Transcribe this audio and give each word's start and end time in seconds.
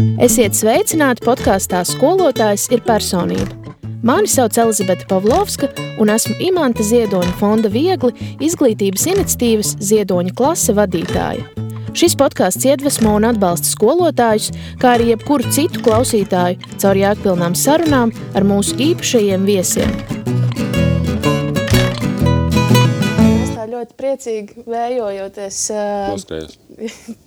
Esiet 0.00 0.54
sveicināti 0.56 1.20
podkāstā 1.26 1.82
Skolotājs 1.84 2.66
ir 2.72 2.80
personība. 2.86 3.74
Mani 4.06 4.30
sauc 4.32 4.56
Elizabete 4.62 5.04
Pavlovska, 5.10 5.68
un 6.00 6.08
esmu 6.14 6.38
Imanta 6.40 6.84
Ziedoņa 6.86 7.34
fonda 7.36 7.68
Viegli 7.72 8.14
izglītības 8.40 9.04
iniciatīvas 9.12 9.74
Ziedoņa 9.84 10.32
klase 10.38 10.72
vadītāja. 10.78 11.44
Šis 11.92 12.16
podkāsts 12.16 12.64
iedvesmo 12.70 13.12
un 13.18 13.28
atbalsta 13.28 13.68
skolotājus, 13.68 14.48
kā 14.80 14.94
arī 14.96 15.10
jebkuru 15.10 15.52
citu 15.52 15.82
klausītāju 15.84 16.72
caur 16.80 17.00
jēgpilnām 17.02 17.58
sarunām 17.58 18.14
ar 18.32 18.46
mūsu 18.48 18.78
īpašajiem 18.80 19.44
viesiem. 19.44 19.92
Mēs 23.20 23.52
tā 23.52 23.68
ļoti 23.68 24.00
priecīgi 24.00 24.64
vējojoties 24.64 25.64
uh, 25.74 26.14
Noskries. 26.14 26.56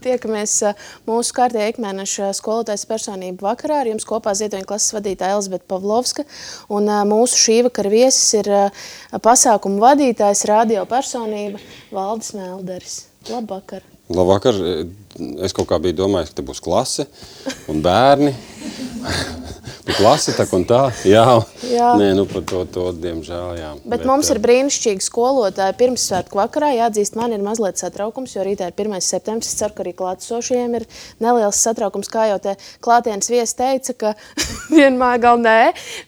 Tiekamies 0.05 0.55
uh, 0.67 0.83
mūsu 1.09 1.35
kārtējā 1.37 1.73
ikmēneša 1.73 2.31
skolotājas 2.37 2.85
personību 2.89 3.45
vakarā. 3.45 3.81
Ar 3.83 3.91
jums 3.91 4.07
kopā 4.07 4.35
Ziedoņa 4.37 4.67
klases 4.69 4.95
vadītāja 4.97 5.37
Elizabete 5.37 5.67
Pavlovska. 5.71 6.27
Un 6.73 6.89
uh, 6.89 7.01
mūsu 7.09 7.39
šī 7.45 7.57
vakara 7.69 7.93
viesis 7.93 8.39
ir 8.41 8.51
uh, 8.51 8.85
pasākumu 9.23 9.81
vadītājs, 9.83 10.45
radio 10.49 10.85
personība 10.89 11.61
Valdis 11.93 12.33
Melderis. 12.37 12.99
Labvakar! 13.31 13.85
Labvakar. 14.13 14.57
Es 15.45 15.53
kaut 15.55 15.69
kā 15.69 15.77
biju 15.81 16.01
domājis, 16.03 16.33
ka 16.33 16.41
te 16.41 16.45
būs 16.45 16.59
klase 16.63 17.05
un 17.71 17.79
bērni. 17.85 18.33
nu, 19.85 19.95
klase 19.97 20.35
tā 20.37 20.47
un 20.55 20.65
tā. 20.67 20.85
Jā, 21.07 21.25
Jā. 21.73 21.93
Nē, 21.99 22.11
nu 22.17 22.25
par 22.29 22.43
to, 22.47 22.63
to 22.69 22.85
diemžēl, 22.99 23.53
jā. 23.57 23.69
Bet, 23.83 23.89
Bet 23.93 24.05
mums 24.07 24.29
ir 24.33 24.39
brīnišķīgi 24.43 25.05
skolotāji. 25.05 25.75
Pirmsvētku 25.79 26.39
vakarā 26.39 26.73
jāatzīst, 26.75 27.15
man 27.19 27.35
ir 27.35 27.43
mazliet 27.45 27.79
satraukums, 27.79 28.35
jo 28.35 28.43
rītā 28.45 28.67
ir 28.69 28.75
1. 28.75 28.97
septembris. 29.03 29.51
Es 29.53 29.59
ceru, 29.59 29.75
ka 29.75 29.85
arī 29.85 29.93
klātesošajiem 29.97 30.77
ir 30.79 30.87
neliels 31.23 31.61
satraukums, 31.63 32.11
kā 32.11 32.27
jau 32.31 32.39
te 32.43 32.55
klātienes 32.83 33.31
viesis 33.31 33.55
teica, 33.59 33.95
ka 33.99 34.13
vienmēr 34.77 35.21
gal 35.23 35.39
nē. 35.41 35.57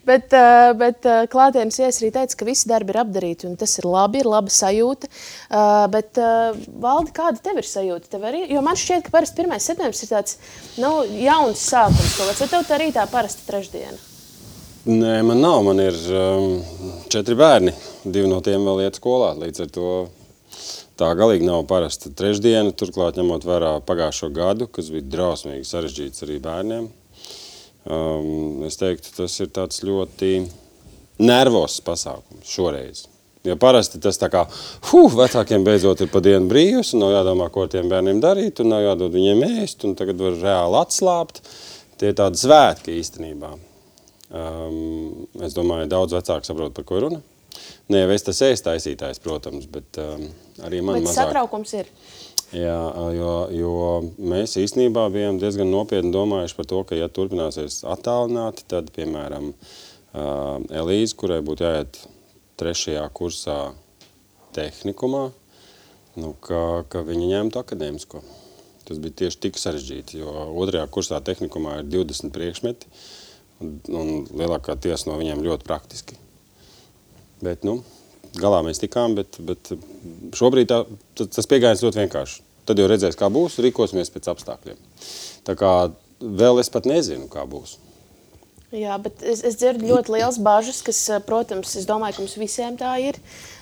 Bet, 0.07 0.35
eh, 0.35 0.71
bet 0.79 1.07
eh, 1.09 1.23
klātienes 1.31 1.79
viesis 1.81 2.01
arī 2.03 2.11
teica, 2.19 2.39
ka 2.41 2.49
visi 2.49 2.69
darbi 2.71 2.95
ir 2.95 3.01
apdarīti, 3.05 3.49
un 3.49 3.57
tas 3.59 3.77
ir 3.79 3.89
labi, 3.89 4.21
ir 4.23 4.31
laba 4.31 4.53
sajūta. 4.53 5.11
Eh, 5.11 5.73
Bet, 5.95 6.17
eh, 6.19 6.57
Valdi, 6.81 7.13
kāda 7.15 7.39
tev 7.43 7.59
ir 7.61 7.67
sajūta? 7.67 8.09
Tev 8.11 8.25
arī, 8.27 8.41
jo 8.51 8.61
man 8.65 8.77
šķiet, 8.79 9.05
ka 9.05 9.13
parasti 9.13 9.45
1. 9.45 9.61
septembris 9.63 10.03
ir 10.03 10.11
tāds 10.11 10.37
nu, 10.81 10.91
jauns 11.21 11.61
sākums. 11.69 12.15
kaut 12.17 12.31
kāds. 12.31 12.44
Vai 12.45 12.51
tev 12.51 12.65
tā 12.69 12.77
rītā 12.77 13.03
parasti 13.09 13.41
trešdiena? 13.47 13.95
Nē, 14.85 15.13
man 15.25 15.39
nav. 15.41 15.63
Man 15.65 15.79
ir 15.81 15.95
um, 16.13 16.59
četri 17.09 17.33
bērni. 17.33 17.71
Divi 18.05 18.29
no 18.29 18.37
tiem 18.45 18.67
vēl 18.69 18.83
iet 18.83 18.99
skolā. 18.99 19.31
Līdz 19.39 19.63
ar 19.63 19.71
to 19.73 19.93
tā 21.01 21.09
galīgi 21.17 21.47
nav 21.47 21.63
parasta 21.65 22.13
trešdiena. 22.13 22.75
Turklāt, 22.77 23.17
ņemot 23.17 23.49
vērā 23.49 23.71
pagājušo 23.89 24.29
gadu, 24.37 24.69
kas 24.69 24.93
bija 24.93 25.07
drausmīgi 25.15 25.65
sarežģīts 25.71 26.27
arī 26.27 26.37
bērniem, 26.45 26.85
um, 27.89 28.61
es 28.69 28.77
teiktu, 28.77 29.15
tas 29.17 29.41
ir 29.41 29.49
tāds 29.49 29.81
ļoti 29.81 30.35
nervos 31.25 31.81
pasākums 31.81 32.45
šoreiz. 32.45 33.07
Jo 33.45 33.57
parasti 33.61 33.97
tas 34.01 34.21
tā 34.21 34.29
kā, 34.33 34.45
huh, 34.91 35.17
vecākiem 35.17 35.65
beidzot 35.65 36.05
ir 36.05 36.13
pa 36.13 36.21
dienu 36.21 36.45
brīvs, 36.49 36.93
un 36.93 37.07
nav 37.07 37.23
jādomā, 37.23 37.49
ko 37.53 37.65
tiem 37.69 37.89
bērniem 37.89 38.21
darīt, 38.21 38.61
un 38.61 38.73
nav 38.73 38.85
jādod 38.85 39.17
viņiem 39.17 39.47
ēst, 39.63 39.85
un 39.89 39.97
tagad 39.97 40.21
var 40.21 40.37
reāli 40.45 40.85
atslābt. 40.85 41.41
Tie 41.99 42.11
ir 42.11 42.17
tādi 42.17 42.39
svētki 42.41 42.97
īstenībā. 42.99 43.53
Um, 44.35 45.27
es 45.45 45.53
domāju, 45.55 45.87
daudz 45.91 46.15
vecāku 46.17 46.47
saprot, 46.47 46.73
par 46.75 46.87
ko 46.87 46.99
ir 46.99 47.05
runa. 47.07 47.21
Ne 47.93 48.01
jau 48.01 48.11
es 48.15 48.25
tas 48.25 48.41
ēst 48.43 48.65
taisītājs, 48.65 49.21
protams, 49.23 49.67
bet 49.71 49.99
um, 50.01 50.25
arī 50.65 50.81
man 50.83 50.97
Bet 50.99 51.07
mazāk. 51.07 51.29
satraukums 51.29 51.71
ir. 51.77 51.91
Jā, 52.55 52.79
jo, 53.15 53.31
jo 53.55 53.75
mēs 54.21 54.57
īstenībā 54.61 55.07
bijām 55.13 55.39
diezgan 55.41 55.71
nopietni 55.71 56.11
domājuši 56.13 56.57
par 56.59 56.67
to, 56.69 56.81
ka, 56.87 56.97
ja 56.99 57.07
turpināsies 57.11 57.81
attālināti, 57.89 58.67
tad, 58.71 58.91
piemēram, 58.95 59.49
uh, 59.53 60.59
Elīze, 60.81 61.15
kurai 61.17 61.41
būtu 61.45 61.65
jāiet 61.65 61.99
trešajā 62.59 63.03
kursā 63.17 63.59
tehnikumā, 64.55 65.25
nu, 66.21 66.33
ka, 66.45 66.85
ka 66.91 67.03
viņa 67.07 67.31
ņemtu 67.33 67.61
akadēmisko. 67.61 68.23
Tas 68.85 68.99
bija 69.01 69.15
tieši 69.23 69.41
tik 69.47 69.57
sarežģīti, 69.57 70.19
jo 70.21 70.31
otrajā 70.61 70.85
kursā 70.93 71.17
tehnikumā 71.25 71.79
ir 71.81 71.87
20 71.89 72.33
priekšmeti, 72.35 72.89
un, 73.63 73.77
un 73.89 74.11
lielākā 74.29 74.75
tiesa 74.77 75.09
no 75.09 75.17
viņiem 75.17 75.41
ļoti 75.45 75.65
praktiski. 75.65 76.19
Bet, 77.41 77.65
nu, 77.67 77.79
galā 78.37 78.61
mēs 78.65 78.81
tikām, 78.83 79.15
bet, 79.17 79.39
bet 79.45 79.73
šobrīd 80.37 80.69
tā, 80.69 80.83
ta- 81.17 81.29
tas 81.37 81.49
piegājiens 81.49 81.83
ļoti 81.85 82.03
vienkārši. 82.03 82.43
Tad 82.65 82.81
jau 82.81 82.87
redzēs, 82.89 83.17
kā 83.17 83.29
būs, 83.33 83.59
rīkosimies 83.61 84.09
pēc 84.13 84.29
apstākļiem. 84.31 84.77
Tā 85.45 85.57
kā 85.57 85.73
vēl 86.21 86.61
es 86.61 86.71
pat 86.73 86.87
nezinu, 86.89 87.27
kā 87.29 87.43
būs. 87.49 87.77
Jā, 88.73 88.95
bet 88.99 89.21
es, 89.23 89.43
es 89.45 89.55
dzirdu 89.59 89.85
ļoti 89.91 90.15
liels 90.15 90.39
bažas, 90.43 90.81
kas, 90.83 90.97
eh, 91.13 91.19
protams, 91.23 91.75
es 91.79 91.85
domāju, 91.87 92.17
ka 92.17 92.23
mums 92.25 92.33
visiem 92.41 92.77
tā 92.79 92.95
ir. 93.03 93.19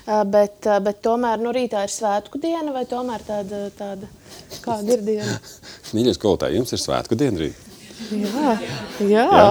eh, 0.08 0.22
Bet, 0.24 0.64
eh, 0.66 0.78
bet 0.80 1.02
tomēr 1.04 1.38
no 1.44 1.52
rītā 1.52 1.84
ir 1.84 1.92
svētku 1.92 2.40
diena, 2.40 2.72
vai 2.72 2.84
tomēr 2.88 3.22
tāda, 3.26 3.70
tāda 3.78 4.08
kāda 4.64 4.96
ir 4.96 5.04
diena? 5.06 5.38
Mīļie 5.94 6.16
skolotāji, 6.16 6.56
jums 6.58 6.72
ir 6.72 6.82
svētku 6.82 7.16
diena 7.20 7.44
rīt. 7.44 7.54
Jā, 8.10 8.56
jā. 9.04 9.28
Jā? 9.30 9.46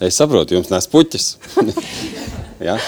Es 0.00 0.16
saprotu, 0.16 0.56
jums 0.56 0.72
nes 0.72 0.88
puķis. 0.90 1.36
Jā? 2.66 2.78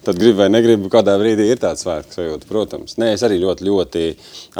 Tad 0.00 0.16
gribu 0.16 0.38
vai 0.40 0.46
negribu, 0.48 0.88
kādā 0.88 1.12
brīdī 1.20 1.44
ir 1.52 1.58
tāds 1.60 1.82
svētku 1.84 2.14
sajūta, 2.16 2.46
protams. 2.48 2.94
Nē, 2.96 3.10
es 3.12 3.24
arī 3.26 3.36
ļoti, 3.42 3.66
ļoti 3.66 4.04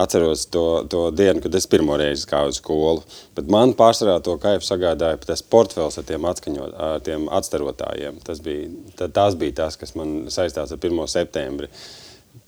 atceros 0.02 0.42
to, 0.52 0.64
to 0.92 1.06
dienu, 1.16 1.40
kad 1.40 1.54
es 1.56 1.64
pirmo 1.70 1.96
reizi 1.96 2.26
gāju 2.28 2.52
uz 2.52 2.58
skolu. 2.60 3.04
Bet 3.38 3.48
man 3.52 3.72
pārsvarā 3.78 4.18
to 4.26 4.34
kaifu 4.42 4.66
sagādāja 4.66 5.16
tas 5.24 5.40
portfels 5.40 5.96
ar 5.96 6.04
tiem, 6.10 6.26
atskaņot, 6.28 6.74
ar 6.76 7.00
tiem 7.06 7.24
atstarotājiem. 7.32 8.18
Tas 8.26 8.42
bija, 8.44 8.68
tā, 8.98 9.08
tās 9.08 9.38
bija 9.40 9.56
tas, 9.62 9.80
kas 9.80 9.96
man 9.96 10.28
saistās 10.34 10.74
ar 10.76 10.82
1. 10.90 11.00
septembri. 11.08 11.72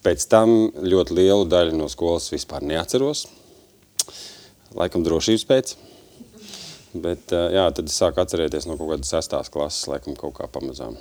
Pēc 0.05 0.29
tam 0.29 0.53
ļoti 0.85 1.17
lielu 1.17 1.49
daļu 1.49 1.79
no 1.79 1.89
skolas 1.89 2.29
vispār 2.35 2.67
neatceros. 2.75 3.25
Laikam 4.77 5.07
drošības 5.07 5.49
pēc. 5.49 5.75
Bet, 6.93 7.33
ā, 7.33 7.49
jā, 7.57 7.67
tad 7.73 7.89
es 7.89 7.97
sāku 7.97 8.21
atcerēties 8.21 8.69
no 8.69 8.77
kaut 8.77 8.99
kādas 8.99 9.17
sestās 9.17 9.49
klases, 9.53 9.89
laikam 9.89 10.19
kaut 10.19 10.37
kā 10.37 10.53
pamazām. 10.53 11.01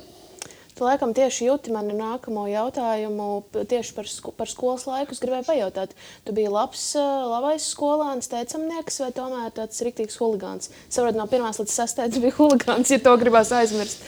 Tu 0.82 0.86
laikam 0.88 1.12
tieši 1.14 1.44
jūti 1.46 1.70
mani 1.70 1.94
nākamo 1.94 2.42
jautājumu 2.50 3.26
tieši 3.70 3.92
par, 3.94 4.08
sko 4.10 4.32
par 4.34 4.48
skolas 4.50 4.82
laiku. 4.88 5.14
Es 5.14 5.22
gribēju 5.22 5.46
pajautāt, 5.46 5.92
tu 6.26 6.34
biji 6.34 6.50
labs, 6.50 6.82
labais 6.98 7.68
skolāns, 7.70 8.26
teicamnieks 8.32 8.98
vai 9.04 9.12
tomēr 9.14 9.54
tāds 9.54 9.78
riktīgs 9.86 10.18
huligāns? 10.18 10.72
Saprot, 10.90 11.14
no 11.14 11.28
pirmās 11.30 11.62
līdz 11.62 11.76
sastais 11.76 12.18
bija 12.18 12.34
huligāns, 12.34 12.90
ja 12.90 12.98
to 12.98 13.14
gribās 13.22 13.54
aizmirst. 13.54 14.02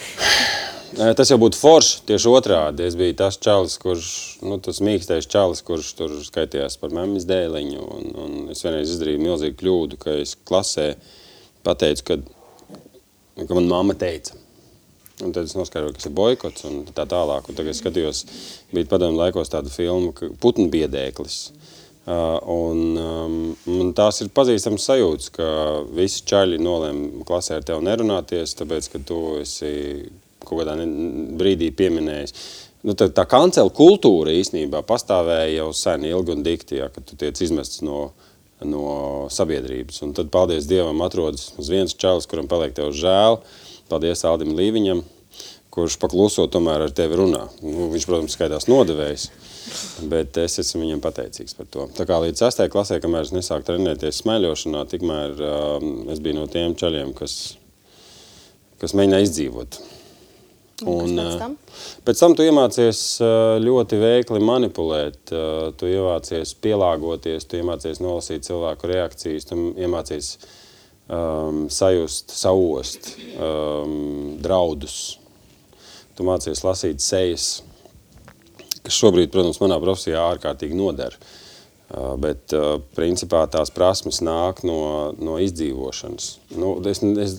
Tas 1.15 1.31
jau 1.31 1.39
būtu 1.39 1.63
forši, 1.63 2.03
tieši 2.11 2.35
otrādi. 2.43 2.89
Es 2.91 2.99
biju 2.99 3.21
tas 3.23 3.39
čalis, 3.39 3.79
kurš, 3.79 4.11
nu, 4.43 4.59
tas 4.59 4.83
mīkstais 4.83 5.31
čalis, 5.31 5.63
kurš 5.63 5.95
tur 6.01 6.21
skaitījās 6.27 6.75
par 6.83 6.91
memmas 6.91 7.31
dēliņu. 7.31 7.91
Un, 8.01 8.15
un 8.19 8.39
es 8.51 8.67
vienreiz 8.67 8.97
izdarīju 8.97 9.23
milzīgu 9.29 9.63
kļūdu, 9.63 10.03
ka 10.03 10.19
es 10.27 10.35
klasē 10.43 10.97
pateicu, 11.63 12.11
ka, 12.11 12.25
ka 13.45 13.53
man 13.55 13.71
mamma 13.71 13.95
teica. 13.95 14.43
Un 15.23 15.31
tad 15.31 15.47
es 15.47 15.55
noskaidroju, 15.55 15.95
kas 15.95 16.09
ir 16.09 16.15
boikots 16.17 16.65
un 16.67 16.81
tā 16.91 17.05
tālāk. 17.07 17.47
Un 17.47 17.55
tagad 17.55 17.71
es 17.71 17.79
skatījos, 17.83 18.25
bija 18.75 18.91
padomu 18.91 19.21
laikos 19.21 19.53
tāda 19.53 19.71
filma, 19.71 20.11
ka 20.17 20.33
putnu 20.43 20.67
biedēklis. 20.73 21.39
Uh, 22.05 22.37
un, 22.51 22.99
um, 23.01 23.93
tās 23.97 24.19
ir 24.21 24.29
pazīstamas 24.35 24.85
sajūtas, 24.91 25.31
ka 25.33 25.47
visi 25.97 26.27
čaļi 26.29 26.59
nolēma 26.61 27.25
klasē 27.25 27.61
ar 27.61 27.65
tevi 27.65 27.87
nerunāties, 27.87 28.53
tāpēc, 28.59 28.91
ka 28.93 29.01
tu 29.09 29.21
esi 29.41 29.71
kaut 30.45 30.61
kādā 30.61 30.75
brīdī 31.39 31.71
pieminējis. 31.73 32.35
Nu, 32.85 32.93
tā, 32.99 33.09
tā 33.17 33.25
kancela 33.25 33.73
kultūra 33.73 34.35
īstenībā 34.37 34.83
pastāvēja 34.85 35.55
jau 35.55 35.71
sen, 35.73 36.05
ilgi 36.11 36.35
un 36.35 36.45
dikti, 36.45 36.83
ja, 36.83 36.91
kad 36.93 37.07
tu 37.09 37.17
tiec 37.17 37.41
izmests 37.41 37.81
no, 37.87 38.11
no 38.61 38.85
sabiedrības. 39.33 40.03
Un 40.05 40.13
tad, 40.17 40.29
paldies 40.35 40.69
Dievam, 40.69 41.01
atrodas 41.07 41.55
viens 41.65 41.97
čalis, 41.97 42.29
kuram 42.29 42.51
paliek 42.51 42.77
tev 42.77 42.93
žēl. 42.93 43.41
Paldies 43.91 44.25
Aldim 44.29 44.55
Līviņam, 44.57 45.03
kurš 45.75 45.97
pakluso 46.03 46.47
tomēr 46.51 46.87
ar 46.87 46.93
tevi 46.95 47.19
runā. 47.19 47.49
Nu, 47.65 47.89
viņš, 47.93 48.07
protams, 48.07 48.37
skaitās 48.37 48.69
nodevējs, 48.71 49.27
bet 50.11 50.39
es 50.45 50.61
esmu 50.63 50.85
viņam 50.85 51.03
pateicīgs 51.03 51.57
par 51.59 51.69
to. 51.71 51.89
Tā 51.97 52.07
kā 52.09 52.21
līdz 52.23 52.45
6. 52.47 52.63
klasē, 52.71 53.01
kamēr 53.03 53.27
es 53.27 53.35
nesāku 53.35 53.67
trenēties 53.73 54.23
smaiļošanā, 54.23 54.85
tikmēr 54.93 55.43
um, 55.49 55.91
es 56.15 56.23
biju 56.23 56.39
no 56.39 56.47
tiem 56.51 56.77
čaļiem, 56.79 57.11
kas, 57.19 57.57
kas 58.83 58.95
mēģināja 58.95 59.29
izdzīvot. 59.29 59.81
Un, 60.83 61.15
pēc 61.15 61.23
ā, 61.23 61.39
tam? 61.39 61.53
Pēc 62.07 62.21
tam 62.23 62.35
tu 62.35 62.47
iemācies 62.47 63.01
ā, 63.23 63.31
ļoti 63.63 63.99
veikli 63.99 64.41
manipulēt, 64.43 65.31
ā, 65.31 65.71
tu 65.79 65.91
iemācies 65.91 66.55
pielāgoties, 66.63 67.47
tu 67.47 67.61
iemācies 67.61 68.03
nolasīt 68.03 68.47
cilvēku 68.47 68.91
reakcijas, 68.91 69.47
tu 69.51 69.59
iemācies 69.79 70.35
um, 71.09 71.67
sajust, 71.71 72.35
sauost 72.35 73.15
um, 73.37 74.35
draudus. 74.43 75.19
Tu 76.15 76.27
mācies 76.27 76.63
lasīt 76.65 77.03
sejas, 77.03 77.63
kas 78.85 78.99
šobrīd, 79.01 79.33
protams, 79.35 79.59
manā 79.63 79.81
profesijā 79.83 80.23
ārkārtīgi 80.35 80.77
noder. 80.79 81.17
Bet, 82.19 82.51
principā, 82.97 83.45
tās 83.53 83.71
prasmes 83.71 84.19
nāk 84.25 84.63
no, 84.67 85.13
no 85.21 85.35
izdzīvošanas. 85.43 86.29
Nu, 86.59 86.73
es, 86.91 87.03
es, 87.23 87.35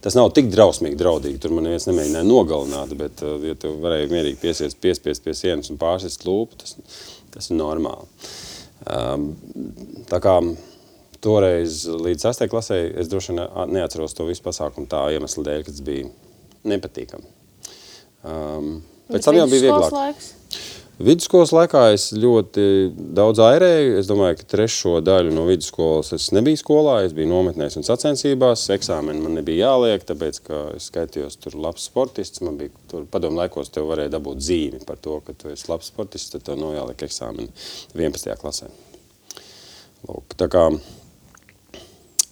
tas 0.00 0.16
nav 0.16 0.30
tik 0.36 0.48
drausmīgi, 0.52 0.96
draudīgi. 1.00 1.40
Tur 1.42 1.52
man 1.56 1.66
neviens 1.66 1.88
nemēģināja 1.88 2.28
nogalināt, 2.28 2.94
bet, 2.96 3.20
ja 3.44 3.56
tu 3.60 3.74
varēji 3.82 4.12
mierīgi 4.12 4.40
piesiest, 4.40 4.78
piespiest 4.80 5.26
pie 5.26 5.34
sienas 5.36 5.72
un 5.72 5.80
pārsist 5.80 6.24
lūpu, 6.24 6.60
tas, 6.62 6.76
tas 7.34 7.50
ir 7.50 7.58
normāli. 7.58 8.08
Tā 10.08 10.22
kā 10.22 10.36
toreiz 11.24 11.84
līdz 11.88 12.26
6. 12.30 12.48
klasē 12.52 12.80
es 13.00 13.10
droši 13.12 13.34
vien 13.34 13.44
neatceros 13.76 14.16
to 14.16 14.26
visu 14.28 14.44
pasākumu 14.46 14.88
tā 14.90 15.06
iemesla 15.14 15.46
dēļ, 15.50 15.64
ka 15.66 15.74
tas 15.74 15.84
bija 15.86 16.10
nepatīkami. 16.70 17.32
Um, 18.26 18.74
pēc 19.08 19.28
tam 19.28 19.40
jau 19.40 19.48
bija 19.50 19.68
vieglāk. 19.68 19.96
Laiks? 19.96 20.34
Vidusskolas 21.00 21.48
laikā 21.56 21.86
es 21.94 22.10
ļoti 22.12 22.62
daudz 23.16 23.40
airēju. 23.40 23.94
Es 24.02 24.08
domāju, 24.08 24.36
ka 24.36 24.48
trešo 24.52 24.98
daļu 25.00 25.32
no 25.32 25.46
vidusskolas 25.48 26.12
es 26.12 26.26
nebiju 26.36 26.60
skolā. 26.60 26.98
Es 27.06 27.14
biju 27.16 27.30
nometnēs 27.30 27.78
un 27.80 27.86
sacensībās. 27.88 28.66
Eksāmeni 28.74 29.24
man 29.24 29.38
nebija 29.38 29.70
jāliek, 29.70 30.04
tāpēc, 30.04 30.42
ka 30.44 30.60
es 30.76 30.90
skaitījos 30.92 31.40
tur 31.40 31.56
labs 31.56 31.88
sportists. 31.88 32.44
Man 32.44 32.60
bija 32.60 32.74
tur 32.92 33.08
padomu 33.08 33.40
laikos, 33.40 33.72
tev 33.72 33.88
varēja 33.88 34.12
dabūt 34.18 34.44
zīmi 34.44 34.84
par 34.84 35.00
to, 35.00 35.16
ka 35.24 35.32
tu 35.40 35.48
esi 35.54 35.70
labs 35.72 35.88
sportists, 35.88 36.34
tad 36.34 36.44
tev 36.44 36.60
nav 36.60 36.76
jāliek 36.76 37.08
eksāmeni 37.08 37.48
11. 37.96 38.36
klasē. 38.44 38.68
Lūk, 40.04 40.36
tā 40.36 40.52
kā 40.52 40.68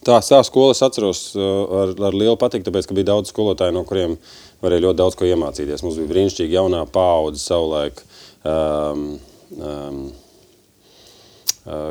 tā, 0.06 0.20
tā 0.20 0.42
skola 0.46 0.76
es 0.76 0.84
atceros 0.84 1.24
uh, 1.38 1.82
ar, 1.82 1.96
ar 2.10 2.16
lielu 2.16 2.36
patiku, 2.40 2.68
tāpēc, 2.68 2.88
ka 2.88 2.96
bija 2.96 3.10
daudz 3.14 3.32
skolotāju, 3.32 3.74
no 3.76 3.84
kuriem 3.88 4.16
varēja 4.62 4.86
ļoti 4.86 5.00
daudz 5.02 5.18
ko 5.18 5.28
iemācīties. 5.28 5.84
Mums 5.86 6.00
bija 6.00 6.12
brīnišķīgi 6.14 6.58
jaunā 6.58 6.84
paudze 6.92 7.42
savulaik 7.42 8.02
um, 8.44 9.04
um, 9.58 10.02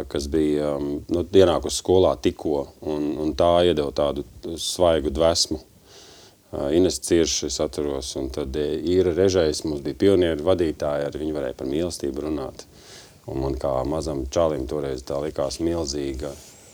kas 0.07 0.27
bija 0.33 0.75
um, 0.75 0.97
nu, 1.13 1.23
ienākusi 1.23 1.81
skolā 1.81 2.15
tikko, 2.21 2.63
un, 2.89 3.11
un 3.21 3.33
tā 3.37 3.51
iedeva 3.69 3.93
tādu 3.95 4.25
svaigu 4.57 5.13
dvēsmu. 5.13 5.59
Uh, 6.47 6.69
Ines 6.73 6.99
Cirši, 7.03 7.49
es 7.51 7.59
atceros, 7.61 8.13
un 8.19 8.31
tad 8.33 8.55
Īra 8.57 9.13
Režais, 9.13 9.61
mums 9.67 9.83
bija 9.85 9.99
pionieri 10.05 10.45
vadītāji, 10.45 11.07
ar 11.09 11.17
viņu 11.19 11.35
varēja 11.35 11.57
par 11.59 11.69
mīlestību 11.69 12.25
runāt. 12.25 12.65
Un 13.27 13.43
man 13.43 13.57
kā 13.59 13.73
mazam 13.83 14.23
čalim 14.31 14.63
toreiz 14.71 15.03
tā 15.05 15.19
likās 15.19 15.59
milzīga, 15.59 16.31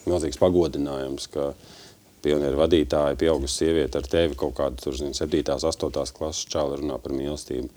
milzīgs 0.09 0.39
pagodinājums, 0.41 1.29
ka 1.33 1.51
pionieru 2.23 2.61
vadītāji, 2.61 3.19
pieaugusi 3.19 3.63
sieviete 3.63 3.99
ar 3.99 4.07
tevi 4.07 4.37
kaut 4.39 4.55
kādu 4.57 4.79
tur, 4.79 4.95
zin, 4.97 5.11
7. 5.17 5.43
8. 5.57 6.15
klases 6.15 6.47
čali 6.51 6.79
runā 6.79 6.99
par 7.03 7.15
mīlestību. 7.15 7.69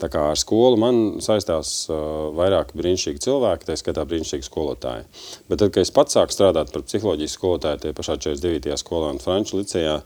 Tā 0.00 0.08
kā 0.10 0.22
ar 0.32 0.38
skolu 0.40 0.78
man 0.80 0.98
saistās 1.22 1.70
uh, 1.92 2.32
vairāk 2.34 2.72
brīnišķīgi 2.78 3.22
cilvēki, 3.22 3.68
tā 3.68 3.76
skatā 3.78 4.04
brīnišķīgi 4.08 4.48
skolotāji. 4.48 5.04
Bet 5.50 5.60
tad, 5.60 5.70
kad 5.74 5.84
es 5.84 5.92
pats 5.94 6.16
sāku 6.16 6.34
strādāt 6.34 6.72
par 6.72 6.84
psiholoģijas 6.88 7.36
skolotāju 7.36 7.82
tie 7.84 7.92
pašā 7.96 8.16
49. 8.24 8.72
skolā 8.80 9.12
un 9.12 9.20
Franču 9.22 9.60
licejā, 9.60 10.00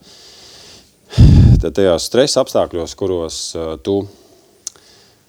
tad 1.62 1.78
tajās 1.78 2.10
stresa 2.10 2.42
apstākļos, 2.42 2.96
kuros 2.98 3.40
uh, 3.56 3.76
tu, 3.86 4.00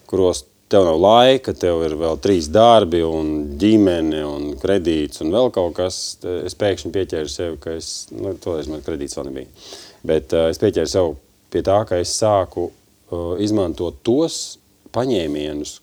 kuros 0.09 0.43
tev 0.71 0.87
nav 0.87 0.97
laika, 0.99 1.53
tev 1.55 1.83
ir 1.87 1.95
vēl 1.99 2.17
trīs 2.23 2.49
darbi 2.51 3.03
un 3.05 3.57
ģimene 3.59 4.23
un 4.27 4.49
kredīts 4.59 5.23
un 5.23 5.31
vēl 5.35 5.51
kaut 5.55 5.77
kas, 5.77 6.01
es 6.43 6.57
pēkšņi 6.59 6.91
pieķēru 6.95 7.31
sev, 7.31 7.59
ka 7.63 7.77
es, 7.77 8.07
nu, 8.11 8.33
toreiz 8.43 8.67
man 8.71 8.83
kredīts 8.85 9.15
vēl 9.17 9.29
nebija, 9.29 9.69
bet 10.07 10.35
uh, 10.35 10.49
es 10.51 10.59
pieķēru 10.61 10.91
sev 10.91 11.15
pie 11.53 11.63
tā, 11.63 11.79
ka 11.87 12.01
es 12.03 12.11
sāku 12.19 12.67
Uh, 13.07 13.37
izmantot 13.39 14.01
tos 14.03 14.57
paņēmienus, 14.91 15.77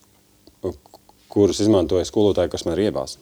kurus 1.33 1.61
izmantoja 1.65 2.05
skolotāji, 2.05 2.51
kas 2.53 2.67
man 2.67 2.77
ir 2.77 2.91
iebās. 2.91 3.15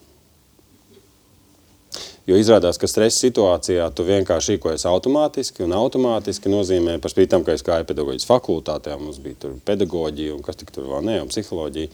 Jo 2.23 2.37
izrādās, 2.39 2.79
ka 2.79 2.87
stresa 2.87 3.25
situācijā 3.25 3.89
tu 3.99 4.05
vienkārši 4.07 4.55
rīkojies 4.55 4.85
automātiski, 4.87 5.65
un 5.67 5.75
automātiski 5.75 6.53
nozīmē, 6.53 7.01
par 7.03 7.11
spīti 7.11 7.33
tam, 7.33 7.43
ka 7.43 7.57
es 7.57 7.65
gāju 7.67 7.89
pedagoģijas 7.89 8.29
fakultātē, 8.29 8.95
mums 9.01 9.19
bija 9.23 9.51
pedagoģija, 9.67 10.37
un 10.37 10.45
kas 10.47 10.61
tik 10.61 10.71
tur 10.75 10.87
vēl 10.93 11.09
ne, 11.09 11.17
un 11.25 11.33
psiholoģija, 11.33 11.91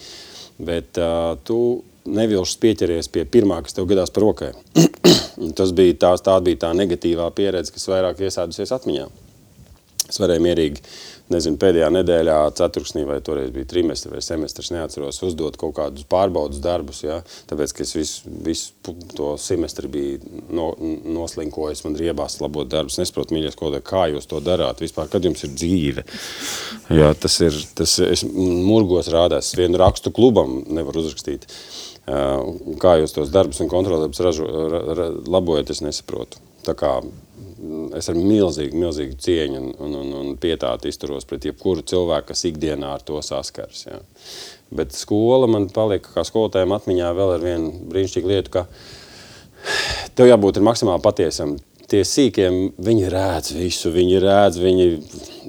bet 0.69 1.01
uh, 1.01 1.33
tu 1.49 1.61
nevilšas 2.09 2.61
pieķeries 2.61 3.09
pie 3.15 3.25
pirmā, 3.25 3.63
kas 3.65 3.77
tev 3.77 3.89
gadās 3.89 4.13
par 4.13 4.27
rokai. 4.27 4.53
Tas 5.59 5.73
bija 5.77 5.97
tās, 6.05 6.25
tā 6.27 6.35
bija 6.45 6.67
tā 6.67 6.75
negatīvā 6.77 7.31
pieredze, 7.37 7.73
kas 7.73 7.89
vairāk 7.89 8.21
iesēdusies 8.27 8.75
atmiņā. 8.75 9.09
Es 10.09 10.21
varēju 10.21 10.45
mierīgi 10.45 10.83
nezinu, 11.33 11.59
pēdējā 11.61 11.89
nedēļā, 11.93 12.37
ceturksnī, 12.59 13.05
vai 13.09 13.19
toreiz 13.25 13.51
bija 13.55 13.69
trimestris 13.69 14.13
vai 14.13 14.23
semestris, 14.25 14.71
neatceros, 14.75 15.21
uzdot 15.27 15.59
kaut 15.61 15.75
kādus 15.77 16.07
pārbaudas 16.09 16.63
darbus. 16.65 17.03
Ja? 17.05 17.21
Tāpēc, 17.51 17.75
ka 17.77 17.85
es 17.85 17.95
visu, 17.97 18.33
visu 18.47 18.95
to 19.17 19.35
semestri 19.41 19.91
biju 19.93 20.43
no, 20.55 20.71
noslinkojis, 21.19 21.85
man 21.87 21.99
riebās 21.99 22.39
labot 22.43 22.71
darbus. 22.71 22.99
Nesaprotu, 23.01 23.37
mīļie 23.37 23.53
skolotāji, 23.55 23.87
kā 23.91 24.07
jūs 24.15 24.31
to 24.31 24.43
darāt 24.45 24.83
vispār, 24.85 25.11
kad 25.13 25.29
jums 25.29 25.45
ir 25.47 25.55
dzīve. 25.55 26.07
Jā, 26.95 27.13
tas 27.21 27.39
ir, 27.45 27.61
tas 27.79 27.99
es 28.05 28.25
murgos 28.29 29.11
rādās, 29.13 29.55
vienu 29.59 29.81
rakstu 29.81 30.15
klubam 30.15 30.61
nevar 30.73 30.99
uzrakstīt. 31.01 31.49
Kā 32.81 32.99
jūs 33.03 33.13
tos 33.13 33.33
darbus 33.33 33.61
un 33.61 33.69
ra, 33.69 35.09
labojat, 35.29 35.75
es 35.75 35.83
nesaprotu. 35.85 36.41
Tā 36.65 36.73
kā 36.79 36.99
es 37.99 38.09
ar 38.11 38.19
milzīgu, 38.19 38.79
milzīgu 38.79 39.17
cieņu 39.23 39.61
un, 39.61 39.71
un, 39.85 39.97
un, 40.01 40.13
un 40.21 40.37
pietātu 40.41 40.91
izturos 40.91 41.27
pret 41.29 41.49
jebkuru 41.49 41.85
cilvēku, 41.87 42.31
kas 42.31 42.45
ikdienā 42.49 42.93
ar 42.97 43.05
to 43.07 43.21
saskars. 43.25 43.87
Ja. 43.89 44.01
Bet 44.75 44.95
skola 44.97 45.49
man 45.51 45.69
palika 45.75 46.13
kā 46.15 46.25
skolotājiem 46.27 46.75
atmiņā 46.77 47.11
vēl 47.17 47.35
ar 47.37 47.45
vienu 47.45 47.73
brīnišķīgu 47.91 48.33
lietu, 48.33 48.55
ka 48.59 48.67
tev 50.19 50.31
jābūt 50.31 50.61
maksimāli 50.65 51.05
patiesam. 51.05 51.57
Tie 51.89 52.03
sīkiem, 52.05 52.57
viņi 52.85 53.07
rēdz 53.09 53.55
visu, 53.57 53.89
viņi 53.95 54.19
rēdz, 54.21 54.59
viņi, 54.61 54.89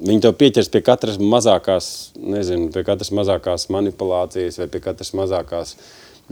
viņi 0.08 0.22
tev 0.24 0.38
pieķers 0.40 0.70
pie 0.72 0.80
katras 0.80 1.18
mazākās, 1.20 1.90
nezinu, 2.16 2.70
pie 2.72 2.84
katras 2.86 3.12
mazākās 3.12 3.68
manipulācijas 3.74 4.56
vai 4.62 4.70
pie 4.72 4.80
katras 4.86 5.12
mazākās 5.20 5.74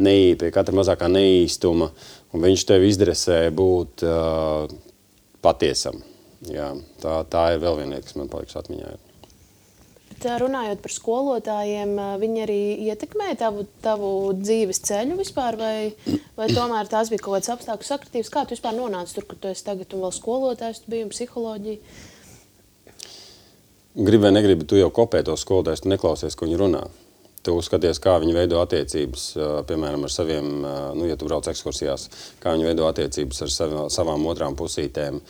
neī, 0.00 0.32
pie 0.38 0.50
katra 0.54 0.76
mazākā 0.78 1.10
neīstuma, 1.12 1.90
un 2.32 2.44
viņš 2.44 2.64
tev 2.68 2.86
izdresē 2.88 3.40
būt 3.54 4.04
uh, 4.06 4.70
patiesam. 5.44 6.00
Jā, 6.46 6.70
tā, 7.02 7.20
tā 7.30 7.44
ir 7.54 7.62
vēl 7.62 7.80
viena 7.80 7.96
lieta, 7.96 8.06
kas 8.06 8.18
man 8.18 8.30
paliks 8.30 8.58
atmiņā. 8.58 8.94
Tā 10.18 10.34
runājot 10.42 10.80
par 10.82 10.90
skolotājiem, 10.90 11.92
viņi 12.18 12.40
arī 12.42 12.60
ietekmē 12.88 13.32
tavu, 13.38 13.66
tavu 13.84 14.10
dzīves 14.38 14.80
ceļu 14.88 15.18
vispār, 15.20 15.58
vai, 15.58 15.74
vai 16.38 16.48
tomēr 16.50 16.90
tās 16.90 17.10
bija 17.12 17.22
kaut 17.22 17.36
kādas 17.36 17.52
apstākļu 17.54 17.86
sakritības? 17.86 18.32
Kā 18.34 18.42
tu 18.42 18.56
vispār 18.56 18.74
nonāci 18.74 19.14
tur, 19.14 19.28
kur 19.30 19.38
tu 19.38 19.50
esi 19.50 19.66
tagad 19.66 19.94
un 19.94 20.06
vēl 20.06 20.14
skolotājs, 20.16 20.82
tu 20.82 20.94
biji 20.94 21.06
un 21.06 21.12
psiholoģija? 21.14 21.98
Gribi 23.98 24.24
vai 24.26 24.34
negribi, 24.34 24.66
tu 24.66 24.78
jau 24.78 24.90
kopē 24.94 25.22
to 25.26 25.38
skolotājs, 25.38 25.84
tu 25.84 25.92
neklausies, 25.92 26.38
ko 26.38 26.48
viņi 26.48 26.62
runā 26.66 26.86
tu 27.48 27.56
skaties, 27.64 28.00
kā 28.04 28.18
viņi 28.20 28.34
veido 28.36 28.60
attiecības, 28.60 29.24
piemēram, 29.68 30.04
ar 30.04 30.12
saviem, 30.12 30.48
nu, 30.98 31.06
ja 31.08 31.16
tu 31.16 31.28
brauc 31.28 31.48
ekskursijās, 31.48 32.08
kā 32.42 32.52
viņi 32.52 32.68
veido 32.68 32.84
attiecības 32.88 33.44
ar 33.46 33.52
savi, 33.54 33.82
savām 33.94 34.26
otrām 34.28 34.56
pusītēm, 34.58 35.20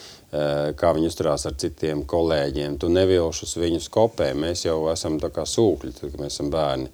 kā 0.78 0.92
viņi 0.96 1.10
uzturās 1.12 1.46
ar 1.48 1.54
citiem 1.62 2.02
kolēģiem. 2.10 2.76
Tu 2.82 2.90
nevilšus 2.90 3.54
viņus 3.62 3.88
kopē. 3.94 4.32
Mēs 4.36 4.66
jau 4.66 4.80
esam 4.92 5.20
tā 5.22 5.30
kā 5.34 5.46
sūkļi, 5.46 5.94
tad, 5.94 6.10
kad 6.10 6.24
mēs 6.24 6.34
esam 6.34 6.50
bērni. 6.52 6.90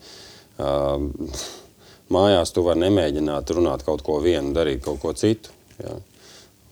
Mājās 2.15 2.53
tu 2.53 2.67
vari 2.67 2.85
nemēģināt 2.85 3.55
runāt 3.57 3.83
kaut 3.87 4.05
ko 4.05 4.21
vienu, 4.23 4.53
darīt 4.55 4.85
kaut 4.85 5.01
ko 5.03 5.15
citu. 5.17 5.57
Ja? 5.81 5.97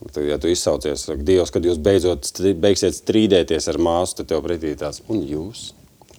Tad, 0.05 0.23
ja 0.27 0.37
tu 0.37 0.51
izsaucies, 0.51 1.07
saka, 1.07 1.23
Dievs, 1.25 1.51
kad 1.51 1.65
jūs 1.65 1.81
beidzot 1.81 2.29
beigsiet 2.61 2.95
strīdēties 2.99 3.71
ar 3.71 3.81
māsu, 3.81 4.19
tad 4.19 4.29
tev 4.31 4.45
pretī 4.45 4.75
tās, 4.77 5.01
un 5.09 5.23
jūs, 5.25 5.71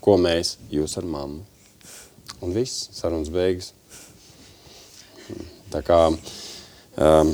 ko 0.04 0.18
mēs, 0.20 0.56
jūs 0.72 0.98
ar 1.00 1.08
mammu. 1.08 1.53
Un 2.44 2.52
viss, 2.52 2.90
sarunas 2.92 3.30
beigas. 3.32 3.72
Tā 5.72 5.80
kā 5.84 5.98
um, 6.12 7.30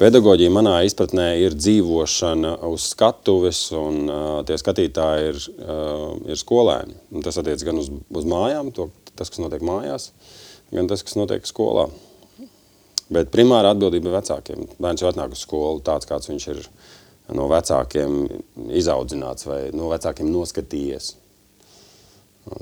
pedagoģija 0.00 0.52
manā 0.54 0.78
izpratnē 0.88 1.26
ir 1.42 1.56
dzīvošana 1.58 2.54
uz 2.70 2.86
skatuves, 2.94 3.60
un 3.76 3.98
uh, 4.08 4.22
tie 4.48 4.56
skatītāji 4.60 5.28
ir, 5.32 5.42
uh, 5.60 6.06
ir 6.24 6.40
skolēni. 6.40 6.96
Un 7.12 7.26
tas 7.26 7.36
attiec 7.42 7.66
gan 7.68 7.82
uz, 7.82 7.92
uz 7.92 8.28
mājām, 8.32 8.72
to, 8.72 8.88
tas, 9.12 9.28
kas 9.28 9.42
notiek 9.44 9.64
mājās, 9.66 10.10
gan 10.72 10.88
tas, 10.88 11.04
kas 11.04 11.18
notiek 11.20 11.44
skolā. 11.48 11.90
Bet 13.12 13.28
primāra 13.30 13.70
atbildība 13.74 14.08
ir 14.08 14.16
vecākiem. 14.16 14.64
Bērns 14.82 15.04
jau 15.04 15.12
atnāk 15.12 15.36
uz 15.36 15.44
skolu 15.44 15.84
tāds, 15.84 16.08
kāds 16.08 16.32
viņš 16.32 16.48
ir 16.54 16.64
no 17.36 17.46
vecākiem 17.52 18.24
izaudzināts 18.80 19.46
vai 19.46 19.60
no 19.76 19.92
vecākiem 19.92 20.32
noskatījies. 20.32 21.12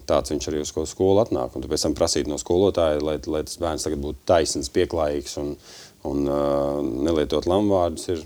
Tāds 0.08 0.32
viņš 0.32 0.46
arī 0.48 0.62
uz 0.64 0.72
skolu 0.88 1.20
atnāk. 1.20 1.52
Un 1.56 1.64
tu 1.64 1.68
pēc 1.68 1.84
tam 1.84 1.94
prasīt 1.96 2.28
no 2.30 2.38
skolotāja, 2.40 3.02
lai, 3.04 3.18
lai 3.28 3.42
tas 3.44 3.58
bērns 3.60 3.84
tagad 3.84 4.00
būtu 4.00 4.24
taisns, 4.28 4.72
pieklājīgs 4.72 5.36
un, 5.42 5.54
un 6.08 6.24
uh, 6.24 6.80
nelietot 7.04 7.44
lamvārdus, 7.50 8.08
ir, 8.14 8.22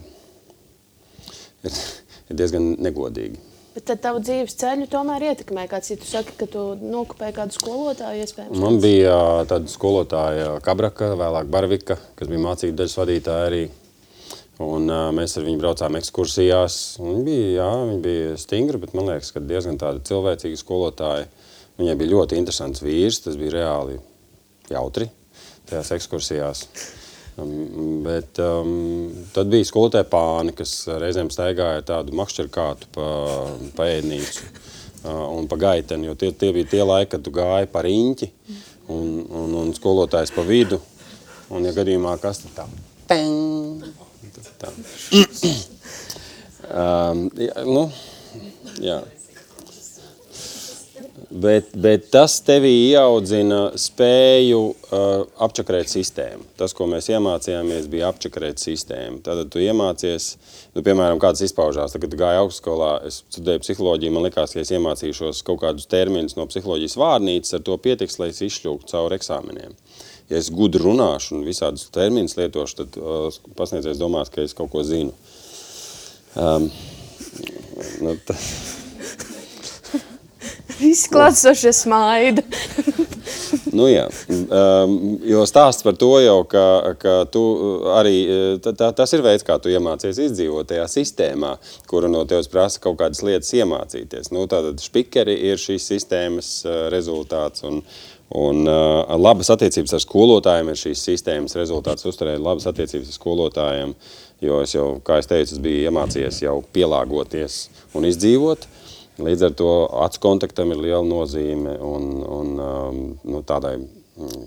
ir, 1.66 1.80
ir 2.30 2.38
diezgan 2.38 2.76
negodīgi. 2.78 3.42
Bet 3.74 3.84
tad 3.90 4.00
tavu 4.02 4.22
dzīves 4.22 4.56
ceļu 4.58 4.86
tomēr 4.90 5.28
ietekmē 5.32 5.66
kāds. 5.70 5.90
Ja 5.92 5.98
tu 5.98 6.06
saki, 6.08 6.32
ka 6.38 6.48
tu 6.50 6.62
nokopēji 6.78 7.36
kādu 7.36 7.54
skolotāju, 7.54 8.22
iespējams. 8.24 8.62
Man 8.62 8.78
bija 8.82 9.18
tāda 9.50 9.70
skolotāja 9.70 10.56
Kabraka, 10.66 11.12
vēlāk 11.18 11.50
Barvika, 11.52 11.98
kas 12.18 12.30
bija 12.30 12.42
mācību 12.46 12.74
daļas 12.78 12.96
vadītāja 12.98 13.50
arī. 13.50 13.60
Un, 14.62 14.88
uh, 14.90 15.10
mēs 15.14 15.36
ar 15.38 15.46
viņu 15.46 15.62
braucām 15.62 15.98
ekskursijās. 15.98 16.78
Viņa 17.02 17.26
bija, 17.26 17.50
jā, 17.60 17.68
viņa 17.92 18.00
bija 18.06 18.32
stingra, 18.42 18.82
bet 18.82 18.94
man 18.98 19.12
liekas, 19.12 19.30
ka 19.34 19.42
diezgan 19.42 19.78
tāda 19.78 20.02
cilvēcīga 20.06 20.58
skolotāja. 20.58 21.28
Viņai 21.78 21.94
bija 21.98 22.14
ļoti 22.16 22.38
interesants 22.40 22.82
vīrs, 22.82 23.20
tas 23.22 23.36
bija 23.38 23.54
reāli 23.60 23.98
jautri 24.72 25.08
tajās 25.68 25.92
ekskursijās. 25.98 26.64
Um, 27.38 28.00
bet 28.02 28.40
um, 28.42 29.12
tad 29.34 29.50
bija 29.52 29.66
skolotāja 29.68 30.08
pāni, 30.10 30.54
kas 30.58 30.72
reizēm 30.98 31.30
staigāja 31.30 31.84
tādu 31.86 32.16
makšķerkātu 32.18 32.88
pa, 32.96 33.10
pa 33.78 33.86
ēdnīcu 33.92 34.48
uh, 34.48 35.28
un 35.36 35.46
pa 35.50 35.60
gaiteni, 35.60 36.08
jo 36.08 36.16
tie, 36.18 36.32
tie 36.34 36.50
bija 36.56 36.72
tie 36.72 36.82
laiki, 36.82 37.12
kad 37.14 37.22
tu 37.22 37.34
gāji 37.36 37.70
pa 37.70 37.84
riņķi 37.86 38.30
un, 38.90 39.14
un, 39.22 39.54
un 39.62 39.72
skolotājs 39.76 40.34
pa 40.34 40.42
vidu. 40.48 40.80
Un, 41.48 41.64
ja 41.64 41.72
gadījumā 41.76 42.18
kas 42.20 42.42
tad 42.42 42.56
tā? 42.58 42.66
Peng! 43.08 43.86
tā. 44.58 44.72
um, 46.82 47.22
jā, 47.38 47.54
nu, 47.68 47.86
jā. 48.82 48.98
Bet, 51.28 51.74
bet 51.76 52.06
tas 52.08 52.38
tevī 52.40 52.70
ieaudzina 52.86 53.74
spēju 53.76 54.60
uh, 54.64 55.26
apčakarēt 55.44 55.90
sistēmu. 55.92 56.46
Tas, 56.56 56.72
ko 56.72 56.86
mēs 56.88 57.10
iemācījāmies, 57.12 57.90
bija 57.92 58.08
apčakarēt 58.08 58.62
sistēmu. 58.62 59.20
Tad 59.26 59.42
tu 59.52 59.60
iemācies, 59.60 60.30
nu, 60.72 60.80
piemēram, 60.86 61.20
kāds 61.20 61.44
izpaužās. 61.44 61.92
Tad, 61.92 62.06
kad 62.06 62.16
gāju 62.22 62.46
augstskolā, 62.46 62.94
es 63.10 63.20
studēju 63.28 63.64
psiholoģiju, 63.66 64.14
man 64.16 64.24
likās, 64.24 64.56
ka 64.56 64.64
es 64.64 64.72
iemācīšos 64.72 65.44
kaut 65.44 65.60
kādus 65.66 65.90
terminus 65.92 66.38
no 66.40 66.48
psiholoģijas 66.48 66.96
vārnīcas, 67.04 67.58
ar 67.58 67.64
to 67.68 67.76
pietiks, 67.84 68.16
lai 68.22 68.32
es 68.32 68.40
izšļūktu 68.48 68.88
cauri 68.88 69.20
eksāmeniem. 69.20 69.76
Ja 70.32 70.40
es 70.40 70.48
gudri 70.52 70.80
runāšu 70.80 71.36
un 71.36 71.44
visādus 71.44 71.90
terminus 71.92 72.40
lietošu, 72.40 72.80
tad 72.80 73.00
uh, 73.02 73.42
pasniedzējs 73.60 74.00
domās, 74.00 74.32
ka 74.32 74.48
es 74.48 74.56
kaut 74.56 74.72
ko 74.72 74.80
zinu. 74.80 75.12
Um, 76.40 76.70
nu, 78.00 78.16
tas... 78.24 78.52
Visi 80.78 81.10
klātsošie 81.12 81.72
smaida. 81.74 82.42
nu, 83.78 83.88
jā, 83.90 84.06
um, 84.30 84.96
jo 85.26 85.44
stāsts 85.48 85.84
par 85.86 85.96
to 86.00 86.10
jau, 86.22 86.38
ka, 86.48 86.64
ka 87.00 87.14
tu 87.32 87.42
arī, 87.94 88.16
tā, 88.64 88.74
tā, 88.78 88.90
tas 88.96 89.14
ir 89.16 89.24
veids, 89.26 89.46
kā 89.46 89.58
tu 89.62 89.72
iemācies 89.72 90.20
izdzīvot 90.28 90.70
tajā 90.70 90.86
sistēmā, 90.92 91.56
kura 91.90 92.10
no 92.12 92.24
tevis 92.28 92.50
prasa 92.52 92.82
kaut 92.84 93.00
kādas 93.02 93.24
lietas 93.26 93.50
iemācīties. 93.58 94.30
Nu, 94.34 94.46
tātad 94.50 94.80
špikeri 94.82 95.36
ir 95.50 95.60
šīs 95.60 95.90
sistēmas 95.94 96.52
uh, 96.66 96.86
rezultāts 96.94 97.66
un, 97.68 97.82
Un 98.28 98.66
uh, 98.68 99.08
labas 99.16 99.48
attiecības 99.54 99.94
ar 99.96 100.02
skolotājiem 100.04 100.68
ir 100.68 100.76
šīs 100.76 101.00
sistēmas 101.06 101.56
rezultāts. 101.56 102.04
Uzturēt 102.08 102.42
labas 102.44 102.66
attiecības 102.68 103.08
ar 103.08 103.16
skolotājiem, 103.16 103.94
jo 104.44 104.58
es 104.60 104.74
jau, 104.74 104.88
kā 105.04 105.16
es 105.22 105.30
teicu, 105.30 105.54
es 105.56 105.62
biju 105.64 105.86
iemācījies 105.88 106.42
jau 106.42 106.58
pielāgoties 106.76 107.62
un 107.96 108.04
izdzīvot. 108.04 108.68
Līdz 109.18 109.48
ar 109.48 109.54
to 109.58 109.70
acu 110.04 110.20
kontaktam 110.22 110.70
ir 110.70 110.82
liela 110.82 111.02
nozīme 111.02 111.74
un, 111.82 112.10
un 112.22 112.50
um, 112.62 112.98
nu, 113.26 113.40
tādai 113.46 113.74
mm, 113.80 114.44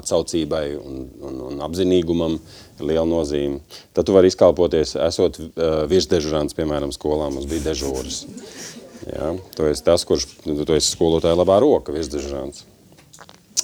atsaucībai 0.00 0.62
un, 0.80 1.02
un, 1.28 1.42
un 1.50 1.60
apzinīgumam 1.66 2.38
ir 2.38 2.86
liela 2.88 3.04
nozīme. 3.08 3.60
Tad 3.96 4.08
tu 4.08 4.14
vari 4.16 4.30
izkalpoties, 4.32 4.94
esot 5.04 5.36
uh, 5.42 5.82
virsdežurants, 5.90 6.56
piemēram, 6.56 6.94
skolā 6.96 7.28
mums 7.34 7.48
bija 7.50 7.66
dežūras. 7.68 8.22
Ja? 9.10 9.34
Tu 9.56 9.68
esi 9.68 9.84
tas, 9.84 10.06
kurš, 10.08 10.24
tu, 10.46 10.72
esi 10.72 10.88
skolotāja 10.88 11.36
labā 11.36 11.60
roka, 11.64 11.92
virsdežurants 11.92 12.64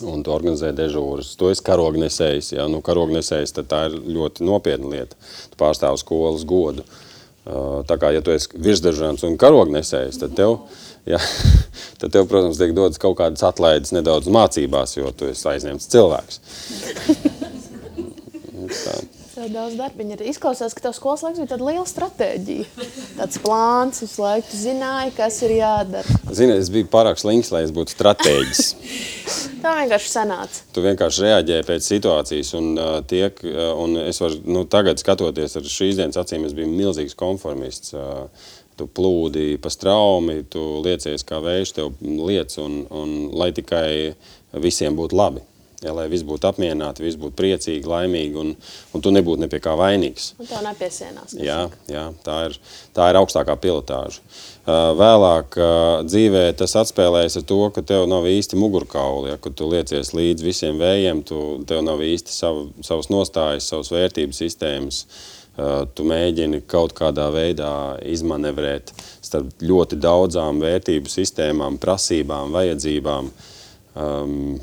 un 0.05 0.25
tu 0.27 0.33
organizē 0.35 0.75
dežūras. 0.77 1.37
Tu 1.41 1.49
esi 1.55 1.65
karognesējs, 1.65 2.53
ja 2.59 2.69
nu, 2.69 2.83
karognesējs, 2.85 3.57
tā 3.63 3.87
ir 3.89 3.97
ļoti 4.19 4.45
nopietna 4.45 4.93
lieta. 4.93 5.17
Tu 5.53 5.61
pārstāv 5.61 5.97
skolas 6.03 6.45
godu. 6.45 6.85
Uh, 6.85 7.14
tā 7.45 7.99
kā, 8.01 8.13
ja 8.15 8.21
tu 8.25 8.31
esi 8.35 8.49
virsdežurants 8.57 9.25
un 9.29 9.39
karognesējs, 9.41 10.21
tad 10.23 10.37
tev, 10.39 10.51
ja, 11.09 11.21
tad 12.01 12.15
tev, 12.15 12.29
protams, 12.31 12.61
tiek 12.61 12.73
dodas 12.77 13.01
kaut 13.03 13.17
kādas 13.21 13.45
atlaides 13.47 13.95
nedaudz 13.97 14.27
mācībās, 14.33 14.97
jo 14.97 15.07
tu 15.17 15.23
esi 15.33 15.45
aizņemts 15.55 15.91
cilvēks. 15.95 16.35
tā 18.85 18.95
tev 19.35 19.51
daudz 19.53 19.75
darbiņa. 19.79 20.19
Izklausās, 20.31 20.75
ka 20.77 20.87
tev 20.87 20.95
skolas 20.97 21.25
laiks 21.25 21.41
bija 21.41 21.51
tāda 21.55 21.67
liela 21.67 21.85
stratēģija. 21.89 22.89
Tāds 23.19 23.41
plāns, 23.43 24.03
visu 24.05 24.23
laiku 24.23 24.51
tu 24.51 24.61
zināji, 24.61 25.15
kas 25.17 25.41
ir 25.47 25.57
jādara. 25.59 26.19
Zini, 26.35 26.57
es 26.61 26.71
biju 26.73 26.89
pārāk 26.93 27.21
slinks, 27.21 27.51
lai 27.55 27.65
es 27.67 27.75
būtu 27.75 27.97
stratēģis. 27.97 28.65
Tā 29.65 29.77
vienkārši 29.81 30.11
sanāca. 30.13 30.65
Tu 30.77 30.85
vienkārši 30.85 31.25
reaģēji 31.25 31.69
pēc 31.71 31.89
situācijas 31.89 32.53
un 32.59 32.75
uh, 32.75 32.99
tiek, 33.09 33.41
uh, 33.49 33.71
un 33.81 33.97
es 34.05 34.21
varu, 34.23 34.43
nu, 34.45 34.67
tagad 34.71 35.01
skatoties 35.03 35.57
ar 35.61 35.73
šīs 35.77 35.99
dienas 36.01 36.21
acīm, 36.21 36.45
es 36.47 36.55
biju 36.57 36.71
milzīgs 36.71 37.17
konformists. 37.19 37.95
Uh, 37.97 38.53
tu 38.79 38.89
plūdi 38.91 39.55
pa 39.63 39.71
straumi, 39.71 40.43
tu 40.51 40.61
liecies 40.85 41.23
kā 41.27 41.39
vējš, 41.43 41.75
tev 41.77 41.93
liec, 42.03 42.55
un, 42.63 42.83
un 42.91 43.17
lai 43.39 43.53
tikai 43.55 44.15
visiem 44.63 44.99
būtu 44.99 45.19
labi. 45.19 45.45
Ja, 45.85 45.93
lai 45.93 46.07
viss 46.09 46.25
būtu 46.25 46.49
apmierināti, 46.49 47.05
viss 47.05 47.19
būtu 47.21 47.37
priecīgi, 47.37 47.85
laimīgi, 47.89 48.39
un, 48.41 48.55
un 48.97 49.05
tu 49.05 49.11
nebūtu 49.13 49.43
ne 49.43 49.49
pie 49.53 49.61
kā 49.61 49.75
vainīgs. 49.77 50.31
Un 50.41 50.49
tev 50.49 50.63
nepiesienās. 50.65 51.35
Jā, 51.37 51.67
jā 51.93 52.07
tā, 52.25 52.39
ir, 52.49 52.57
tā 52.97 53.11
ir 53.13 53.19
augstākā 53.21 53.57
pilotāža. 53.61 54.25
Uh, 54.65 54.95
vēlāk 54.97 55.59
uh, 55.61 55.77
dzīvē 56.09 56.47
tas 56.57 56.73
atspēlējas 56.81 57.37
ar 57.37 57.45
to, 57.51 57.59
ka 57.77 57.85
tev 57.85 58.07
nav 58.09 58.25
īsti 58.31 58.57
mugurkauli, 58.57 59.35
ja, 59.35 59.37
kad 59.45 59.59
tu 59.59 59.69
liecies 59.69 60.15
līdz 60.17 60.47
visiem 60.47 60.81
vējiem, 60.81 61.21
tu, 61.29 61.41
tev 61.69 61.83
nav 61.85 62.01
īsti 62.01 62.33
savu, 62.33 62.71
savas 62.81 63.11
nostājas, 63.13 63.69
savas 63.69 63.93
vērtības 63.93 64.41
sistēmas. 64.41 65.03
Uh, 65.55 65.85
tu 65.95 66.07
mēģini 66.09 66.63
kaut 66.67 66.97
kādā 66.97 67.29
veidā 67.31 67.75
izmanevrēt 68.09 68.95
starp 69.23 69.61
ļoti 69.63 70.01
daudzām 70.01 70.65
vērtību 70.65 71.13
sistēmām, 71.13 71.77
prasībām, 71.83 72.57
vajadzībām. 72.57 73.29
Um, 74.01 74.57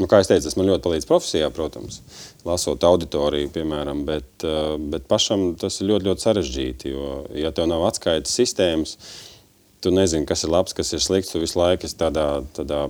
Nu, 0.00 0.08
kā 0.10 0.18
jau 0.18 0.26
teicu, 0.26 0.48
tas 0.48 0.56
man 0.58 0.66
ļoti 0.66 0.82
palīdz 0.82 1.06
profesijā, 1.06 1.48
protams, 1.54 2.00
lasot 2.46 2.82
auditoriju, 2.82 3.52
piemēram, 3.54 4.02
bet, 4.08 4.26
eh, 4.42 4.74
bet 4.90 5.06
pašam 5.10 5.52
tas 5.60 5.80
ir 5.80 5.92
ļoti, 5.92 6.08
ļoti 6.08 6.26
sarežģīti. 6.26 6.90
Jo, 6.90 7.10
ja 7.38 7.52
tev 7.54 7.68
nav 7.70 7.84
atskaites 7.86 8.34
sistēmas, 8.34 8.96
tu 9.80 9.92
nezini, 9.94 10.26
kas 10.26 10.42
ir 10.42 10.50
labs, 10.50 10.74
kas 10.74 10.92
ir 10.92 11.02
slikts. 11.04 11.30
Tu 11.30 11.38
visu 11.38 11.60
laiku 11.60 11.86
esi 11.86 11.98
tādā, 12.00 12.44
tādā 12.56 12.88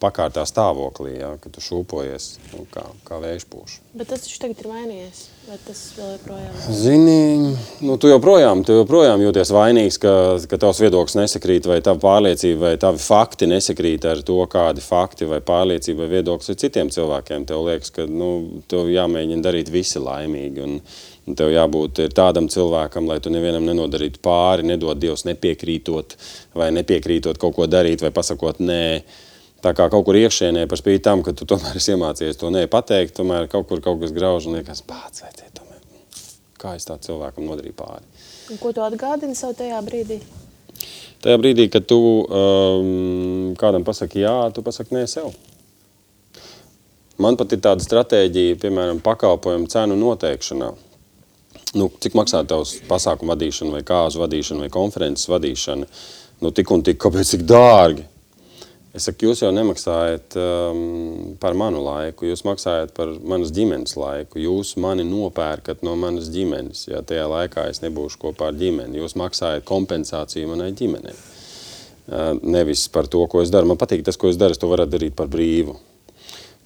pakārtā 0.00 0.46
stāvoklī, 0.48 1.18
ja, 1.20 1.34
kad 1.40 1.52
tu 1.52 1.60
šūpojies 1.60 2.30
nu, 2.54 2.64
kā, 2.72 2.86
kā 3.04 3.18
vējš 3.20 3.44
pūš. 3.52 3.76
Bet 3.92 4.08
tas 4.08 4.24
taču 4.24 4.38
tagad 4.40 4.62
ir 4.62 4.70
mainījies. 4.70 5.20
Vai 5.50 5.56
tas 5.66 5.78
vēl 5.96 6.10
joprojām 6.14 6.54
ir? 6.54 6.74
Zini, 6.78 7.52
nu, 7.82 7.96
tu, 8.00 8.08
joprojām, 8.12 8.62
tu 8.64 8.76
joprojām 8.78 9.20
jūties 9.24 9.52
vainīgs, 9.52 9.98
ka, 10.00 10.12
ka 10.48 10.60
tavs 10.62 10.80
viedoklis 10.80 11.16
nesakrīt, 11.18 11.68
vai 11.68 11.80
tava 11.84 12.00
pārliecība, 12.04 12.60
vai 12.68 12.74
tavi 12.80 13.00
fakti 13.02 13.48
nesakrīt 13.50 14.06
ar 14.08 14.22
to, 14.26 14.38
kādi 14.52 14.84
fakti 14.84 15.28
vai 15.28 15.40
pārliecība 15.44 16.04
vai 16.04 16.10
viedoklis 16.16 16.52
ir 16.54 16.60
citiem 16.60 16.92
cilvēkiem. 16.94 17.48
Tev 17.50 17.64
liekas, 17.66 17.92
ka 17.96 18.06
nu, 18.08 18.30
tev 18.70 18.88
jāmēģina 18.94 19.44
darīt 19.44 19.72
visi 19.74 20.00
laimīgi. 20.00 20.64
Un, 20.64 20.76
un 21.28 21.40
tev 21.40 21.50
jābūt 21.52 22.04
tādam 22.16 22.48
cilvēkam, 22.52 23.08
lai 23.10 23.18
tu 23.20 23.32
nevienam 23.34 23.66
nenodarītu 23.68 24.22
pāri, 24.24 24.68
nedod 24.70 25.00
Dievs 25.02 25.26
nepiekrītot, 25.28 26.14
vai 26.56 26.70
nepiekrītot 26.78 27.40
kaut 27.42 27.58
ko 27.58 27.68
darīt, 27.70 28.06
vai 28.06 28.14
pasakot 28.14 28.62
nē. 28.62 28.84
Tā 29.60 29.74
kā 29.76 29.90
kaut 29.92 30.06
kur 30.06 30.16
iekšēnē, 30.16 30.64
par 30.68 30.80
spīti 30.80 31.02
tam, 31.04 31.20
ka 31.24 31.34
tu 31.36 31.44
tomēr 31.48 31.76
esi 31.76 31.92
iemācījies 31.92 32.38
to 32.40 32.48
nepateikt, 32.54 33.12
tomēr 33.18 33.48
kaut 33.52 33.68
kur 33.68 33.82
kaut 33.84 34.00
kas 34.00 34.14
grauž 34.16 34.48
un 34.48 34.56
liekas, 34.56 34.80
pats 34.88 35.20
vajadzēja 35.26 35.52
tomēr. 35.58 35.82
Kā 36.60 36.72
es 36.78 36.88
tā 36.88 36.96
cilvēkam 37.00 37.44
nodarīju 37.44 37.76
pāri. 37.76 38.06
Un 38.50 38.60
ko 38.60 38.72
tu 38.76 38.84
atgādini 38.84 39.36
sev 39.36 39.52
tajā 39.58 39.80
brīdī? 39.84 40.16
Tajā 41.20 41.36
brīdī, 41.36 41.68
kad 41.68 41.84
tu 41.84 42.00
um, 42.00 43.52
kādam 43.60 43.84
pasaki 43.84 44.24
jā, 44.24 44.36
tu 44.56 44.64
pasaki 44.64 44.96
nē 44.96 45.04
sev. 45.12 45.28
Man 47.20 47.36
pat 47.36 47.52
ir 47.52 47.60
tāda 47.60 47.84
stratēģija, 47.84 48.56
piemēram, 48.62 49.02
pakalpojumu 49.04 49.68
cenu 49.68 49.98
noteikšanā. 50.00 50.70
Nu, 51.76 51.90
cik 52.02 52.16
maksā 52.16 52.40
tavs 52.48 52.78
pasākumu 52.88 53.34
vadīšana 53.34 53.76
vai 53.76 53.82
kāzu 53.86 54.22
vadīšana 54.22 54.64
vai 54.64 54.70
konferences 54.72 55.28
vadīšana? 55.28 55.90
Nu, 56.40 56.50
tik 56.56 56.72
un 56.72 56.80
tik, 56.86 56.96
kāpēc 57.04 57.34
tik 57.36 57.44
dārgi? 57.44 58.08
Es 58.90 59.04
saku, 59.06 59.28
jūs 59.28 59.44
jau 59.44 59.52
nemaksājat 59.54 60.34
um, 60.40 61.34
par 61.38 61.54
manu 61.54 61.78
laiku, 61.84 62.26
jūs 62.26 62.42
maksājat 62.42 62.90
par 62.96 63.12
manas 63.22 63.52
ģimenes 63.54 63.94
laiku. 63.94 64.40
Jūs 64.42 64.72
mani 64.82 65.04
nopērkat 65.06 65.84
no 65.86 65.94
manas 65.98 66.26
ģimenes. 66.34 66.88
Ja 66.90 67.04
tajā 67.06 67.28
laikā 67.30 67.68
es 67.70 67.84
nebūšu 67.84 68.18
kopā 68.24 68.48
ar 68.50 68.58
ģimeni, 68.58 68.98
jūs 68.98 69.14
maksājat 69.20 69.66
kompensāciju 69.68 70.50
manai 70.50 70.72
ģimenei. 70.74 71.14
Uh, 72.10 72.34
nevis 72.42 72.88
par 72.90 73.06
to, 73.06 73.22
ko 73.30 73.44
es 73.44 73.54
daru. 73.54 73.70
Man 73.70 73.78
patīk 73.78 74.02
tas, 74.06 74.18
ko 74.18 74.32
es 74.32 74.40
daru, 74.40 74.58
es 74.58 74.58
to 74.58 74.70
varu 74.72 74.88
darīt 74.90 75.14
par 75.14 75.30
brīvu. 75.30 75.78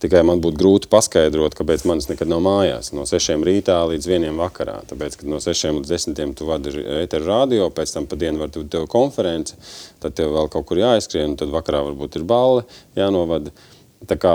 Tikai 0.04 0.20
man 0.28 0.42
būtu 0.44 0.60
grūti 0.60 0.88
paskaidrot, 0.92 1.54
kāpēc 1.56 1.86
manis 1.88 2.10
nekad 2.10 2.28
nav 2.28 2.42
mājās. 2.44 2.90
No 2.92 3.06
6 3.08 3.40
rītā 3.48 3.78
līdz 3.88 4.08
1 4.10 4.36
vakarā. 4.36 4.82
Tāpēc, 4.90 5.14
kad 5.16 5.30
no 5.32 5.38
6 5.40 5.78
līdz 5.78 5.92
10 5.94 6.34
tu 6.36 6.48
vadi 6.48 6.74
ēteru 7.00 7.24
radio, 7.24 7.70
pēc 7.72 7.94
tam 7.94 8.08
pa 8.10 8.18
dienu 8.20 8.42
var 8.42 8.52
būt 8.52 8.68
tev 8.74 8.84
konference, 8.92 9.56
tad 10.04 10.18
tev 10.18 10.34
vēl 10.34 10.50
kaut 10.52 10.66
kur 10.68 10.82
jāizskrien, 10.82 11.32
un 11.32 11.38
tad 11.40 11.54
vakarā 11.54 11.80
varbūt 11.86 12.18
ir 12.20 12.26
balle 12.28 12.66
jānovada. 13.00 13.54
Tā 14.04 14.18
kā 14.20 14.34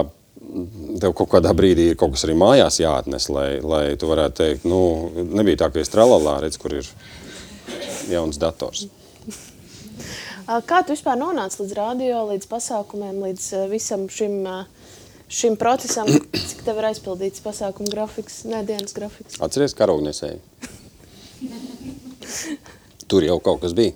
tev 1.04 1.14
kaut 1.20 1.30
kādā 1.36 1.54
brīdī 1.54 1.92
ir 1.92 2.00
kaut 2.02 2.16
kas 2.16 2.26
arī 2.26 2.40
mājās 2.42 2.82
jāatnes, 2.82 3.30
lai, 3.30 3.50
lai 3.62 3.84
tu 4.00 4.10
varētu 4.10 4.40
teikt, 4.42 4.66
nu, 4.66 4.82
nebija 5.22 5.68
tā, 5.68 5.70
ka 5.76 5.84
es 5.84 5.94
tralalā 5.94 6.40
redz, 6.48 6.58
kur 6.58 6.80
ir 6.80 6.90
jauns 8.10 8.42
dators. 8.42 8.88
Kā 10.66 10.82
tu 10.82 10.96
vispār 10.96 11.20
nonāci 11.22 11.62
līdz 11.62 11.78
radio, 11.78 12.26
līdz 12.32 12.50
pasākumiem, 12.50 13.22
līdz 13.22 13.50
visam 13.70 14.10
šim 14.10 14.40
uh, 14.50 14.79
šim 15.30 15.56
procesam, 15.60 16.10
cik 16.34 16.64
tev 16.66 16.82
ir 16.82 16.90
aizpildīts 16.90 17.44
pasākumu 17.46 17.92
grafiks, 17.94 18.42
nedēļas 18.50 18.96
grafiks? 18.98 19.40
Atceries 19.46 19.76
karognesēju. 19.78 20.42
Tur 23.10 23.26
jau 23.26 23.40
kaut 23.44 23.62
kas 23.64 23.74
bija. 23.78 23.96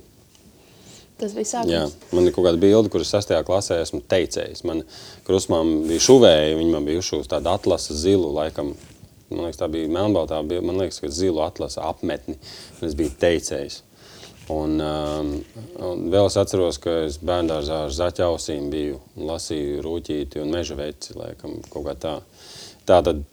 Tas 1.22 1.36
bija 1.38 1.48
sākums. 1.48 1.72
Jā, 1.72 1.84
man 2.16 2.28
ir 2.28 2.34
kaut 2.36 2.48
kāda 2.48 2.60
bilde, 2.62 2.90
kuras 2.94 3.12
sastajā 3.13 3.44
klasē 3.48 3.78
esmu 3.84 4.02
teicējis. 4.10 4.63
Man 4.68 4.82
krusmām 5.28 5.84
bija 5.88 6.04
šuvēja, 6.04 6.58
viņi 6.60 6.74
man 6.74 6.88
bija 6.88 7.04
ušūs 7.04 7.30
tādu 7.32 7.52
atlasa 7.54 7.96
zilu, 7.98 8.32
laikam, 8.36 8.74
man 9.30 9.46
liekas, 9.46 9.62
tā 9.62 9.70
bija 9.72 9.92
melnbaltā, 9.94 10.42
man 10.42 10.82
liekas, 10.82 11.00
ka 11.04 11.12
zilu 11.13 11.44
atlasa 11.46 11.86
apmetni, 11.88 12.40
es 12.84 12.98
biju 12.98 13.13
teicējis. 13.22 13.82
Un, 14.52 14.76
um, 14.84 15.30
un 15.80 16.08
vēl 16.12 16.28
es 16.28 16.36
atceros, 16.40 16.80
ka 16.84 17.04
es 17.06 17.20
bērngārzā 17.24 17.86
ar 17.86 17.94
zaķa 17.96 18.26
ausīm 18.28 18.68
biju 18.74 18.98
un 19.16 19.30
lasīju 19.30 19.84
rūtīti 19.86 20.42
un 20.44 20.52
meža 20.52 20.76
veci. 20.76 21.16
Laikam, 21.16 21.62
kā 21.72 21.96
tā. 21.96 22.18
tā 22.84 23.00
tad 23.06 23.24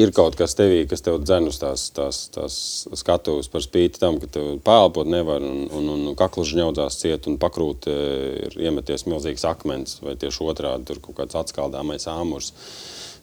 ir 0.00 0.12
kaut 0.14 0.36
kas 0.38 0.56
tevī, 0.58 0.84
kas 0.88 1.04
tev 1.04 1.20
dzen 1.22 1.48
uz 1.50 1.58
tās, 1.60 1.86
tās, 1.94 2.24
tās 2.34 2.56
skatuves 2.98 3.50
par 3.52 3.62
spīti 3.64 4.00
tam, 4.02 4.18
ka 4.22 4.28
tev 4.36 4.54
pēlpot 4.64 5.08
nevar 5.10 5.44
un, 5.44 5.66
un, 5.68 5.90
un 5.94 6.16
kaklu 6.18 6.46
žņaudzās 6.48 6.98
ciet 7.02 7.28
un 7.30 7.38
pakrūt 7.42 7.88
e, 7.90 7.98
ir 8.46 8.56
iemeties 8.66 9.06
milzīgs 9.10 9.44
akmens 9.48 10.00
vai 10.02 10.16
tieši 10.20 10.48
otrādi 10.48 10.88
tur 10.90 11.02
kaut 11.04 11.20
kāds 11.20 11.38
atskaldāmais 11.44 12.08
āmurs. 12.10 12.54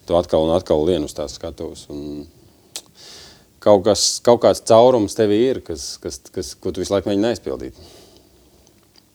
Tu 0.06 0.16
atkal 0.18 0.46
un 0.46 0.54
atkal 0.54 0.86
lien 0.86 1.04
uz 1.06 1.14
tās 1.16 1.36
skatuves. 1.38 1.84
Un, 1.92 2.24
kaut, 3.62 3.84
kas, 3.86 4.06
kaut 4.24 4.42
kāds 4.44 4.62
caurums 4.68 5.16
tevī 5.18 5.38
ir, 5.52 5.62
kas, 5.66 5.94
kas, 6.02 6.20
kas, 6.34 6.54
ko 6.58 6.72
tu 6.74 6.82
visu 6.82 6.94
laiku 6.94 7.10
mēģini 7.10 7.30
aizpildīt. 7.30 7.78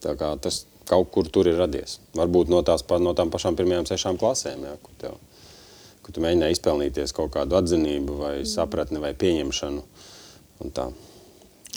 Tā 0.04 0.16
kā 0.20 0.34
tas 0.42 0.64
kaut 0.88 1.12
kur 1.12 1.28
tur 1.32 1.50
ir 1.50 1.60
radies. 1.60 1.98
Varbūt 2.18 2.52
no, 2.54 2.62
tās, 2.66 2.86
no 3.04 3.14
tām 3.18 3.34
pašām 3.34 3.58
pirmajām 3.60 3.90
sešām 3.90 4.20
klasēm, 4.22 4.64
jā, 4.70 4.78
kur, 4.84 4.96
tev, 5.02 5.18
kur 6.06 6.16
tu 6.16 6.24
mēģināji 6.24 6.58
izpelnīties 6.58 7.16
kaut 7.18 7.34
kādu 7.36 7.60
atzinību 7.60 8.22
vai 8.22 8.34
sapratni 8.48 9.04
vai 9.04 9.14
pieņemšanu. 9.18 9.84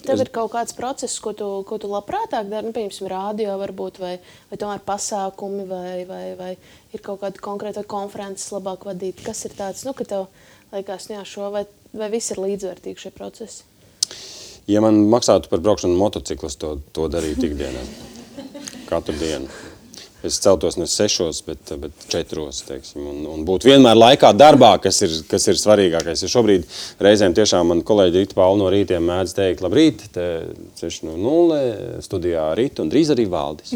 Tev 0.01 0.15
es... 0.15 0.23
ir 0.23 0.31
kaut 0.33 0.53
kāds 0.55 0.77
process, 0.77 1.19
ko 1.21 1.35
tu, 1.37 1.49
ko 1.69 1.77
tu 1.83 1.91
labprātāk 1.91 2.49
dari, 2.49 2.71
nu, 2.71 2.75
piemēram, 2.77 3.11
rādio 3.11 3.57
varbūt, 3.61 3.99
vai, 4.01 4.15
vai 4.53 4.61
tomēr 4.61 4.85
pasākumi, 4.87 5.67
vai, 5.69 5.97
vai, 6.09 6.23
vai 6.39 6.53
ir 6.95 7.05
kaut 7.05 7.21
kāda 7.25 7.43
konkrēta 7.45 7.85
konferences 7.89 8.53
labāk 8.55 8.87
vadīt. 8.89 9.21
Kas 9.27 9.45
ir 9.49 9.59
tāds, 9.59 9.85
nu, 9.89 9.93
ka 9.97 10.07
tev 10.09 10.31
liekas, 10.73 11.11
jā, 11.11 11.25
šo 11.27 11.51
vai 11.55 11.65
Vai 11.91 12.07
viss 12.13 12.31
ir 12.31 12.39
līdzvērtīgi 12.39 13.03
šie 13.03 13.11
procesi? 13.15 13.65
Ja 14.71 14.83
man 14.85 15.03
maksātu 15.11 15.51
par 15.51 15.63
braukšanu 15.65 15.97
motociklis, 15.99 16.55
to, 16.61 16.77
to 16.95 17.09
darītu 17.11 17.49
ikdienā. 17.49 17.83
Katru 18.87 19.17
dienu. 19.19 19.51
Es 20.27 20.37
celtos 20.45 20.77
ne 20.77 20.85
sešos, 20.91 21.41
bet, 21.47 21.73
bet 21.81 22.05
četros. 22.13 22.61
Teiksim, 22.69 23.03
un, 23.11 23.25
un 23.33 23.43
būtu 23.49 23.71
vienmēr 23.71 23.97
laikā 23.97 24.31
darbā, 24.37 24.75
kas 24.85 25.01
ir, 25.07 25.17
kas 25.31 25.49
ir 25.51 25.59
svarīgākais. 25.59 26.23
Ja 26.23 26.31
šobrīd 26.31 26.69
reizēm 27.03 27.35
tiešām 27.35 27.73
man 27.73 27.83
kolēģi 27.89 28.21
Rīta 28.21 28.39
Pauli 28.39 28.61
no 28.61 28.69
rītiem 28.71 29.11
mēdz 29.11 29.35
teikt, 29.39 29.65
labrīt, 29.65 30.07
te 30.15 30.29
6 30.79 31.09
no 31.09 31.17
0 31.25 32.05
studijā 32.05 32.47
Rīta 32.61 32.85
un 32.85 32.93
drīz 32.93 33.11
arī 33.17 33.27
Valdis. 33.33 33.75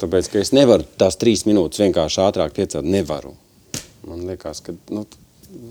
Tāpēc, 0.00 0.32
ka 0.32 0.42
es 0.42 0.54
nevaru 0.56 0.88
tās 0.98 1.20
trīs 1.20 1.44
minūtes 1.46 1.84
vienkārši 1.84 2.24
ātrāk 2.24 2.56
piecelt, 2.58 2.88
nevaru. 2.88 3.36
Man 4.08 4.24
liekas, 4.30 4.64
ka 4.64 4.72
nu, 4.94 5.04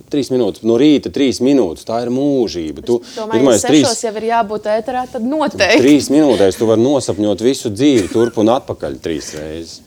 Trīs 0.10 0.31
minūtes 0.34 0.63
no 0.65 0.77
rīta, 0.79 1.12
trīs 1.13 1.38
minūtes. 1.43 1.86
Tā 1.86 2.00
ir 2.05 2.10
mūžība. 2.13 2.81
Tu 2.86 2.96
domāji, 3.13 3.43
ja 3.46 3.57
trīs... 3.62 4.00
jau 4.01 4.13
ir 4.17 4.25
jābūt 4.31 4.69
ēterā, 4.74 5.03
tad 5.12 5.25
noteikti. 5.27 5.81
Trīs 5.84 6.07
minūtēs 6.13 6.57
tu 6.57 6.69
vari 6.69 6.81
nosapņot 6.81 7.43
visu 7.46 7.69
dzīvi, 7.74 8.07
turp 8.10 8.39
un 8.41 8.50
atpakaļ 8.55 8.98
trīs 9.03 9.35
reizes. 9.37 9.83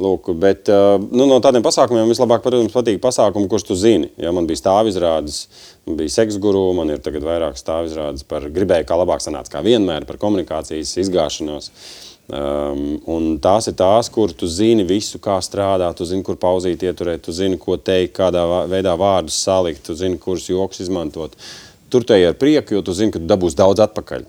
Lūk, 0.00 0.30
bet 0.40 0.70
nu, 1.12 1.26
no 1.28 1.36
tādiem 1.44 1.62
pasākumiem 1.62 2.08
vislabāk 2.08 2.40
protams, 2.40 2.72
patīk 2.72 3.02
pasākumi, 3.04 3.50
kurus 3.52 3.66
tu 3.68 3.76
zini. 3.76 4.08
Ja 4.18 4.32
man 4.32 4.48
bija 4.48 4.62
stāvizrādes, 4.62 5.42
man 5.84 5.98
bija 6.00 6.14
seksguru, 6.16 6.70
man 6.78 6.94
ir 6.94 7.02
tagad 7.04 7.26
vairāk 7.26 7.60
stāvizrādes 7.60 8.24
par 8.26 8.48
gribēju, 8.48 8.88
kā 8.88 8.96
labāk 8.96 9.20
sanāca, 9.20 9.58
kā 9.58 9.66
vienmēr, 9.66 10.08
par 10.08 10.18
komunikācijas 10.22 10.96
izgāšanos. 11.04 11.68
Uh, 11.68 12.09
Um, 12.30 13.00
un 13.10 13.24
tās 13.42 13.66
ir 13.66 13.74
tās, 13.74 14.06
kur 14.12 14.30
tu 14.30 14.46
zini 14.46 14.84
visu, 14.86 15.18
kā 15.18 15.40
strādāt, 15.42 15.96
tu 15.98 16.06
zini, 16.06 16.22
kur 16.22 16.36
pauzīt, 16.38 16.84
ieturēt, 16.86 17.24
tu 17.26 17.34
zini, 17.34 17.58
ko 17.58 17.74
teikt, 17.74 18.14
kādā 18.20 18.44
veidā 18.70 18.92
vārdus 18.98 19.40
salikt, 19.42 19.82
tu 19.88 19.96
zini, 19.98 20.18
kurus 20.20 20.46
joks 20.46 20.84
izmantot. 20.84 21.34
Tur 21.90 22.06
te 22.06 22.20
ir 22.20 22.38
prieku, 22.38 22.76
jo 22.76 22.84
tu 22.86 22.94
zini, 22.94 23.10
ka 23.10 23.18
tu 23.18 23.26
dabūsi 23.26 23.58
daudz 23.58 23.82
atpakaļ. 23.82 24.28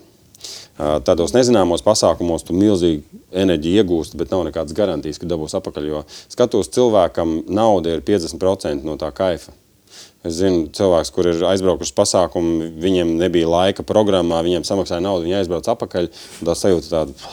Uh, 0.72 0.98
tādos 1.06 1.30
nezināmos 1.36 1.84
pasākumos 1.86 2.42
tu 2.48 2.56
milzīgi 2.58 3.22
enerģiju 3.38 3.84
iegūsti, 3.84 4.18
bet 4.18 4.34
nav 4.34 4.48
nekādas 4.48 4.74
garantijas, 4.74 5.22
ka 5.22 5.30
dabūsi 5.30 5.60
atpakaļ. 5.60 5.88
Jo 5.92 6.02
skatos, 6.32 6.72
cilvēkam 6.74 7.42
nauda 7.54 7.94
ir 7.94 8.02
50% 8.02 8.88
no 8.88 8.98
tā 8.98 9.12
kaifa. 9.14 9.54
Es 10.26 10.40
zinu, 10.40 10.68
cilvēks, 10.74 11.10
kur 11.14 11.28
ir 11.30 11.42
aizbraukuši 11.52 11.94
pasākumu, 11.94 12.72
viņiem 12.82 13.16
nebija 13.18 13.50
laika 13.50 13.86
programmā, 13.86 14.42
viņiem 14.46 14.66
samaksāja 14.66 15.02
naudu, 15.02 15.26
viņi 15.26 15.40
aizbrauc 15.40 15.70
atpakaļ. 15.70 16.08
Tā 16.46 16.54
sajūta 16.58 16.90
tāda. 16.96 17.30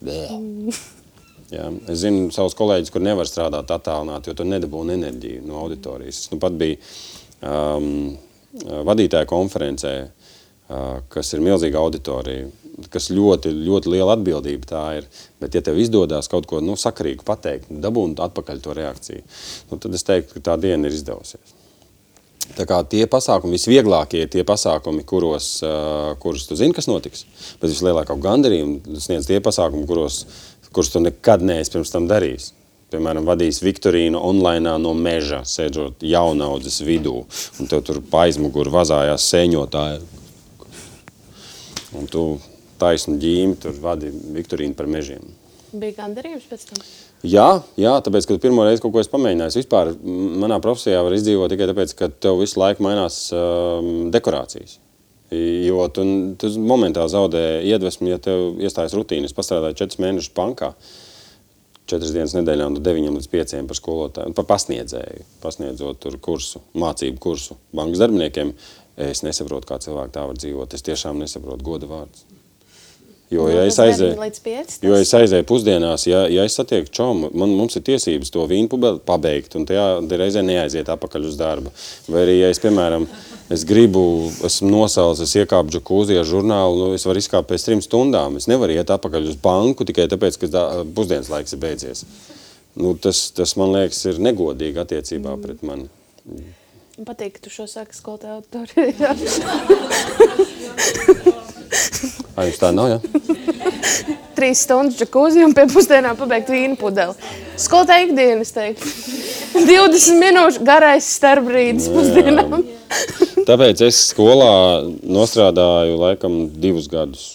Jā, 1.54 1.66
es 1.90 2.04
zinu 2.04 2.28
savus 2.34 2.54
kolēģus, 2.58 2.92
kur 2.94 3.02
nevar 3.02 3.26
strādāt 3.26 3.72
attālināti, 3.74 4.30
jo 4.30 4.38
tur 4.38 4.46
nedabūna 4.46 4.94
enerģiju 4.94 5.42
no 5.48 5.58
auditorijas. 5.64 6.24
Es 6.24 6.30
nu 6.30 6.38
pat 6.42 6.54
biju 6.58 6.78
um, 7.42 8.12
vadītāja 8.86 9.26
konferencē, 9.30 9.94
uh, 10.06 11.00
kas 11.10 11.34
ir 11.34 11.42
milzīga 11.42 11.82
auditorija, 11.82 12.46
kas 12.94 13.10
ļoti, 13.10 13.50
ļoti 13.66 13.90
liela 13.96 14.14
atbildība 14.14 14.70
tā 14.70 14.84
ir. 15.00 15.08
Bet, 15.42 15.58
ja 15.58 15.64
tev 15.66 15.80
izdodas 15.82 16.30
kaut 16.30 16.46
ko 16.46 16.62
nu, 16.62 16.78
sakarīgu 16.78 17.26
pateikt, 17.26 17.72
dabūt 17.82 18.22
atpakaļ 18.28 18.62
to 18.62 18.76
reakciju, 18.78 19.24
nu, 19.72 19.80
tad 19.82 19.98
es 19.98 20.06
teiktu, 20.06 20.38
ka 20.38 20.52
tā 20.52 20.60
diena 20.62 20.86
ir 20.86 20.94
izdevusies. 20.94 21.59
Tie 22.56 23.06
pasākumi, 23.08 23.56
visvieglākie 23.56 24.24
tie 24.30 24.42
pasākumi, 24.46 25.04
kuros, 25.08 25.60
uh, 25.64 26.12
kurus 26.20 26.46
tu 26.48 26.58
zini, 26.58 26.74
kas 26.76 26.88
notiks. 26.90 27.24
Bet 27.60 27.70
vislielākā 27.70 28.16
gandarījuma 28.20 29.00
sniedz 29.00 29.28
tie 29.30 29.38
pasākumi, 29.44 29.86
kuros, 29.88 30.24
kurus 30.74 30.90
tu 30.92 31.02
nekad 31.04 31.44
neesi 31.46 31.72
pirms 31.76 31.94
tam 31.94 32.08
darījis. 32.10 32.50
Piemēram, 32.90 33.22
vadīs 33.22 33.60
Viktorīnu 33.62 34.18
online 34.18 34.72
no 34.82 34.96
meža, 34.98 35.44
sēžot 35.46 36.02
jaunaudzes 36.02 36.80
vidū, 36.82 37.20
un 37.62 37.70
tev 37.70 37.84
tur 37.86 38.00
aizmugurē 38.22 38.72
vazājās 38.74 39.28
sēņotāji. 39.30 40.00
Un 42.00 42.10
tu 42.10 42.24
taisnu 42.82 43.14
ģīmi 43.22 43.60
tur 43.62 43.78
vadi 43.78 44.10
Viktorīnu 44.10 44.74
par 44.78 44.90
mežiem. 44.90 45.22
Bija 45.70 46.00
gandarījums 46.02 46.50
pēc 46.50 46.66
tam? 46.72 46.82
Jā, 47.20 47.48
jā, 47.76 47.90
tāpēc, 48.00 48.24
ka 48.24 48.38
pirmo 48.40 48.64
reizi 48.64 48.80
kaut 48.80 48.94
ko 48.94 49.00
esmu 49.02 49.18
pamēģinājis. 49.18 49.58
Vispār 49.60 49.90
manā 50.40 50.56
profesijā 50.64 51.02
var 51.04 51.12
izdzīvot 51.12 51.52
tikai 51.52 51.68
tāpēc, 51.68 51.92
ka 51.98 52.08
tev 52.08 52.40
visu 52.40 52.56
laiku 52.62 52.86
mainās 52.86 53.26
um, 53.36 54.08
dekorācijas. 54.14 54.78
Jo 55.30 55.84
tu, 55.94 56.02
tu 56.40 56.50
momentā 56.64 57.04
zaudē 57.12 57.60
iedvesmu, 57.68 58.08
ja 58.10 58.18
tev 58.24 58.56
iestājas 58.64 58.96
rutīna. 58.96 59.28
Es 59.28 59.36
strādāju 59.36 59.78
četrus 59.82 60.00
mēnešus 60.00 60.32
bankā, 60.34 60.72
četras 61.84 62.16
dienas 62.16 62.34
nedēļā, 62.38 62.72
no 62.72 62.82
9 62.82 63.14
līdz 63.18 63.30
5 63.36 63.56
par 63.68 63.78
skolotāju, 63.78 64.34
par 64.40 64.48
pasniedzēju, 64.56 65.28
pasniedzot 65.44 66.08
kursu, 66.24 66.64
mācību 66.72 67.20
kursu 67.20 67.60
bankas 67.76 68.00
darbiniekiem. 68.00 68.56
Es 69.00 69.22
nesaprotu, 69.24 69.68
kā 69.68 69.78
cilvēki 69.80 70.16
tā 70.16 70.26
var 70.28 70.40
dzīvot. 70.40 70.74
Es 70.76 70.88
tiešām 70.88 71.20
nesaprotu 71.20 71.68
goda 71.68 71.88
vārdus. 71.88 72.39
Jo, 73.30 73.44
ja 73.46 73.60
es 73.62 73.76
aizēju, 73.78 74.16
jo 74.82 74.96
es 74.98 75.10
aizēju 75.14 75.44
pusdienās, 75.46 76.02
ja, 76.08 76.24
ja 76.26 76.42
es 76.48 76.56
satieku 76.58 76.90
čomu, 76.90 77.28
man, 77.30 77.52
mums 77.54 77.76
ir 77.78 77.84
tiesības 77.86 78.32
to 78.34 78.42
vīnu 78.50 78.66
pubeli 78.72 78.98
pabeigt, 79.06 79.52
un 79.54 79.62
tajā 79.68 79.84
reizē 80.18 80.42
neaiziet 80.42 80.88
apakaļ 80.90 81.28
uz 81.28 81.36
darbu. 81.38 81.70
Vai 82.10 82.24
arī, 82.24 82.34
ja 82.40 82.48
es, 82.50 82.58
piemēram, 82.58 83.04
es 83.54 83.62
gribu, 83.68 84.02
esmu 84.48 84.72
nosaucis, 84.72 85.22
es 85.28 85.36
iekāpu 85.44 85.70
džakūzī 85.76 86.16
ar 86.18 86.26
žurnālu, 86.26 86.74
nu, 86.80 86.88
es 86.98 87.06
varu 87.06 87.22
izkāpt 87.22 87.46
pēc 87.52 87.62
trim 87.68 87.82
stundām. 87.86 88.34
Es 88.40 88.50
nevaru 88.50 88.74
iet 88.74 88.90
apakaļ 88.90 89.22
uz 89.30 89.38
banku 89.38 89.86
tikai 89.86 90.10
tāpēc, 90.10 90.34
ka 90.42 90.64
pusdienas 90.96 91.30
laiks 91.30 91.54
ir 91.54 91.62
beidzies. 91.62 92.02
Nu, 92.82 92.96
tas, 92.98 93.30
tas, 93.36 93.54
man 93.60 93.70
liekas, 93.76 94.00
ir 94.10 94.18
negodīgi 94.26 94.82
attiecībā 94.82 95.36
mm. 95.36 95.42
pret 95.46 95.62
mani. 95.70 95.86
Man 96.98 97.06
patīk, 97.06 97.38
ka 97.38 97.46
tu 97.46 97.54
šo 97.54 97.70
saki 97.70 97.94
skolotāju 97.94 98.42
autoritā. 98.42 99.14
Vai 102.40 102.46
jums 102.48 102.60
tā 102.62 102.70
nav, 102.72 102.88
jā? 102.88 102.98
Trīs 104.38 104.62
stundas 104.64 104.96
džakūzi 104.96 105.42
un 105.44 105.52
pie 105.56 105.66
pusdienām 105.68 106.16
pabeigt 106.16 106.48
vīnu 106.48 106.78
pudeli. 106.80 107.12
Skolotāja 107.60 108.06
ikdiena, 108.06 108.46
es 108.46 108.54
teiktu. 108.56 108.88
20 109.68 110.16
minūšu 110.22 110.64
garais 110.64 111.08
starpbrīdis 111.18 111.90
pusdienām. 111.92 112.62
Tāpēc 113.50 113.82
es 113.84 113.98
skolā 114.14 114.54
nostrādāju 115.04 116.00
laikam 116.00 116.40
divus 116.62 116.88
gadus. 116.88 117.26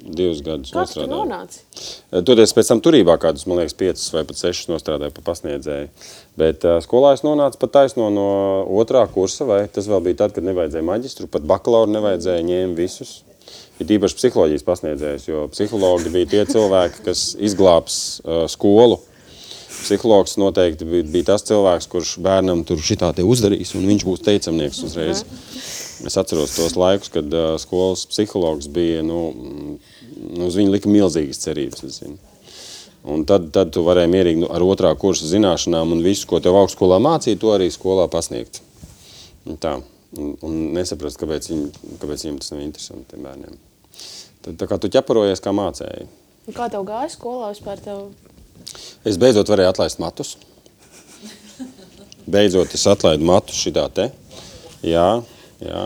Divus 0.00 0.40
gadus 0.42 0.72
Kā 0.72 0.86
tu 0.88 0.96
tur 0.96 1.04
nostrādāju. 1.04 1.20
nonāci? 1.20 1.60
Toties 2.26 2.54
pēc 2.56 2.70
tam 2.72 2.80
turībā 2.82 3.18
kādus, 3.20 3.44
man 3.46 3.60
liekas, 3.60 3.76
piecus 3.78 4.08
vai 4.14 4.24
pat 4.26 4.40
sešus 4.40 4.70
nostrādāju 4.72 5.12
pa 5.18 5.26
pasniedzēju. 5.28 5.90
Bet 6.40 6.64
uh, 6.64 6.78
skolā 6.82 7.12
es 7.18 7.22
nonācu 7.26 7.60
pat 7.60 7.74
taisno 7.76 8.08
no 8.14 8.28
otrā 8.80 9.04
kursa, 9.12 9.44
vai 9.46 9.60
tas 9.68 9.90
vēl 9.90 10.00
bija 10.08 10.22
tad, 10.24 10.32
kad 10.38 10.46
nevajadzēja 10.48 10.86
maģistru, 10.88 11.28
pat 11.30 11.44
bakalauru 11.50 11.92
nevajadzēja, 11.98 12.46
ņēma 12.48 12.78
visus. 12.80 13.18
Ir 13.80 13.94
īpaši 13.96 14.16
psiholoģijas 14.18 14.64
pasniedzējs, 14.66 15.28
jo 15.30 15.46
psihologi 15.54 16.12
bija 16.12 16.28
tie 16.28 16.42
cilvēki, 16.50 17.04
kas 17.06 17.30
izglābs 17.40 17.94
uh, 18.20 18.44
skolu. 18.52 18.98
Psihologs 19.70 20.36
noteikti 20.36 20.84
bija, 20.84 21.06
bija 21.08 21.30
tas 21.30 21.46
cilvēks, 21.48 21.86
kurš 21.88 22.10
bērnam 22.20 22.60
tur 22.68 22.82
šitā 22.84 23.14
te 23.16 23.24
uzdarīs, 23.24 23.72
un 23.78 23.86
viņš 23.88 24.04
būs 24.04 24.24
teicamnieks 24.26 24.82
uzreiz. 24.84 25.22
Es 26.04 26.18
atceros 26.20 26.52
tos 26.58 26.76
laikus, 26.76 27.12
kad 27.14 27.32
uh, 27.32 27.54
skolas 27.60 28.04
psihologs 28.10 28.68
bija, 28.72 29.00
nu, 29.06 29.22
nu, 29.32 30.50
uz 30.50 30.60
viņu 30.60 30.74
lika 30.76 30.92
milzīgas 30.92 31.40
cerības, 31.46 31.86
es 31.88 32.02
zinu. 32.02 32.20
Un 33.08 33.24
tad, 33.24 33.48
tad 33.54 33.72
tu 33.72 33.80
varēji 33.86 34.12
mierīgi 34.12 34.42
nu, 34.42 34.50
ar 34.52 34.60
otrā 34.66 34.92
kursa 35.00 35.24
zināšanām 35.30 35.96
un 35.96 36.04
visu, 36.04 36.28
ko 36.28 36.42
tev 36.44 36.58
augstskolā 36.60 37.00
mācīja, 37.00 37.40
to 37.40 37.54
arī 37.54 37.70
skolā 37.72 38.04
pasniegt. 38.12 38.60
Un 39.48 39.56
tā. 39.56 39.78
Un, 40.20 40.34
un 40.44 40.60
nesaprast, 40.76 41.16
kāpēc, 41.22 41.48
viņi, 41.52 41.96
kāpēc 42.02 42.26
viņiem 42.26 42.40
tas 42.42 42.52
nav 42.52 42.64
interesanti 42.66 43.14
tiem 43.14 43.24
bērniem. 43.24 43.60
Tad, 44.44 44.62
kā 44.70 44.78
tu 44.80 44.88
ķeparojies 44.92 45.42
kā 45.44 45.52
mācēji. 45.52 46.06
Kā 46.56 46.70
tev 46.72 46.86
gāja 46.88 47.10
skolā 47.12 47.50
vispār? 47.52 47.80
Tev... 47.84 48.06
Es 49.06 49.18
beidzot 49.20 49.50
varēju 49.52 49.72
atlaist 49.74 50.00
matus. 50.00 50.36
Beidzot 52.30 52.72
es 52.76 52.86
atlaidu 52.88 53.26
matus 53.26 53.58
šitā 53.60 53.84
te. 53.92 54.08
Jā, 54.86 55.20
jā. 55.60 55.82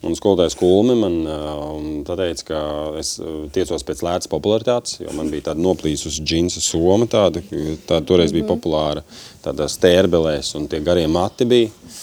Un 0.00 0.14
skolotājs 0.16 0.56
Kulmi 0.56 0.94
man 0.96 1.16
uh, 1.28 2.14
teica, 2.16 2.44
ka 2.48 2.60
es 2.98 3.18
tiecos 3.52 3.84
pēc 3.84 4.00
lētas 4.06 4.30
popularitātes, 4.32 4.96
jo 5.02 5.12
man 5.12 5.28
bija 5.30 5.50
tāda 5.50 5.60
noplīsusi 5.60 6.24
džinsa 6.24 6.62
soma, 6.64 7.04
tāda, 7.04 7.42
tāda 7.84 8.00
toreiz 8.08 8.32
bija 8.32 8.48
populāra, 8.48 9.04
tāda 9.44 9.68
stērbelēs 9.68 10.54
un 10.56 10.70
tie 10.72 10.80
garie 10.84 11.04
mati 11.12 11.46
bija. 11.50 11.68
Uh, 11.68 11.98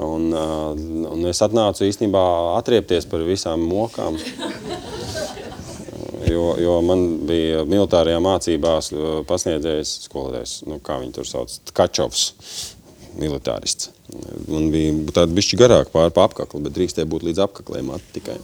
un 0.00 1.26
es 1.28 1.42
atnācu 1.44 1.86
īstenībā 1.88 2.22
atriepties 2.58 3.08
par 3.10 3.24
visām 3.26 3.64
mokām. 3.68 4.18
Jo, 6.32 6.52
jo 6.60 6.76
man 6.86 7.02
bija 7.28 7.64
militārajā 7.68 8.20
mācībās 8.22 8.92
uh, 8.94 9.08
pasniedzējs 9.28 10.06
skolotājs, 10.06 10.60
nu, 10.70 10.78
kā 10.84 10.96
viņi 11.02 11.16
tur 11.16 11.26
sauc, 11.28 11.56
Kačovs, 11.76 12.22
militārists. 13.18 13.90
Un 14.48 14.70
bija 14.72 14.94
tāda 15.12 15.34
bišķi 15.34 15.58
garāk 15.60 15.90
pār 15.92 16.12
pa 16.14 16.26
apkakli, 16.28 16.62
bet 16.64 16.76
drīkstēja 16.76 17.10
būt 17.10 17.26
līdz 17.28 17.42
apkaklē 17.46 17.82
mati 17.84 18.16
tikai. 18.16 18.38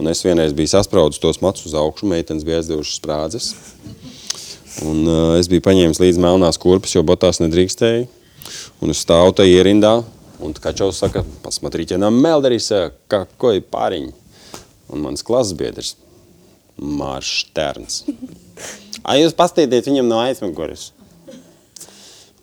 Un 0.00 0.10
es 0.10 0.20
vienreiz 0.26 0.52
biju 0.56 0.74
saspraudis 0.74 1.22
tos 1.22 1.40
matus 1.40 1.68
uz 1.70 1.76
augšu, 1.78 2.08
meitenes 2.10 2.44
bija 2.44 2.60
aizdevušas 2.60 2.98
sprādzes. 3.00 3.52
Un 4.84 5.06
uh, 5.06 5.38
es 5.38 5.48
biju 5.48 5.64
paņēmis 5.64 6.02
līdz 6.02 6.20
melnās 6.20 6.58
kurpes, 6.60 6.96
jo 6.96 7.04
botās 7.06 7.40
nedrīkstēja. 7.40 8.08
Un 8.82 8.92
es 8.92 9.00
stāvu 9.06 9.32
tajā 9.38 9.62
ierindā, 9.62 9.94
un 10.43 10.53
Kačovs 10.53 10.97
saka, 10.97 11.23
посмотрите 11.43 11.97
на 11.97 12.09
Мелдериса, 12.09 12.93
какой 13.07 13.61
парень. 13.61 14.13
Un 14.89 15.03
mans 15.05 15.21
klases 15.21 15.53
biedrs, 15.53 15.95
Mārš 16.77 17.51
Terns. 17.53 18.03
A 19.03 19.19
jūs 19.19 19.35
pastīdiet 19.37 19.85
viņam 19.85 20.09
no 20.09 20.17
aizmugures. 20.23 20.91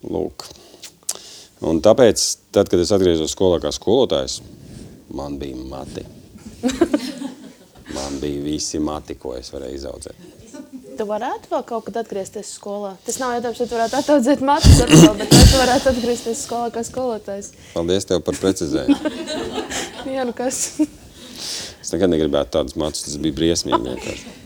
Lūk. 0.07 0.45
Un 1.67 1.81
tāpēc, 1.83 2.23
tad, 2.55 2.69
kad 2.71 2.79
es 2.79 2.93
atgriezos 2.95 3.33
skolā 3.33 3.59
kā 3.59 3.71
skolotājs, 3.73 4.39
man 5.11 5.35
bija 5.41 5.57
mati. 5.67 6.05
Man 7.97 8.19
bija 8.21 8.43
visi 8.43 8.79
mati, 8.83 9.15
ko 9.19 9.33
es 9.37 9.49
varēju 9.53 9.77
izaudzēt. 9.79 10.25
Tu 11.02 11.06
varētu 11.08 11.50
vēl 11.50 11.62
kaut 11.66 11.82
kad 11.88 11.96
atgriezties 11.98 12.52
skolā. 12.54 12.92
Tas 13.02 13.16
nav 13.18 13.32
jautājums, 13.34 13.58
vai 13.58 13.64
tu 13.66 13.74
varētu 13.74 13.96
attaudzēt 13.98 14.42
matus 14.46 14.76
atkal, 14.84 15.16
bet 15.18 15.32
vai 15.34 15.40
tu 15.50 15.58
varētu 15.58 15.90
atgriezties 15.90 16.42
skolā 16.46 16.68
kā 16.70 16.84
skolotājs. 16.86 17.48
Paldies 17.72 18.06
tev 18.06 18.20
par 18.22 18.38
precizējumu. 18.38 19.10
Jā, 20.14 20.22
nu 20.28 20.36
kas? 20.38 20.60
Es 21.82 21.90
nekad 21.90 22.12
negribētu 22.12 22.54
tādus 22.54 22.78
matus, 22.78 23.02
tas 23.08 23.18
bija 23.18 23.34
briesmīgi 23.34 23.82
vienkārši. 23.88 24.36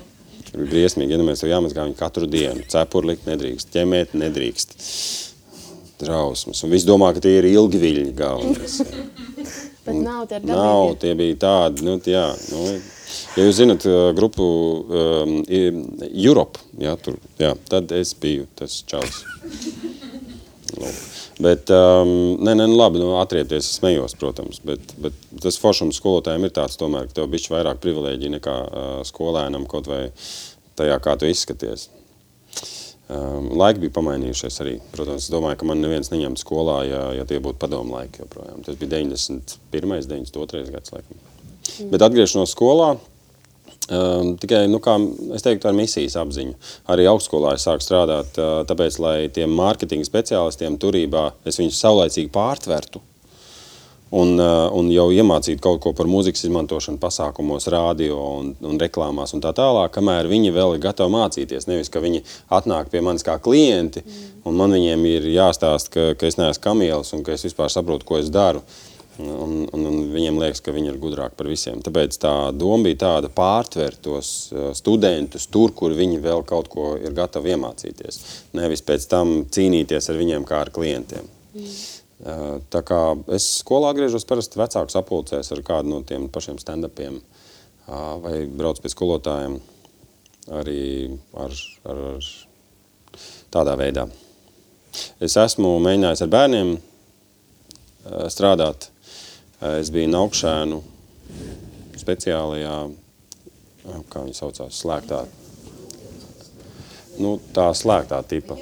Tas 0.47 0.57
bija 0.57 0.71
briesmīgi, 0.73 1.13
ja 1.13 1.21
nu 1.21 1.29
mēs 1.29 1.45
tev 1.45 1.53
jāmazgā 1.53 1.85
viņu 1.91 2.01
katru 2.01 2.33
dienu. 2.33 2.65
Cepuri 2.73 3.13
likt 3.13 3.29
nedrīkst, 3.29 3.75
ķemēt 3.77 4.17
nedrīkst. 4.17 4.77
Drausmas. 6.01 6.65
Un 6.65 6.73
viss 6.73 6.89
domā, 6.89 7.13
ka 7.13 7.21
tie 7.29 7.37
ir 7.43 7.53
ilgi 7.53 7.85
viļņi 7.85 8.17
galvenais. 8.17 8.81
Bet 9.85 10.01
nav 10.01 10.25
tie 10.25 10.41
dabīgi. 10.41 10.57
Nav, 10.57 10.97
tie 11.05 11.13
bija 11.21 11.43
tādi, 11.45 11.85
nu, 11.85 12.01
jā, 12.01 12.31
nu, 12.49 12.65
ja 13.37 13.47
jūs 13.47 13.59
zinat 13.61 13.87
uh, 13.89 14.11
grupu 14.17 14.47
um, 14.47 15.37
Europe, 16.11 16.63
jā, 16.81 16.97
tur, 17.03 17.19
jā, 17.41 17.55
tad 17.71 17.93
es 17.97 18.15
biju 18.21 18.49
tas 18.59 18.81
čals. 18.89 19.25
Lūk. 20.77 21.05
Bet, 21.37 21.69
um, 21.69 22.39
nē, 22.41 22.55
nē, 22.57 22.65
nu, 22.65 22.79
labi, 22.79 23.01
nu, 23.03 23.11
atriepties, 23.21 23.67
es 23.69 23.77
smējos, 23.77 24.15
protams, 24.17 24.63
bet, 24.65 24.95
bet 25.03 25.17
tas 25.43 25.59
foršums 25.61 25.99
skolotājiem 26.01 26.49
ir 26.49 26.55
tāds 26.57 26.81
tomēr, 26.81 27.11
ka 27.11 27.19
tev 27.19 27.29
bišķi 27.35 27.53
vairāk 27.53 27.83
privilēģi 27.83 28.33
nekā 28.39 28.57
uh, 28.65 28.87
skolēnam 29.05 29.69
kaut 29.69 29.91
vai 29.91 30.07
tajā, 30.81 30.97
kā 31.05 31.19
tu 31.21 31.29
izskaties. 31.29 31.91
Um, 33.07 33.53
laiki 33.55 33.85
bija 33.85 33.95
pamainījušies 34.01 34.61
arī. 34.65 34.75
Protams, 34.97 35.29
es 35.29 35.31
domāju, 35.31 35.61
ka 35.61 35.69
man 35.69 35.85
neviens 35.85 36.09
neņemtu 36.11 36.43
skolā, 36.43 36.81
ja, 36.89 37.05
ja 37.21 37.29
tie 37.29 37.39
būtu 37.43 37.61
padomu 37.63 37.99
laiki 38.01 38.25
joprojām. 38.25 38.65
Tas 38.67 38.81
bija 38.81 38.97
91. 38.97 40.09
92. 40.09 40.65
gads, 40.73 40.97
laikam. 40.97 41.26
Mm. 41.67 41.91
Bet 41.93 42.05
atgriešanos 42.07 42.55
skolā, 42.55 42.95
um, 42.97 44.37
tikai, 44.41 44.65
nu, 44.71 44.81
kā 44.83 44.97
es 45.37 45.45
teiktu, 45.47 45.69
ar 45.71 45.77
misijas 45.77 46.19
apziņu. 46.21 46.57
Arī 46.93 47.09
augstskolā 47.11 47.57
es 47.57 47.67
sāku 47.67 47.85
strādāt, 47.85 48.39
uh, 48.41 48.63
tāpēc, 48.69 49.01
lai 49.03 49.19
tiem 49.33 49.53
mārketinga 49.59 50.07
speciālistiem 50.09 50.79
turībā 50.83 51.31
es 51.47 51.61
viņus 51.61 51.83
saulaicīgi 51.85 52.33
pārtvertu. 52.35 53.03
Un, 54.15 54.37
uh, 54.39 54.69
un 54.71 54.87
jau 54.95 55.09
iemācīt 55.11 55.59
kaut 55.59 55.81
ko 55.83 55.91
par 55.97 56.07
mūzikas 56.07 56.45
izmantošanu 56.47 57.01
pasākumos, 57.03 57.67
radio 57.75 58.21
un, 58.39 58.53
un 58.63 58.79
reklāmās 58.79 59.35
un 59.35 59.43
tā 59.43 59.51
tālāk, 59.57 59.91
kamēr 59.97 60.29
viņi 60.31 60.53
vēl 60.55 60.77
ir 60.77 60.85
gatavi 60.85 61.11
mācīties. 61.11 61.67
Nevis, 61.67 61.91
ka 61.91 62.03
viņi 62.05 62.23
atnāk 62.55 62.93
pie 62.93 63.03
manis 63.03 63.27
kā 63.27 63.35
klienti, 63.43 64.05
un 64.47 64.55
man 64.61 64.77
viņiem 64.79 65.09
ir 65.11 65.27
jāstāsta, 65.35 65.91
ka, 65.91 66.05
ka 66.21 66.31
es 66.31 66.39
neesmu 66.39 66.63
kamielis 66.69 67.11
un 67.19 67.27
ka 67.27 67.35
es 67.35 67.49
vispār 67.49 67.73
saprotu, 67.75 68.07
ko 68.07 68.23
es 68.23 68.31
daru. 68.31 68.63
Un, 69.17 69.63
un, 69.73 69.85
un 69.89 70.01
viņiem 70.13 70.37
liekas, 70.37 70.61
ka 70.61 70.75
viņi 70.77 70.91
ir 70.93 70.99
gudrāki 71.01 71.39
par 71.39 71.49
visiem. 71.49 71.81
Tāpēc 71.85 72.19
tā 72.21 72.33
doma 72.53 72.85
bija 72.85 72.99
tāda 73.07 73.31
pārtvert 73.33 74.03
tos 74.05 74.31
uh, 74.53 74.71
studentus 74.77 75.47
tur, 75.49 75.73
kur 75.77 75.95
viņi 75.97 76.21
vēl 76.21 76.45
kaut 76.49 76.69
ko 76.73 76.91
ir 77.01 77.15
gatavi 77.17 77.55
iemācīties. 77.55 78.19
Nevis 78.59 78.85
pēc 78.85 79.07
tam 79.09 79.39
cīnīties 79.53 80.11
ar 80.13 80.19
viņiem 80.21 80.45
kā 80.49 80.61
ar 80.67 80.73
klientiem. 80.75 81.31
Mm. 81.57 81.71
Uh, 82.27 82.59
Tā 82.73 82.81
kā 82.85 83.01
es 83.37 83.47
skolā 83.63 83.93
atgriežos 83.93 84.25
parasti 84.29 84.61
vecāku 84.61 84.93
sapulcēs 84.93 85.53
ar 85.53 85.63
kādu 85.65 85.95
no 85.95 86.03
tiem 86.05 86.29
pašiem 86.33 86.61
stand-upiem 86.61 87.17
uh, 87.17 88.17
vai 88.21 88.43
braucu 88.49 88.85
pie 88.85 88.93
skolotājiem 88.93 89.57
arī 90.57 90.83
ar, 91.37 91.57
ar, 91.89 92.03
ar 92.17 92.29
tādā 93.53 93.77
veidā. 93.81 94.07
Es 95.21 95.37
esmu 95.41 95.75
mēģinājis 95.85 96.25
ar 96.25 96.31
bērniem 96.33 96.77
strādāt. 98.33 98.91
Uh, 99.57 99.79
Es 99.81 99.89
biju 99.93 100.11
Naukšēnu 100.13 100.83
speciālajā, 101.97 102.75
uh, 102.87 104.01
kā 104.13 104.25
viņi 104.27 104.37
saucās, 104.37 104.81
slēgtā. 104.83 105.23
Nu, 107.17 107.39
tā 107.57 107.71
slēgtā 107.73 108.21
tipa. 108.29 108.59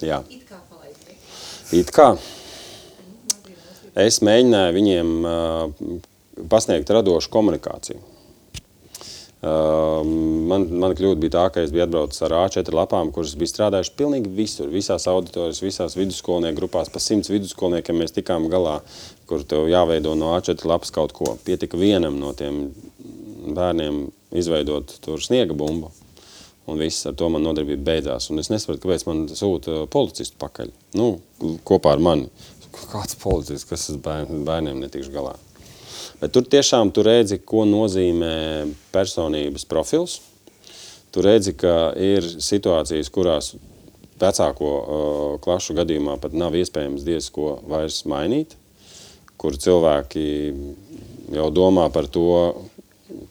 Jā. 0.00 0.22
It 1.74 1.90
kā. 1.94 2.12
Es 3.98 4.20
mēģināju 4.22 4.76
viņiem 4.78 5.10
uh, 5.26 5.98
pasniegt 6.50 6.90
radošu 6.94 7.30
komunikāciju. 7.34 8.00
Uh, 9.40 10.02
man, 10.50 10.66
man 10.82 10.92
kļūda 10.92 11.16
bija 11.22 11.32
tā, 11.32 11.42
ka 11.48 11.62
es 11.64 11.70
biju 11.72 11.86
atbraucis 11.86 12.20
ar 12.26 12.34
A4 12.42 12.74
lapām, 12.76 13.08
kuras 13.08 13.32
bija 13.40 13.48
strādājušas 13.48 13.94
pilnīgi 13.96 14.32
visur, 14.36 14.68
visās 14.68 15.06
auditorijas, 15.08 15.62
visās 15.64 15.96
vidusskolnieku 15.96 16.58
grupās. 16.58 16.90
Pa 16.92 17.00
simts 17.00 17.32
vidusskolniekiem 17.32 18.02
mēs 18.02 18.12
tikām 18.12 18.50
galā, 18.52 18.82
kur 19.30 19.44
tev 19.46 19.68
jāveido 19.70 20.16
no 20.18 20.34
A4 20.34 20.66
lapas 20.66 20.90
kaut 20.94 21.14
ko. 21.14 21.36
Pietika 21.46 21.78
vienam 21.78 22.18
no 22.18 22.32
tiem 22.36 22.64
bērniem 23.54 24.08
izveidot 24.36 24.96
tur 25.04 25.22
sniega 25.22 25.54
bumbu. 25.56 25.92
Un 26.70 26.78
viss 26.78 27.06
ar 27.08 27.14
to 27.18 27.28
man 27.32 27.42
nodarbība 27.46 27.86
beidzās. 27.86 28.28
Un 28.30 28.42
es 28.42 28.50
nesaprotu, 28.50 28.82
kāpēc 28.84 29.06
man 29.08 29.24
sūta 29.34 29.84
policistu 29.90 30.38
pakaļ. 30.42 30.70
Nu, 30.98 31.12
kopā 31.66 31.94
ar 31.96 32.02
mani. 32.02 32.28
Kāds 32.70 33.16
policists, 33.18 33.66
kas 33.66 33.88
ar 33.90 34.02
bērn, 34.04 34.44
bērniem 34.46 34.82
netikšu 34.84 35.14
galā? 35.14 35.34
Bet 36.20 36.34
tur 36.34 36.44
tiešām 36.46 36.92
tu 36.94 37.02
redzi, 37.06 37.40
ko 37.42 37.64
nozīmē 37.66 38.34
personības 38.94 39.66
profils. 39.66 40.20
Tu 41.10 41.24
redzi, 41.24 41.56
ka 41.58 41.90
ir 41.98 42.26
situācijas, 42.38 43.10
kurās 43.10 43.54
vecāko 44.20 44.70
uh, 44.70 45.34
klašu 45.42 45.74
gadījumā 45.78 46.18
pat 46.22 46.36
nav 46.36 46.54
iespējams 46.60 47.06
diez 47.06 47.30
ko 47.34 47.56
vairs 47.66 48.04
mainīt, 48.10 48.54
kur 49.40 49.56
cilvēki 49.56 50.24
jau 51.32 51.46
domā 51.54 51.86
par 51.94 52.08
to, 52.12 52.26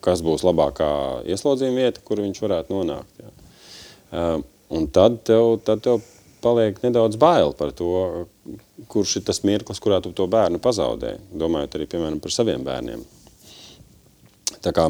kas 0.04 0.22
būs 0.24 0.44
labākā 0.46 0.90
ieslodzījuma 1.30 1.84
vieta, 1.84 2.02
kur 2.04 2.22
viņš 2.22 2.40
varētu 2.42 2.74
nonākt. 2.74 3.20
Jā. 3.20 4.32
Un 4.70 4.86
tad 4.94 5.20
tev, 5.26 5.58
tad 5.66 5.82
tev 5.84 6.02
paliek 6.42 6.78
nedaudz 6.82 7.18
bail 7.20 7.52
par 7.56 7.72
to, 7.76 8.26
kurš 8.90 9.18
ir 9.20 9.26
tas 9.28 9.42
mirklis, 9.46 9.80
kurā 9.82 10.00
tu 10.02 10.12
to 10.16 10.26
bērnu 10.30 10.60
pazaudē, 10.62 11.16
domājot 11.36 11.76
arī, 11.76 11.88
piemēram, 11.90 12.20
par 12.22 12.34
saviem 12.34 12.64
bērniem. 12.66 13.02
Tā 14.64 14.72
kā, 14.76 14.86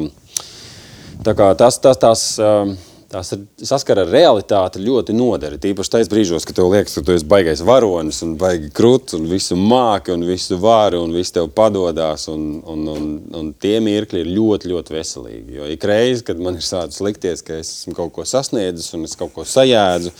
tā 1.25 1.35
kā 1.37 1.51
tas, 1.59 1.77
tas, 1.83 1.99
tās, 2.01 2.23
um, 2.41 2.73
tās 3.11 3.33
saskara 3.67 4.05
ar 4.05 4.11
realitāti 4.13 4.81
ļoti 4.83 5.15
nodara. 5.15 5.59
Tīpaši 5.61 5.93
tajos 5.95 6.11
brīžos, 6.11 6.45
kad 6.47 6.57
tev 6.57 6.69
liekas, 6.71 6.95
ka 6.97 7.03
tu 7.05 7.15
esi 7.15 7.27
baigais 7.27 7.63
varonis 7.67 8.21
un 8.25 8.37
baigi 8.39 8.71
krūts 8.75 9.17
un 9.17 9.27
visu 9.31 9.57
māki 9.59 10.13
un 10.15 10.23
visu 10.27 10.59
vari 10.61 10.99
un 10.99 11.13
viss 11.15 11.35
tev 11.35 11.49
padodas. 11.55 12.27
Un, 12.31 12.61
un, 12.71 12.85
un, 12.93 13.09
un 13.37 13.51
tie 13.61 13.77
mirkļi 13.83 14.23
ir 14.23 14.31
ļoti, 14.31 14.71
ļoti 14.71 14.95
veselīgi. 14.95 15.57
Jo 15.59 15.67
ik 15.71 15.83
reizi, 15.87 16.25
kad 16.27 16.39
man 16.41 16.59
ir 16.59 16.65
sācis 16.65 17.03
likties, 17.03 17.43
ka 17.45 17.59
es 17.59 17.73
esmu 17.81 17.97
kaut 17.97 18.15
ko 18.15 18.27
sasniedzis 18.27 18.95
un 18.97 19.05
es 19.09 19.17
kaut 19.19 19.33
ko 19.35 19.45
sajēdzu, 19.47 20.13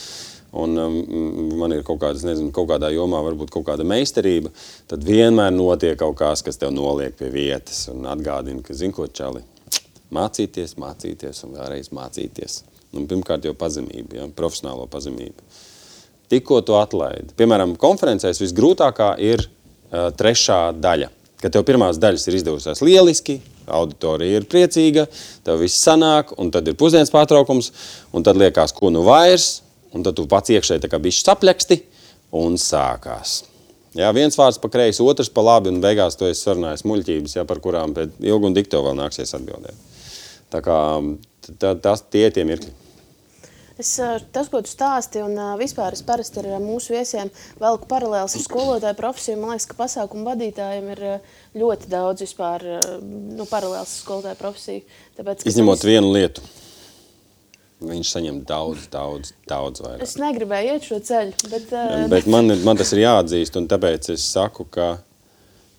un 0.61 0.75
um, 0.83 0.97
man 1.61 1.71
ir 1.75 1.85
kaut, 1.87 2.01
kādas, 2.01 2.25
nezinu, 2.27 2.51
kaut 2.55 2.67
kādā 2.73 2.91
jomā, 2.91 3.21
varbūt 3.23 3.53
kaut 3.53 3.69
kāda 3.69 3.85
meistarība, 3.87 4.51
tad 4.91 5.05
vienmēr 5.07 5.53
notiek 5.55 5.95
kaut 5.99 6.17
kas, 6.19 6.43
kas 6.43 6.59
tev 6.59 6.73
noliek 6.75 7.15
pie 7.15 7.31
vietas 7.31 7.85
un 7.93 8.03
atgādina, 8.11 8.63
ka, 8.65 8.75
zini, 8.75 8.95
ko 8.95 9.07
čali, 9.07 9.45
mācīties, 10.11 10.75
mācīties 10.81 11.45
un 11.47 11.55
vēlreiz 11.55 11.93
mācīties. 11.95 12.59
Un 12.97 13.07
pirmkārt 13.07 13.45
jau 13.47 13.53
pazemība, 13.55 14.17
ja, 14.19 14.27
profesionālo 14.35 14.87
pazemību. 14.91 15.45
Tikko 16.31 16.59
to 16.67 16.77
atlaidi. 16.79 17.31
Piemēram, 17.39 17.77
konferencēs 17.79 18.39
visgrūtākā 18.43 19.13
ir 19.23 19.43
uh, 19.45 20.09
trešā 20.15 20.61
daļa. 20.79 21.09
Kad 21.41 21.55
tev 21.55 21.65
pirmās 21.67 21.97
daļas 21.99 22.27
ir 22.29 22.37
izdevusies 22.37 22.83
lieliski, 22.85 23.39
auditorija 23.71 24.39
ir 24.39 24.47
priecīga, 24.49 25.07
tev 25.45 25.63
viss 25.63 25.81
sanāk, 25.81 26.35
un 26.39 26.51
tad 26.53 26.67
ir 26.69 26.77
pusdienas 26.77 27.11
pārtraukums, 27.13 27.71
un 28.13 28.25
tad 28.27 28.37
liekas, 28.37 28.75
ko 28.77 28.91
nu 28.93 29.01
vairs, 29.07 29.61
un 29.95 30.05
tad 30.05 30.19
tu 30.19 30.27
pats 30.29 30.53
iekšēji 30.53 30.83
tā 30.83 30.91
kā 30.91 30.99
bišķi 31.01 31.25
sapļaksti, 31.25 31.79
un 32.41 32.59
sākās. 32.61 33.41
Jā, 33.97 34.07
viens 34.15 34.37
vārds 34.39 34.59
pa 34.61 34.69
kreisi, 34.71 35.03
otrs 35.03 35.31
pa 35.33 35.43
labi, 35.43 35.71
un 35.73 35.81
beigās 35.83 36.15
tu 36.15 36.27
esi 36.29 36.45
sarunājis 36.45 36.85
muļķības, 36.87 37.35
jā, 37.35 37.47
par 37.47 37.59
kurām 37.63 37.95
pēc 37.97 38.21
ilgu 38.23 38.47
un 38.47 38.55
dikto 38.55 38.79
vēl 38.85 38.95
nāksies 39.01 39.35
atbildēt. 39.35 39.89
Tā 40.51 40.61
kā 40.63 40.77
tas 41.59 42.05
tie 42.11 42.29
tie 42.31 42.45
mirkļi. 42.47 42.71
Es, 43.81 43.95
tas, 44.29 44.49
ko 44.51 44.61
tu 44.61 44.69
stāsti, 44.69 45.23
un 45.25 45.37
vispār 45.57 45.95
es 45.97 46.03
parasti 46.05 46.43
ar 46.43 46.61
mūsu 46.61 46.93
viesiem 46.93 47.31
velku 47.61 47.89
paralēlis 47.89 48.37
ar 48.37 48.43
skolotāju 48.45 48.97
profesiju. 48.99 49.39
Man 49.41 49.55
liekas, 49.55 49.65
ka 49.71 49.77
pasākumu 49.79 50.27
vadītājiem 50.27 50.89
ir 50.93 51.03
ļoti 51.57 51.89
daudz 51.89 52.21
vispār 52.27 52.67
nu, 53.01 53.47
paralēlis 53.49 53.95
ar 53.95 54.03
skolotāju 54.03 54.37
profesiju. 54.37 54.83
Tāpēc, 55.17 55.47
Izņemot 55.49 55.81
viņas... 55.81 55.89
vienu 55.89 56.13
lietu. 56.13 56.45
Viņš 57.81 58.09
saņem 58.13 58.41
daudz, 58.45 58.85
daudz, 58.93 59.33
daudz 59.49 59.81
vairāk. 59.81 60.05
Es 60.05 60.13
negribēju 60.21 60.75
iet 60.75 60.85
šo 60.85 60.99
ceļu, 61.01 61.37
bet, 61.49 61.71
uh... 61.73 62.03
bet 62.11 62.27
man, 62.29 62.53
man 62.61 62.77
tas 62.77 62.93
ir 62.93 63.07
jāatzīst, 63.07 63.57
un 63.57 63.65
tāpēc 63.71 64.11
es 64.13 64.27
saku, 64.29 64.67
ka 64.69 64.91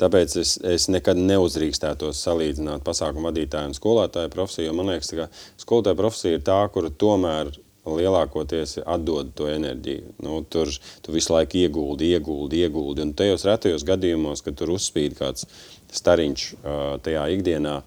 tāpēc 0.02 0.34
es, 0.42 0.56
es 0.66 0.88
nekad 0.90 1.20
neuzrīkstētos 1.22 2.24
salīdzināt 2.26 2.82
pasākumu 2.82 3.30
vadītāju 3.30 3.70
un 3.70 3.76
skolotāju 3.78 4.32
profesiju, 4.34 4.72
jo 4.72 4.74
man 4.80 4.90
liekas, 4.90 5.14
ka 5.14 5.28
skolotāja 5.62 6.00
profesija 6.02 6.40
ir 6.40 6.42
tā, 6.50 6.58
kura 6.74 6.90
tomēr 6.90 7.52
lielākoties 7.86 8.78
atdod 8.86 9.32
to 9.38 9.48
enerģiju. 9.50 10.14
Nu, 10.22 10.40
tur 10.46 10.70
tu 11.02 11.14
visu 11.14 11.34
laiku 11.34 11.58
ieguldi, 11.62 12.12
ieguldi, 12.14 12.62
ieguldi, 12.66 13.06
un 13.06 13.14
tajos 13.18 13.46
retajos 13.48 13.86
gadījumos, 13.88 14.44
kad 14.46 14.58
tur 14.58 14.74
uzspīd 14.76 15.16
kāds 15.18 15.48
stariņš 15.92 16.48
uh, 16.54 16.82
tajā 17.04 17.24
ikdienā, 17.36 17.80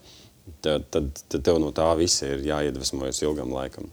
tad, 0.66 0.90
tad, 0.94 1.14
tad 1.32 1.46
tev 1.46 1.62
no 1.64 1.72
tā 1.76 1.88
visa 2.00 2.34
ir 2.34 2.44
jāiedvesmojas 2.46 3.24
ilgam 3.24 3.56
laikam. 3.56 3.88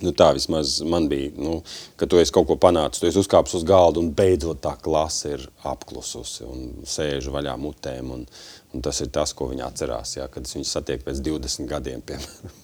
Nu, 0.00 0.10
tā 0.16 0.30
vismaz 0.34 0.78
man 0.88 1.06
bija, 1.10 1.30
nu, 1.36 1.58
ka 2.00 2.08
tu 2.10 2.18
esi 2.18 2.32
kaut 2.34 2.48
ko 2.48 2.56
panācis, 2.60 3.02
tu 3.02 3.08
esi 3.08 3.20
uzkāpis 3.20 3.54
uz 3.58 3.66
galda 3.68 4.00
un 4.00 4.10
beidzot 4.16 4.62
tā 4.64 4.72
klase 4.80 5.34
ir 5.36 5.44
apklususi 5.70 6.48
un 6.48 6.64
sēž 6.88 7.28
vaļā 7.32 7.54
mutēm. 7.60 8.10
Un, 8.16 8.26
un 8.74 8.84
tas 8.84 9.00
ir 9.04 9.12
tas, 9.14 9.36
ko 9.36 9.52
viņi 9.52 9.66
atcerās, 9.68 10.16
jā, 10.18 10.28
kad 10.32 10.48
viņus 10.50 10.76
satieku 10.78 11.10
pēc 11.10 11.22
20 11.28 11.70
gadiem, 11.70 12.04
piemēram. 12.08 12.60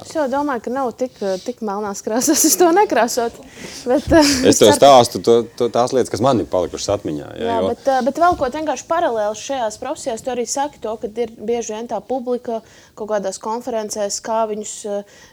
Es 0.00 0.12
jau 0.14 0.24
domāju, 0.30 0.62
ka 0.64 0.72
nav 0.72 0.90
tik, 0.98 1.16
tik 1.44 1.60
melnās 1.66 2.02
krāsās, 2.04 2.44
es 2.46 2.56
to 2.58 2.68
nekrāsot. 2.74 3.36
Bet, 3.88 4.06
es 4.48 4.60
tev 4.60 4.72
stāstu 4.76 5.20
to, 5.24 5.36
to, 5.58 5.68
tās 5.72 5.94
lietas, 5.96 6.10
kas 6.12 6.22
man 6.24 6.42
ir 6.42 6.48
palikušas 6.50 6.94
atmiņā. 6.96 7.28
Jā, 7.40 7.46
jā 7.48 7.58
jo... 7.58 7.70
bet, 7.72 7.90
bet 8.06 8.20
vēl 8.22 8.38
ko 8.40 8.50
vienkārši 8.54 8.86
paralēli 8.90 9.40
šajās 9.40 9.78
profesijās, 9.82 10.24
tu 10.24 10.32
arī 10.34 10.46
saki 10.50 10.82
to, 10.84 10.94
ka 11.02 11.10
ir 11.24 11.34
bieži 11.36 11.76
vien 11.76 11.90
tā 11.90 12.00
publika 12.04 12.60
kaut 12.98 13.10
kādās 13.12 13.40
konferencēs, 13.42 14.20
kā 14.24 14.42
viņus 14.50 14.74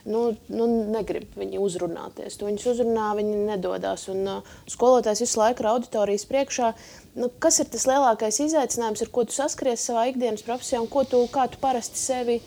nu, 0.09 0.27
nu, 0.53 0.69
negrib 0.93 1.37
viņi 1.37 1.61
uzrunāties. 1.63 2.37
Tu 2.37 2.47
viņus 2.49 2.69
uzrunā, 2.73 3.11
viņi 3.17 3.43
nedodās. 3.47 4.07
Un 4.13 4.41
skolotājs 4.69 5.23
visu 5.25 5.41
laiku 5.41 5.63
ir 5.63 5.71
auditorijas 5.73 6.27
priekšā. 6.29 6.71
Nu, 7.17 7.31
kas 7.41 7.57
ir 7.63 7.69
tas 7.73 7.87
lielākais 7.89 8.37
izaicinājums, 8.45 9.01
ar 9.01 9.11
ko 9.13 9.25
tu 9.25 9.33
saskaries 9.33 9.85
savā 9.89 10.05
ikdienas 10.11 10.45
profesijā 10.45 10.83
un 10.83 10.89
ko 10.91 11.01
tu, 11.09 11.23
kā 11.33 11.47
tu 11.49 11.59
parasti 11.61 11.97
sevi 11.97 12.37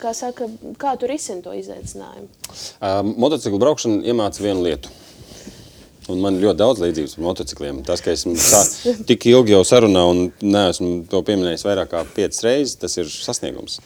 kā, 0.00 0.14
saka, 0.16 0.48
kā 0.80 0.94
tu 0.98 1.10
risini 1.10 1.44
to 1.44 1.54
izaicinājumu? 1.56 2.30
Uh, 2.78 3.02
motociklu 3.18 3.60
braukšana 3.62 4.02
iemāca 4.08 4.42
vienu 4.44 4.64
lietu. 4.66 4.92
Un 6.08 6.22
man 6.24 6.38
ir 6.38 6.46
ļoti 6.46 6.56
daudz 6.62 6.80
līdzības 6.80 7.18
ar 7.18 7.24
motocikliem. 7.26 7.82
Tas, 7.84 8.00
ka 8.00 8.14
esmu 8.14 8.32
tā, 8.40 8.62
tik 9.10 9.26
ilgi 9.28 9.52
jau 9.52 9.64
sarunā 9.68 10.06
un 10.08 10.28
neesmu 10.40 11.02
to 11.10 11.20
pieminējis 11.26 11.66
vairāk 11.68 11.92
kā 11.92 12.04
piecas 12.16 12.40
reizes, 12.46 12.78
tas 12.80 12.96
ir 12.96 13.10
sasniegums. 13.12 13.76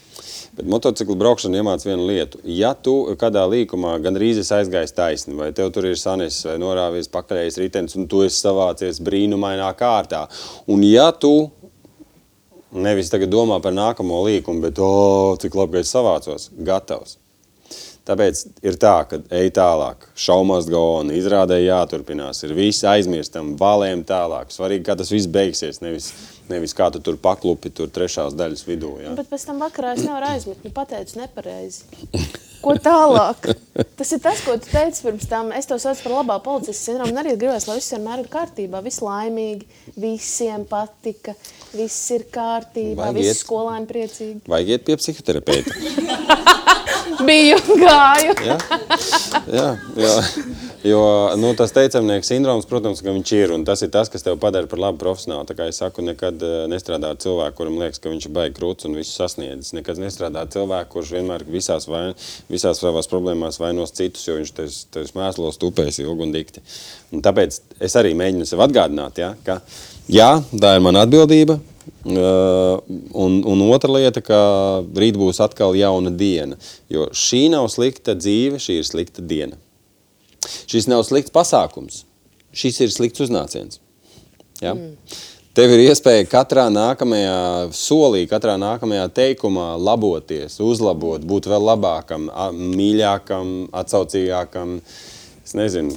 Bet 0.52 0.68
motociklu 0.68 1.16
braukšana 1.18 1.58
iemāca 1.62 1.88
vienu 1.88 2.04
lietu. 2.10 2.38
Ja 2.44 2.74
tu 2.76 2.94
kādā 3.18 3.42
līkumā 3.48 3.96
gandrīz 4.04 4.42
esi 4.42 4.52
aizgājis 4.58 4.94
taisni, 4.94 5.34
vai 5.38 5.48
tev 5.56 5.72
tur 5.74 5.88
ir 5.88 5.98
sanesis 5.98 6.44
vai 6.46 6.58
norāvies 6.60 7.10
pakaļējis 7.10 7.58
ritenis, 7.62 7.96
un 7.98 8.06
tu 8.06 8.20
esi 8.26 8.38
savācies 8.44 9.00
brīnumainā 9.02 9.72
kārtā, 9.80 10.26
un 10.70 10.84
ja 10.86 11.08
tu 11.16 11.50
nevis 12.72 13.10
tagad 13.12 13.32
domā 13.32 13.58
par 13.62 13.74
nākamo 13.76 14.22
līkumu, 14.26 14.62
bet, 14.64 14.78
o, 14.80 15.34
cik 15.40 15.56
labi, 15.58 15.78
ka 15.78 15.84
es 15.84 15.92
savācos, 15.92 16.48
gatavs. 16.66 17.18
Tāpēc 18.02 18.38
ir 18.66 18.76
tā, 18.82 18.96
ka 19.06 19.20
ej 19.38 19.52
tālāk, 19.54 20.08
šaumās 20.18 20.66
gauni, 20.70 21.14
izrādē 21.20 21.60
jāturpinās, 21.62 22.40
ir 22.42 22.56
visi 22.58 22.86
aizmirstam, 22.90 23.52
valēm 23.60 24.02
tālāk. 24.08 24.50
Svarīgi, 24.50 24.82
kā 24.88 24.96
tas 24.98 25.12
viss 25.14 25.30
beigsies, 25.30 25.78
nevis 25.84 26.10
Nevis 26.50 26.74
kā 26.76 26.88
tu 26.92 27.00
tur 27.04 27.18
paklupi 27.22 27.70
tur 27.74 27.90
trešās 27.92 28.34
daļas 28.38 28.64
vidū. 28.66 28.96
Jā. 29.02 29.12
Bet 29.18 29.30
pēc 29.30 29.46
tam 29.48 29.62
vakarā 29.62 29.94
es 29.96 30.02
nevaru 30.06 30.32
aizmigt, 30.32 30.64
nu 30.66 30.72
pateicu 30.74 31.20
nepareizi. 31.20 31.86
Ko 32.62 32.76
tālāk? 32.78 33.48
Tas 33.98 34.12
ir 34.14 34.20
tas, 34.22 34.42
ko 34.46 34.54
tu 34.60 34.70
teici 34.70 35.02
pirms 35.02 35.26
tam. 35.30 35.50
Es 35.56 35.66
to 35.66 35.78
saucu 35.82 36.04
par 36.04 36.14
labā 36.20 36.36
policijas 36.44 36.82
sindromu. 36.86 37.16
Arī 37.18 37.34
gribēs, 37.34 37.66
lai 37.66 37.80
viss 37.80 37.94
vienmēr 37.94 38.22
ir 38.22 38.28
kārtībā, 38.30 38.82
viss 38.86 39.02
laimīgi, 39.02 39.66
visiem 39.98 40.66
patika, 40.70 41.34
viss 41.74 42.12
ir 42.14 42.28
kārtībā, 42.30 43.08
Vajag 43.08 43.18
visi 43.18 43.32
iet, 43.32 43.42
skolēni 43.42 43.90
priecīgi. 43.90 44.44
Vajag 44.52 44.74
iet 44.76 44.86
pie 44.86 44.98
psihoterapeita. 45.00 45.78
Biju 47.26 47.58
gāju. 47.82 48.34
jā, 48.46 48.56
jā, 49.50 49.66
jā. 49.98 50.14
Jo 50.82 51.02
nu, 51.38 51.52
tas 51.58 51.74
teicamnieks 51.74 52.30
sindroms, 52.30 52.66
protams, 52.66 53.02
ka 53.02 53.12
viņš 53.14 53.32
ir. 53.36 53.52
Un 53.54 53.66
tas 53.66 53.82
ir 53.84 53.90
tas, 53.94 54.10
kas 54.10 54.24
tev 54.26 54.38
padara 54.42 54.70
par 54.70 54.80
labu 54.82 54.98
profesionāli. 55.02 55.46
Tā 55.50 55.56
kā 55.58 55.68
es 55.70 55.78
saku, 55.82 56.02
nekad 56.06 56.31
eh, 56.40 56.64
nestrādā 56.72 57.12
ar 57.12 57.18
cilvēku, 57.20 57.56
kuram 57.58 57.76
liekas, 57.80 58.00
ka 58.02 58.12
viņš 58.12 58.28
ir 58.28 58.34
baigi 58.36 58.56
krūts 58.56 58.88
un 58.88 58.96
visu 58.96 59.12
sasniedzis. 59.12 59.74
Nekad 59.76 60.00
nestrādā 60.00 60.44
ar 60.44 60.52
cilvēku, 60.52 60.90
kurš 60.94 61.12
vienmēr 61.18 61.44
visās, 61.48 61.88
vain, 61.90 62.16
visās 62.52 62.80
savās 62.80 63.10
problēmās 63.10 63.60
vainos 63.60 63.92
citus, 63.96 64.24
jo 64.28 64.38
viņš 64.38 64.54
tevis 64.94 65.16
mēslos 65.18 65.60
tupēs 65.62 66.00
ilgi 66.04 66.28
un 66.28 66.32
dikti. 66.34 66.64
Un 67.12 67.24
tāpēc 67.24 67.60
es 67.82 67.98
arī 68.00 68.14
mēģinu 68.18 68.48
sev 68.48 68.64
atgādināt, 68.64 69.20
ja, 69.20 69.34
ka 69.44 69.60
jā, 70.08 70.30
tā 70.52 70.76
ir 70.78 70.86
mana 70.86 71.04
atbildība, 71.06 71.60
Uh, 72.02 72.78
un, 73.14 73.40
un 73.46 73.60
otra 73.70 73.90
lieta, 73.90 74.20
ka 74.22 74.38
rīt 74.98 75.16
būs 75.18 75.38
atkal 75.42 75.74
jauna 75.78 76.10
diena. 76.14 76.54
Jo 76.90 77.08
šī 77.14 77.44
nav 77.50 77.68
slikta 77.74 78.14
dzīve, 78.18 78.58
šī 78.62 78.80
ir 78.80 78.86
slikta 78.86 79.22
diena. 79.22 79.58
Šis 80.70 80.88
nav 80.90 81.04
slikts 81.06 81.34
pasākums. 81.34 82.02
Šis 82.54 82.80
ir 82.84 82.92
slikts 82.94 83.22
uznāciens. 83.22 83.78
Ja? 84.62 84.74
Mm. 84.74 84.96
Tev 85.52 85.68
ir 85.74 85.82
iespēja 85.84 86.24
katrā 86.32 86.62
nākamajā 86.72 87.72
solī, 87.76 88.22
katrā 88.30 88.54
nākamajā 88.56 89.04
teikumā 89.12 89.74
laboties, 89.76 90.54
uzlabot, 90.64 91.20
būt 91.28 91.48
vēl 91.52 91.66
labākam, 91.68 92.30
mīļākam, 92.56 93.50
atsaucīgākam. 93.82 94.78
Es 95.42 95.52
nezinu, 95.58 95.92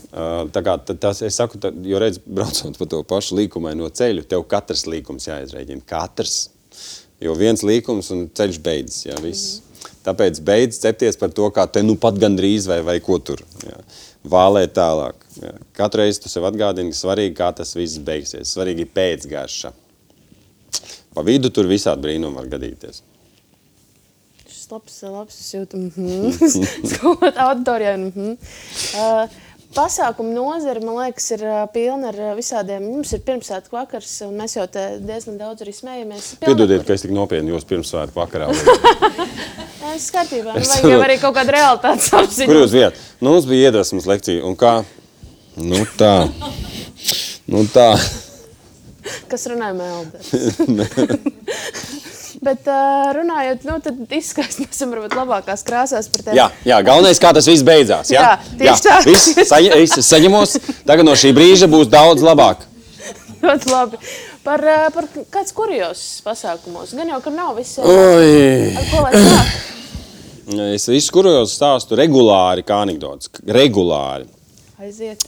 tā 0.51 0.63
kā 0.65 0.75
tas, 0.89 1.21
tā, 1.23 1.71
jo 1.87 2.01
redz, 2.03 2.19
braucot 2.25 2.75
pa 2.81 2.89
to 2.91 2.99
pašu 3.07 3.39
līkumaino 3.39 3.87
ceļu, 3.95 4.25
tev 4.27 4.43
katrs 4.51 4.83
līkums 4.91 5.29
jāizreģina. 5.29 5.85
Katrs. 5.87 6.49
Jo 7.23 7.37
viens 7.39 7.63
līkums 7.63 8.11
un 8.11 8.25
ceļš 8.35 8.59
beidzas, 8.65 9.05
jā, 9.07 9.15
viss. 9.23 9.61
Mm. 9.61 9.65
Tāpēc 10.05 10.41
beidz 10.45 10.81
cepties 10.83 11.17
par 11.17 11.31
to, 11.33 11.47
kā 11.53 11.65
te 11.71 11.81
nu 11.85 11.95
pat 12.01 12.19
gandrīz 12.21 12.67
vai, 12.69 12.81
vai 12.85 12.99
ko 13.03 13.17
tur. 13.23 13.41
Jā. 13.63 13.79
Vālēt 14.25 14.73
tālāk. 14.77 15.25
Jā. 15.37 15.53
Katru 15.77 16.01
reizi 16.01 16.23
tu 16.23 16.31
sev 16.31 16.47
atgādini, 16.49 16.93
ka 16.93 16.97
svarīgi, 16.97 17.35
kā 17.37 17.51
tas 17.55 17.75
viss 17.77 18.01
beigsies. 18.01 18.53
Svarīgi 18.55 18.85
ir 18.85 18.93
pēcgarša. 18.95 19.73
Pa 21.15 21.23
vidu 21.23 21.51
tur 21.53 21.69
visādi 21.69 22.03
brīnumi 22.03 22.35
var 22.35 22.49
gadīties. 22.51 23.03
Šis 24.49 24.67
labs, 24.71 24.95
labs, 25.05 25.39
es 25.39 25.51
jūtu, 25.53 25.79
mhm. 25.87 26.55
Skolot 26.91 27.37
auditorijā, 27.45 27.95
mhm. 28.01 28.33
Uh, 28.97 29.43
pasākumu 29.75 30.33
nozara, 30.33 30.81
man 30.83 30.99
liekas, 31.03 31.29
ir 31.37 31.45
uh, 31.45 31.61
pilna 31.71 32.09
ar 32.11 32.19
uh, 32.31 32.33
visādiem. 32.37 32.89
Mums 32.89 33.13
ir 33.15 33.23
pirmsvētku 33.27 33.77
vakars, 33.77 34.17
un 34.25 34.35
mēs 34.39 34.57
jau 34.57 34.65
diezgan 34.71 35.37
daudz 35.39 35.63
arī 35.63 35.75
smējamies. 35.75 36.33
Piedodiet, 36.43 36.83
ka 36.87 36.97
es 36.97 37.05
tik 37.05 37.13
nopietni 37.15 37.53
jūs 37.53 37.67
pirmsvētku 37.69 38.19
vakarā. 38.23 38.49
Es 39.93 40.01
skatībā, 40.09 40.51
nu, 40.55 40.65
vajag 40.65 40.85
jau 40.89 41.01
arī 41.05 41.15
kaut 41.21 41.35
kādu 41.37 41.49
realitātes 41.55 42.07
apziņu. 42.15 42.47
Kur 42.49 42.57
jūs 42.63 42.73
bijat? 42.75 42.93
Nu, 43.19 43.27
mums 43.35 43.45
bija 43.49 43.61
iedvesmas 43.69 44.05
lekcija. 44.09 44.39
Un 44.47 44.53
kā? 44.59 44.73
Nu 45.55 45.85
tā. 45.99 46.15
Nu 47.47 47.57
tā. 47.71 47.89
Kas 49.29 49.45
runāja 49.51 49.75
Melbers. 49.77 50.29
Bet 52.45 52.67
uh, 52.69 53.09
runājot, 53.15 53.63
nu, 53.65 53.79
tad 53.81 53.95
esam 54.13 54.91
varbūt 54.93 55.15
labākās 55.17 55.63
krāsās 55.65 56.05
par 56.11 56.21
tiem. 56.25 56.35
Jā, 56.37 56.45
jā, 56.67 56.77
galvenais, 56.85 57.19
kā 57.21 57.29
tas 57.33 57.47
viss 57.49 57.63
beidzās. 57.65 58.11
Jā, 58.13 58.21
Jā, 58.21 58.33
tieši 58.59 58.81
tā. 58.85 58.95
Viss 59.07 59.25
saņa, 59.49 59.69
es 59.81 59.91
saņemos. 60.09 60.49
Tagad 60.85 61.03
no 61.07 61.13
šī 61.17 61.29
brīža 61.37 61.67
būs 61.71 61.87
daudz 61.89 62.21
labāk. 62.25 62.57
Ļoti 63.41 63.65
labi. 63.71 63.95
Par, 64.45 64.61
uh, 64.61 64.89
par 64.93 65.07
kāds 65.33 65.53
kurjos 65.57 66.01
pasākumos. 66.25 66.93
Gan 66.97 67.09
jau, 67.09 67.21
ka 67.23 67.33
nav 67.33 67.55
viss. 67.57 67.79
Oi. 67.81 68.75
Ar 68.77 68.91
ko 68.91 69.05
lai 69.07 69.23
sāk? 69.23 69.55
Es 70.75 70.85
visu 70.85 71.09
kurjos 71.15 71.55
stāstu 71.57 71.97
regulāri, 71.97 72.61
kā 72.65 72.83
anekdotas. 72.85 73.31
Regulāri. 73.57 74.27
Aiziet. 74.77 75.23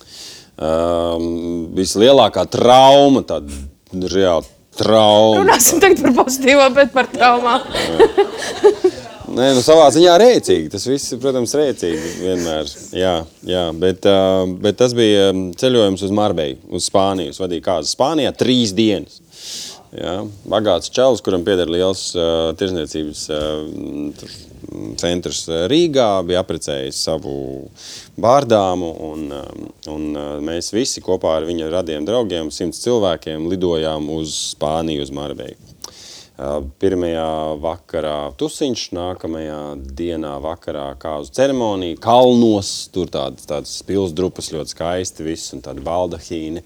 Um, 0.57 1.71
vislielākā 1.77 2.45
trauma, 2.53 3.23
tāda 3.25 4.05
reāla 4.13 4.45
trauma. 4.77 5.41
Runāsim 5.41 5.81
tagad 5.81 6.03
par 6.05 6.13
pozitīvo, 6.21 6.69
bet 6.77 6.93
par 6.93 7.09
traumām. 7.09 7.65
Nē, 9.37 9.51
nu, 9.53 9.61
savā 9.61 9.85
ziņā 9.93 10.15
rēcīgi. 10.17 10.69
Tas 10.73 10.87
viss 10.89 11.13
protams, 11.21 11.53
rēcīgi 11.59 12.13
vienmēr. 12.23 12.69
Jā, 12.97 13.13
jā 13.45 13.65
bet, 13.77 14.07
bet 14.63 14.79
tas 14.79 14.95
bija 14.97 15.29
um, 15.29 15.51
ceļojums 15.57 16.05
uz 16.07 16.13
Marbeju, 16.17 16.57
uz 16.73 16.87
Spāniju. 16.89 17.35
Es 17.35 17.41
vadīju 17.41 17.65
kāzu 17.67 17.91
Spānijā 17.91 18.33
trīs 18.37 18.73
dienas. 18.77 19.21
Jā, 19.93 20.17
bagāts 20.49 20.89
čels, 20.93 21.21
kuram 21.23 21.45
pieder 21.45 21.69
liels 21.71 22.09
uh, 22.17 22.49
tirzniecības 22.57 23.21
uh, 23.31 24.33
centrs 24.99 25.45
Rīgā, 25.69 26.09
bija 26.27 26.41
apprecējis 26.41 27.05
savu 27.05 27.37
bārdāmu. 28.19 28.91
Un, 29.11 29.23
um, 29.37 29.71
un 29.93 30.09
uh, 30.17 30.27
mēs 30.43 30.73
visi 30.73 31.03
kopā 31.05 31.37
ar 31.37 31.47
viņa 31.47 31.71
radiem 31.77 32.09
draugiem, 32.09 32.49
simts 32.51 32.81
cilvēkiem, 32.83 33.47
lidojām 33.53 34.09
uz 34.17 34.33
Spāniju, 34.57 35.05
uz 35.05 35.13
Marbeju. 35.13 35.66
Uh, 36.37 36.59
Pirmajā 36.77 37.57
vakarā 37.57 38.17
tusiņš, 38.37 38.81
nākamajā 38.93 39.61
dienā 39.97 40.35
vakarā 40.43 40.91
kāzu 41.01 41.31
ceremonija, 41.33 41.97
kalnos, 41.97 42.69
tur 42.93 43.09
tādas, 43.09 43.47
tādas 43.49 43.71
pilsdrupas 43.87 44.51
ļoti 44.53 44.75
skaisti, 44.75 45.25
viss 45.25 45.55
un 45.57 45.65
tādi 45.65 45.81
baldahīni. 45.81 46.61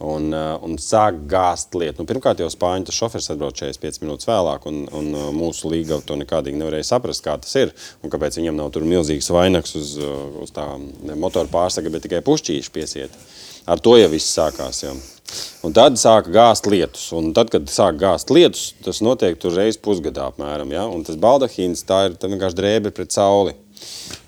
Un, 0.00 0.30
uh, 0.32 0.54
un 0.64 0.78
sāk 0.80 1.18
gāzt 1.28 1.76
lietu. 1.76 2.00
Nu, 2.00 2.08
pirmkārt, 2.08 2.40
jau 2.40 2.48
spāņu 2.48 2.88
tas 2.88 2.96
šofers 2.96 3.28
atbrauc 3.34 3.58
45 3.60 4.00
minūtes 4.00 4.30
vēlāk, 4.30 4.64
un, 4.70 4.86
un 4.96 5.12
uh, 5.12 5.28
mūsu 5.36 5.68
līga 5.68 6.00
to 6.00 6.16
nekādīgi 6.16 6.56
nevarēja 6.56 6.88
saprast, 6.94 7.20
kā 7.26 7.36
tas 7.36 7.52
ir. 7.60 7.74
Un 8.00 8.08
kāpēc 8.08 8.40
viņam 8.40 8.56
nav 8.56 8.72
tur 8.72 8.88
milzīgs 8.88 9.28
vainags 9.36 9.76
uz, 9.76 9.98
uz 10.40 10.56
tā 10.56 10.64
motora 11.12 11.52
pārsaga, 11.52 11.92
bet 11.92 12.08
tikai 12.08 12.24
pušķīši 12.24 12.72
piesiet. 12.72 13.20
Ar 13.68 13.84
to 13.84 13.98
jau 14.00 14.08
viss 14.16 14.32
sākās. 14.32 14.80
Jau. 14.86 14.96
Un 15.66 15.74
tad 15.76 15.98
sāka 16.00 16.32
gāzt 16.32 16.68
lietus. 16.70 17.10
Un 17.16 17.34
tad, 17.36 17.50
kad 17.52 17.68
sāk 17.70 17.98
gāzt 18.00 18.32
lietus, 18.32 18.70
tas 18.84 19.02
notiek 19.04 19.36
tur 19.40 19.56
reiz 19.58 19.76
pusgadā 19.80 20.30
apmēram. 20.30 20.72
Ja? 20.72 20.86
Un 20.88 21.04
tas 21.06 21.18
baldahīns 21.20 21.84
tā 21.88 22.06
ir 22.08 22.16
tā 22.20 22.30
vienkārši 22.32 22.60
drēbe 22.60 22.94
pret 22.96 23.12
sauli. 23.16 23.56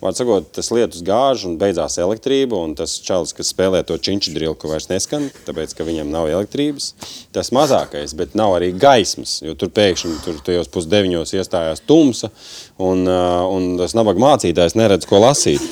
Vārds 0.02 0.18
sakot, 0.18 0.46
tas 0.56 0.70
lietus 0.74 1.02
gāž 1.06 1.44
un 1.46 1.58
beidzās 1.60 1.98
elektrība, 2.02 2.56
un 2.58 2.72
tas 2.78 2.94
čalis, 3.04 3.34
kas 3.36 3.52
spēlē 3.52 3.82
to 3.86 3.98
činču 4.00 4.32
drilku, 4.34 4.70
vairs 4.70 4.88
neskan, 4.90 5.28
tāpēc, 5.46 5.74
ka 5.76 5.86
viņam 5.86 6.10
nav 6.12 6.30
elektrības. 6.32 6.92
Tas 7.36 7.52
mazākais, 7.54 8.16
bet 8.18 8.36
nav 8.38 8.56
arī 8.56 8.72
gaismas, 8.72 9.38
jo 9.44 9.54
tur 9.58 9.72
pēkšņi 9.74 10.22
tur 10.24 10.40
tajos 10.46 10.72
pusdeviņos 10.72 11.36
iestājās 11.36 11.84
tumsa, 11.86 12.32
un, 12.80 13.04
uh, 13.06 13.44
un 13.52 13.76
tas 13.80 13.94
nabaga 13.98 14.24
mācītājs 14.24 14.78
neredz, 14.80 15.08
ko 15.10 15.22
lasīt. 15.22 15.62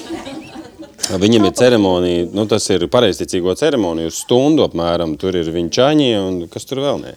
Viņam 1.09 1.47
ir 1.49 1.55
ceremonija, 1.59 2.27
nu, 2.37 2.45
tas 2.51 2.67
ir 2.71 2.85
pareizticīgo 2.93 3.55
ceremonija, 3.59 4.11
uz 4.13 4.21
stundu 4.23 4.67
apmēram. 4.67 5.17
Tur 5.19 5.39
ir 5.41 5.49
viņa 5.51 5.73
čaņie 5.75 6.13
un 6.21 6.37
kas 6.53 6.69
tur 6.69 6.83
vēl 6.85 7.01
ne. 7.03 7.15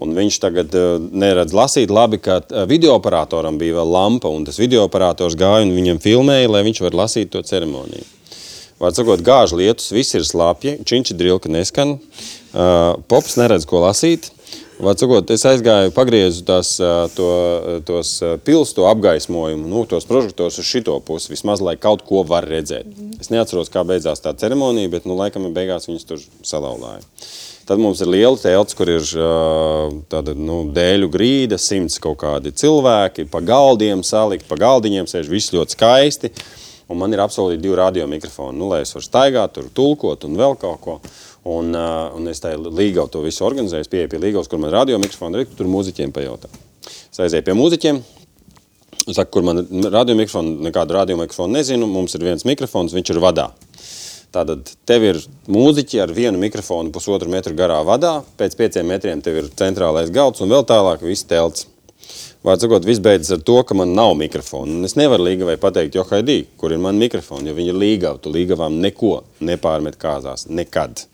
Un 0.00 0.14
viņš 0.16 0.38
tagad 0.40 0.72
uh, 0.78 0.94
neredz 0.96 1.52
lasīt. 1.52 1.92
Labi, 1.92 2.20
ka 2.22 2.38
uh, 2.40 2.62
video 2.70 2.94
operatoram 2.96 3.58
bija 3.60 3.80
vēl 3.80 3.92
lampa, 3.92 4.30
un 4.32 4.46
tas 4.48 4.56
video 4.60 4.86
operators 4.86 5.36
gāja 5.36 5.66
un 5.66 5.74
viņam 5.76 6.00
filmēja, 6.00 6.48
lai 6.48 6.64
viņš 6.64 6.80
var 6.86 6.96
lasīt 7.02 7.32
to 7.34 7.42
ceremoniju. 7.44 8.06
Vārds 8.80 8.96
sakot, 8.96 9.20
gāž 9.20 9.52
lietus, 9.58 9.90
viss 9.92 10.16
ir 10.16 10.24
slapji, 10.24 10.78
činči 10.88 11.12
drilka 11.18 11.50
neskan, 11.52 11.98
uh, 11.98 12.96
pops 13.12 13.36
neredz, 13.36 13.68
ko 13.68 13.82
lasīt. 13.84 14.30
Vārds 14.80 15.02
sakot, 15.04 15.30
es 15.34 15.42
aizgāju, 15.44 15.92
pagriezu 15.92 16.44
tās, 16.48 16.72
to, 17.12 17.28
tos 17.84 18.14
pils, 18.46 18.72
to 18.76 18.86
apgaismojumu, 18.88 19.68
nu, 19.68 19.82
tos 19.88 20.06
prožektors 20.08 20.56
uz 20.62 20.68
šito 20.68 20.94
pusi, 21.04 21.28
vismaz, 21.34 21.60
lai 21.64 21.76
kaut 21.80 22.06
ko 22.08 22.22
var 22.24 22.48
redzēt. 22.48 22.88
Es 23.20 23.28
neatceros, 23.32 23.68
kā 23.72 23.84
beidzās 23.84 24.24
tā 24.24 24.32
ceremonija, 24.40 24.92
bet, 24.94 25.08
nu, 25.08 25.18
laikam, 25.20 25.50
beigās 25.52 25.88
viņas 25.90 26.08
tur 26.08 26.22
salauzāja. 26.46 27.04
Tad 27.68 27.78
mums 27.78 28.00
ir 28.02 28.08
liela 28.10 28.40
telts, 28.40 28.74
kur 28.74 28.88
ir 28.90 29.04
tāda 30.10 30.32
nu, 30.34 30.62
dēļu 30.74 31.10
grīda, 31.12 31.60
simts 31.60 32.00
kaut 32.02 32.22
kādi 32.24 32.54
cilvēki, 32.56 33.28
pa 33.30 33.44
galdiem 33.44 34.00
salikt, 34.06 34.48
pa 34.48 34.58
galdiņiem 34.58 35.06
sēž 35.10 35.28
viss 35.30 35.52
ļoti 35.54 35.76
skaisti. 35.76 36.32
Un 36.90 36.98
man 36.98 37.12
ir 37.14 37.20
apsolīti 37.22 37.62
divi 37.62 37.76
radiomikrofoni, 37.78 38.58
nu, 38.58 38.72
lai 38.72 38.80
es 38.82 38.90
varu 38.96 39.06
staigāt, 39.06 39.52
tur 39.54 39.68
tulkot 39.70 40.24
un 40.26 40.34
vēl 40.40 40.56
kaut 40.58 40.80
ko. 40.82 40.96
Un, 41.48 41.72
uh, 41.72 42.10
un 42.16 42.28
es 42.28 42.42
tajā 42.42 42.58
līgā 42.60 43.06
to 43.08 43.22
visu 43.24 43.46
organizēju, 43.48 43.88
pieeju 43.88 44.10
pie 44.12 44.18
līgavas, 44.20 44.48
kur 44.50 44.60
man 44.60 44.74
radiomikrofoni 44.74 45.40
ir, 45.40 45.52
tur 45.56 45.70
mūziķiem 45.72 46.12
pajautā. 46.12 46.50
Es 47.08 47.22
aizēju 47.24 47.46
pie 47.46 47.54
mūziķiem, 47.56 48.02
saku, 49.08 49.30
kur 49.38 49.46
man 49.46 49.62
ir 49.62 49.88
radiomikrofons, 49.94 50.60
nekādu 50.66 50.98
radiomikrofonu 50.98 51.56
nezinu. 51.56 51.88
Mums 51.88 52.14
ir 52.16 52.26
viens 52.28 52.44
mikrofons, 52.48 52.94
viņš 52.96 53.14
ir 53.14 53.22
vadā. 53.24 53.48
Tātad 54.30 54.68
tev 54.86 55.04
ir 55.08 55.18
mūziķi 55.50 56.04
ar 56.04 56.12
vienu 56.14 56.38
mikrofonu, 56.38 56.92
pusotru 56.94 57.32
metru 57.32 57.56
garā 57.58 57.80
vadā. 57.86 58.20
Pēc 58.38 58.54
pieciem 58.60 58.86
metriem 58.92 59.22
tev 59.24 59.40
ir 59.40 59.50
centrālais 59.58 60.12
galds 60.14 60.44
un 60.44 60.52
vēl 60.52 60.62
tālāk 60.68 61.02
viss 61.02 61.26
telts. 61.26 61.66
Vārds 62.40 62.64
sakot, 62.64 62.86
viss 62.88 63.02
beidzas 63.04 63.34
ar 63.36 63.42
to, 63.44 63.58
ka 63.68 63.76
man 63.76 63.90
nav 63.92 64.14
mikrofona. 64.16 64.72
Un 64.78 64.88
es 64.88 64.96
nevaru 64.96 65.26
līgavai 65.26 65.58
pateikt, 65.60 65.98
jo 65.98 66.06
haidī, 66.08 66.38
kur 66.56 66.72
ir 66.72 66.80
man 66.80 66.96
mikrofoni, 66.96 67.50
jo 67.50 67.56
viņi 67.58 67.74
ir 67.74 67.80
līgava. 67.82 68.16
Tu 68.22 68.32
līgavām 68.32 68.78
neko 68.80 69.18
nepārmet 69.44 69.98
kāzās. 70.00 70.46
Nekad. 70.48 71.04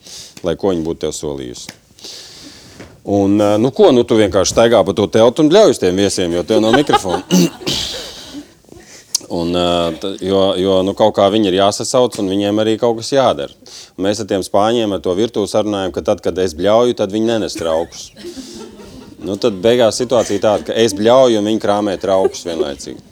Lai 0.46 0.54
ko 0.54 0.70
viņi 0.70 0.86
būtu 0.86 1.02
tev 1.06 1.16
solījusi. 1.16 1.74
Un, 3.06 3.40
eh, 3.40 3.56
nu 3.58 3.70
ko, 3.70 3.90
nu 3.94 4.02
tu 4.02 4.18
vienkārši 4.18 4.54
staigā 4.54 4.84
pa 4.86 4.94
to 4.94 5.06
teltu 5.06 5.42
un 5.42 5.50
bļauj 5.50 5.74
uz 5.74 5.78
tiem 5.82 5.98
viesiem, 5.98 6.32
jo 6.34 6.42
tev 6.46 6.62
nav 6.62 6.74
mikrofona. 6.74 7.22
Un, 9.26 9.50
eh, 9.58 10.06
jo 10.22 10.40
jo 10.54 10.74
nu, 10.86 10.94
kaut 10.94 11.16
kā 11.16 11.26
viņi 11.30 11.50
ir 11.50 11.56
jāsasauc, 11.58 12.14
un 12.22 12.30
viņiem 12.30 12.62
arī 12.62 12.76
kaut 12.78 13.00
kas 13.00 13.10
jādara. 13.10 13.50
Mēs 13.98 14.20
ar 14.22 14.28
tiem 14.30 14.44
spāņiem 14.46 14.94
ar 14.94 15.02
to 15.02 15.14
virtuvi 15.18 15.50
sarunājam, 15.50 15.90
ka 15.94 16.02
tad, 16.06 16.22
kad 16.22 16.38
es 16.38 16.54
bļauju, 16.54 16.94
tad 16.94 17.10
viņi 17.10 17.26
nenes 17.32 17.58
traukus. 17.58 18.12
Nu, 19.26 19.34
tad 19.42 19.58
beigās 19.62 19.98
situācija 19.98 20.42
tāda, 20.42 20.68
ka 20.68 20.76
es 20.78 20.94
bļauju, 20.96 21.40
un 21.40 21.50
viņi 21.50 21.62
krāmē 21.62 21.96
traukus 22.00 22.46
vienlaicīgi. 22.46 23.02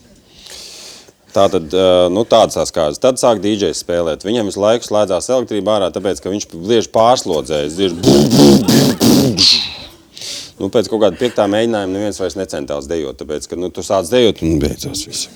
Tā 1.35 1.48
tad, 1.50 1.72
nu, 2.14 2.22
tādas 2.31 2.55
tās 2.55 2.70
kādas. 2.74 3.00
Tad 3.03 3.18
sāk 3.18 3.40
DJs 3.42 3.81
spēlēt. 3.83 4.22
Viņam 4.22 4.46
visu 4.46 4.62
laiku 4.62 4.87
slēdzās 4.87 5.27
elektrība 5.35 5.74
ārā, 5.74 5.88
tāpēc, 5.94 6.22
ka 6.22 6.31
viņš 6.31 6.46
liež 6.55 6.87
pārslodzējis. 6.94 7.74
Dzird 7.74 7.96
Nu, 10.55 10.68
pēc 10.70 10.87
kaut 10.87 11.00
kāda 11.03 11.18
piektā 11.18 11.48
mēģinājuma 11.50 11.90
neviens 11.90 12.20
vairs 12.22 12.37
necentās 12.38 12.87
dejot, 12.87 13.18
tāpēc, 13.18 13.48
ka 13.50 13.59
nu, 13.59 13.72
tu 13.74 13.83
sāc 13.83 14.07
dejot 14.12 14.38
un 14.46 14.61
beidzās 14.62 15.03
viss. 15.09 15.27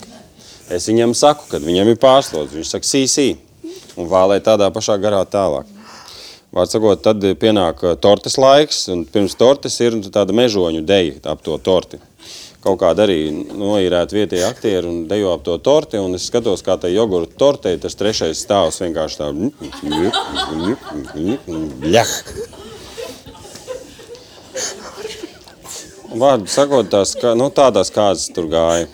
Es 0.70 0.86
viņam 0.86 1.14
saku, 1.18 1.48
kad 1.50 1.64
viņam 1.64 1.90
ir 1.90 1.98
pārslodze, 1.98 2.54
viņš 2.54 2.70
saka 2.70 2.86
sīsī 2.86 3.26
un 3.98 4.06
vālē 4.06 4.38
tādā 4.44 4.70
pašā 4.70 4.94
garā 5.02 5.24
tālāk. 5.26 5.77
Vārds 6.54 6.72
sakot, 6.72 7.00
tad 7.04 7.24
pienāk 7.40 7.82
uh, 7.84 7.96
tortes 8.00 8.38
laiks, 8.40 8.86
un 8.92 9.02
pirms 9.04 9.36
tortes 9.36 9.74
ir 9.84 9.98
tāda 10.08 10.32
mežoņu 10.36 10.80
deja 10.88 11.18
ap 11.28 11.42
to 11.44 11.58
torti. 11.60 12.00
Kaut 12.64 12.80
kāda 12.80 13.04
arī 13.04 13.28
noīrēta 13.30 14.16
vietējā 14.16 14.48
aktieri 14.50 14.88
un 14.88 15.02
dejo 15.10 15.34
ap 15.36 15.44
to 15.46 15.58
torti, 15.62 16.00
un 16.00 16.16
es 16.16 16.24
skatos, 16.26 16.64
kā 16.66 16.78
tai 16.80 16.94
jogurta 16.94 17.36
tortei 17.38 17.76
tas 17.78 17.94
trešais 18.00 18.40
stāvs 18.42 18.80
vienkārši 18.82 19.20
tā... 19.20 19.28
Bļah! 21.84 22.14
Vārdu 26.18 26.48
sakot, 26.48 26.88
tās, 26.88 27.12
kā, 27.20 27.34
nu, 27.36 27.50
tādās 27.52 27.92
kāzas 27.92 28.32
tur 28.32 28.48
gāja. 28.50 28.88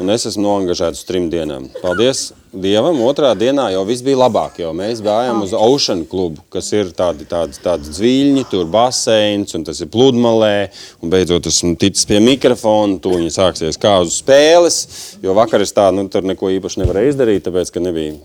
un 0.00 0.12
es 0.14 0.26
esmu 0.30 0.44
noangažēts 0.46 1.02
uz 1.02 1.08
trim 1.08 1.26
dienām. 1.32 1.66
Paldies 1.82 2.30
Dievam, 2.56 2.96
otrā 3.04 3.34
dienā 3.36 3.66
jau 3.74 3.82
viss 3.84 4.00
bija 4.04 4.16
labāk, 4.22 4.54
jo 4.62 4.70
mēs 4.72 5.02
gājām 5.04 5.42
uz 5.44 5.50
Ocean 5.52 6.06
klubu, 6.08 6.40
kas 6.52 6.70
ir 6.72 6.88
tādi, 6.96 7.26
tādi, 7.28 7.58
tādi 7.60 7.92
zviļņi, 7.92 8.44
tur 8.48 8.64
baseins, 8.72 9.52
un 9.58 9.66
tas 9.66 9.82
ir 9.84 9.90
pludmalē, 9.92 10.70
un 11.04 11.12
beidzot 11.12 11.50
esmu 11.50 11.74
ticis 11.76 12.08
pie 12.08 12.16
mikrofona, 12.24 12.96
tūņi 13.04 13.34
sāksies 13.34 13.76
kāzu 13.82 14.14
spēles, 14.14 14.78
jo 15.20 15.34
vakar 15.36 15.66
es 15.66 15.76
tā, 15.76 15.90
nu, 15.92 16.06
tur 16.08 16.24
neko 16.24 16.48
īpaši 16.54 16.80
nevarēju 16.80 17.12
izdarīt, 17.12 17.44
tāpēc, 17.44 17.74
ka 17.74 17.82
nebija, 17.84 18.16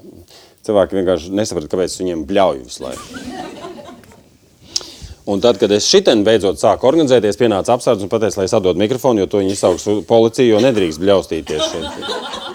cilvēki 0.70 1.02
vienkārši 1.02 1.36
nesaprata, 1.36 1.72
kāpēc 1.74 1.98
viņiem 2.00 2.24
bļauj 2.30 2.64
visu 2.64 2.86
laiku. 2.88 3.26
Un 5.32 5.44
tad, 5.44 5.60
kad 5.60 5.76
es 5.76 5.90
šitien 5.92 6.24
beidzot 6.28 6.60
sāku 6.62 6.88
organizēties, 6.88 7.40
pienāca 7.40 7.76
apsardzes 7.76 8.08
un 8.08 8.16
teica, 8.16 8.40
lai 8.40 8.48
es 8.48 8.56
atdodu 8.56 8.80
mikrofonu, 8.80 9.26
jo 9.26 9.30
to 9.30 9.44
viņi 9.44 9.54
izsauks 9.58 9.90
policiju, 10.08 10.56
jo 10.56 10.64
nedrīkst 10.64 11.04
bļaustīties 11.04 11.68
šeit. 11.68 12.51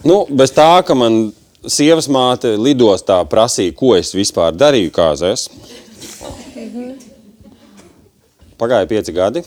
Nu, 0.00 0.22
bez 0.32 0.48
tā, 0.56 0.80
ka 0.80 0.94
man 0.96 1.26
sievas 1.68 2.06
māte 2.08 2.54
lidostā 2.56 3.18
prasīja, 3.28 3.74
ko 3.76 3.92
es 3.98 4.14
vispār 4.16 4.56
darīju 4.56 4.94
kāzēs. 4.96 5.44
Pagāja 8.60 8.88
pieci 8.88 9.12
gadi. 9.12 9.44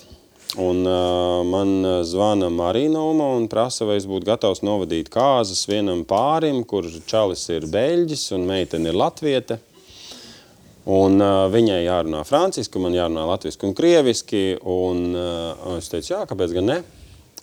Un, 0.61 0.83
uh, 0.85 1.41
man 1.49 2.03
zvana 2.05 2.51
Marina 2.53 3.01
Uma 3.01 3.31
un 3.33 3.47
prasa, 3.49 3.87
vai 3.89 3.97
es 3.97 4.05
būtu 4.05 4.29
gatavs 4.29 4.61
novadīt 4.61 5.09
kāzas 5.09 5.65
vienam 5.65 6.03
pārim, 6.05 6.61
kur 6.69 6.85
čalis 7.09 7.47
ir 7.49 7.65
beļģis 7.73 8.29
un 8.37 8.45
meitene 8.45 8.93
ir 8.93 8.99
latviete. 9.01 9.57
Un, 10.85 11.17
uh, 11.17 11.47
viņai 11.49 11.81
jārunā 11.87 12.21
franciski, 12.29 12.77
man 12.77 12.93
jārunā 12.93 13.25
latviski 13.25 13.65
un 13.65 13.73
krieviski. 13.73 14.43
Un, 14.61 15.07
uh, 15.17 15.79
es 15.79 15.89
teicu, 15.89 16.11
jā, 16.13 16.27
kāpēc 16.29 16.53
gan 16.59 16.69
ne? 16.75 16.83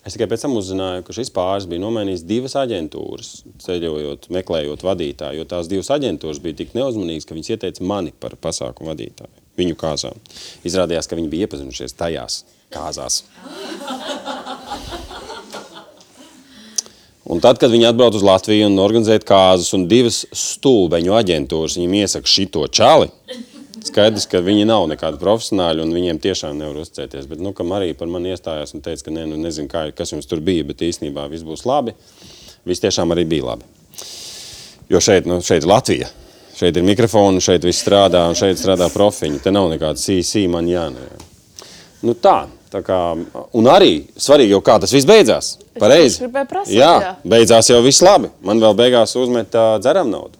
Es 0.01 0.15
tikai 0.15 0.25
pēc 0.31 0.47
tam 0.47 0.55
uzzināju, 0.57 1.03
ka 1.05 1.13
šis 1.13 1.29
pāris 1.33 1.67
bija 1.69 1.83
nomainījis 1.83 2.23
divas 2.25 2.55
aģentūras, 2.57 3.27
ceļojot, 3.61 4.31
meklējot 4.33 4.85
vadītāju. 4.87 5.37
Jo 5.37 5.45
tās 5.49 5.69
divas 5.69 5.91
aģentūras 5.93 6.41
bija 6.41 6.57
tik 6.63 6.73
neuzmanīgas, 6.73 7.27
ka 7.29 7.37
viņas 7.37 7.51
ieteica 7.53 7.85
mani 7.85 8.13
par 8.17 8.33
pasākumu 8.41 8.89
vadītāju, 8.95 9.29
viņu 9.61 9.77
kāzām. 9.77 10.17
Izrādījās, 10.65 11.05
ka 11.05 11.19
viņi 11.19 11.29
bija 11.29 11.45
iepazinušies 11.45 11.93
tajās 11.99 12.41
kāzās. 12.73 13.21
Un 17.31 17.39
tad, 17.39 17.61
kad 17.61 17.69
viņi 17.69 17.85
atbrauc 17.91 18.17
uz 18.17 18.25
Latviju 18.25 18.71
un 18.71 18.81
organizēja 18.81 19.21
kāzas, 19.21 19.69
un 19.77 19.85
divas 19.87 20.23
stulbeņu 20.35 21.13
aģentūras 21.21 21.77
viņiem 21.77 21.99
iesaka 22.01 22.27
šito 22.27 22.65
čali, 22.73 23.07
skaidrs, 23.87 24.27
ka 24.29 24.41
viņi 24.43 24.67
nav 24.69 24.85
nekādi 24.91 25.19
profesionāļi 25.21 25.83
un 25.85 25.93
viņiem 25.95 26.19
tiešām 26.21 26.59
nevar 26.59 26.81
uzticēties. 26.83 27.27
Bet, 27.29 27.41
nu, 27.43 27.53
kam 27.57 27.73
arī 27.77 27.93
par 27.97 28.09
mani 28.11 28.33
iestājās 28.33 28.75
un 28.75 28.83
teica, 28.85 29.07
ka 29.07 29.15
ne, 29.15 29.25
nu, 29.29 29.39
nezinu, 29.41 29.69
kā, 29.71 29.87
kas 29.95 30.13
jums 30.13 30.29
tur 30.29 30.43
bija, 30.43 30.65
bet 30.67 30.83
īstenībā 30.85 31.27
viss 31.31 31.47
būs 31.47 31.65
labi. 31.69 31.95
Viss 32.67 32.83
tiešām 32.83 33.13
arī 33.15 33.25
bija 33.29 33.51
labi. 33.53 33.67
Jo 34.91 35.01
šeit, 35.01 35.29
nu, 35.29 35.39
šeit 35.45 35.63
ir 35.63 35.71
Latvija. 35.71 36.09
Šeit 36.57 36.77
ir 36.77 36.85
mikrofoni, 36.85 37.41
šeit 37.41 37.63
viss 37.65 37.81
strādā, 37.81 38.27
un 38.29 38.37
šeit 38.37 38.59
strādā 38.59 38.91
profiņi. 38.93 39.39
Te 39.41 39.53
nav 39.55 39.71
nekāda 39.71 39.97
CC 39.97 40.45
man 40.51 40.67
jānē. 40.69 41.07
Nu 42.05 42.17
tā, 42.17 42.43
Kā, 42.71 42.97
un 43.51 43.65
arī 43.67 44.05
svarīgi, 44.15 44.53
jau 44.53 44.61
kā 44.63 44.77
tas 44.79 44.93
viss 44.95 45.07
beidzās. 45.07 45.57
Pareizi. 45.75 46.23
Prasīt, 46.31 46.77
jā, 46.77 46.91
jā, 47.03 47.09
beidzās 47.27 47.67
jau 47.67 47.81
viss 47.83 47.99
labi. 47.99 48.29
Man 48.47 48.63
vēl 48.63 48.77
beigās 48.79 49.17
uzmet 49.19 49.51
uh, 49.59 49.73
dzeram 49.83 50.07
naudu. 50.07 50.39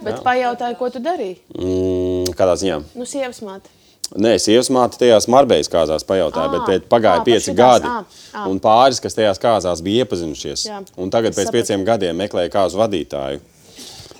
Bet 0.00 0.16
jā. 0.16 0.22
pajautāju, 0.24 0.76
ko 0.78 0.88
tu 0.92 1.02
darīji? 1.04 1.36
Mm, 1.56 2.32
kādā 2.38 2.56
ziņā? 2.60 2.80
Nu, 2.96 3.06
sievas 3.08 3.42
māte. 3.44 3.72
Nē, 4.10 4.32
sievas 4.42 4.70
māte 4.74 4.98
tajās 4.98 5.28
marbejas 5.30 5.70
kāzās 5.70 6.02
pajautāja, 6.06 6.48
à, 6.48 6.52
bet 6.56 6.64
pēc 6.66 6.86
pagāja 6.90 7.20
à, 7.20 7.24
pieci 7.26 7.54
gadi. 7.54 7.86
À, 7.86 8.22
à. 8.34 8.46
Un 8.50 8.58
pāris, 8.62 8.98
kas 9.02 9.14
tajās 9.14 9.38
kāzās 9.42 9.82
bija 9.86 10.06
iepazinušies. 10.06 10.64
Jā. 10.66 10.80
Un 10.98 11.12
tagad 11.14 11.36
pēc 11.36 11.46
Sapratu. 11.46 11.58
pieciem 11.58 11.84
gadiem 11.86 12.18
meklēja 12.18 12.50
kāzu 12.56 12.80
vadītāju. 12.80 13.42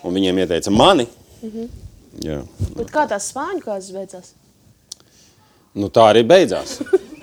Un 0.07 0.15
viņiem 0.15 0.45
ieteica 0.45 0.71
mani. 0.71 1.09
Mm 1.41 1.51
-hmm. 1.51 1.69
Jā. 2.27 2.39
Bet 2.77 2.91
kā 2.91 3.07
tās 3.09 3.33
spāņu 3.33 3.65
kāzas 3.65 3.91
beidzās? 3.95 4.33
Nu, 5.75 5.89
tā 5.89 6.11
arī 6.13 6.23
beidzās. 6.27 6.81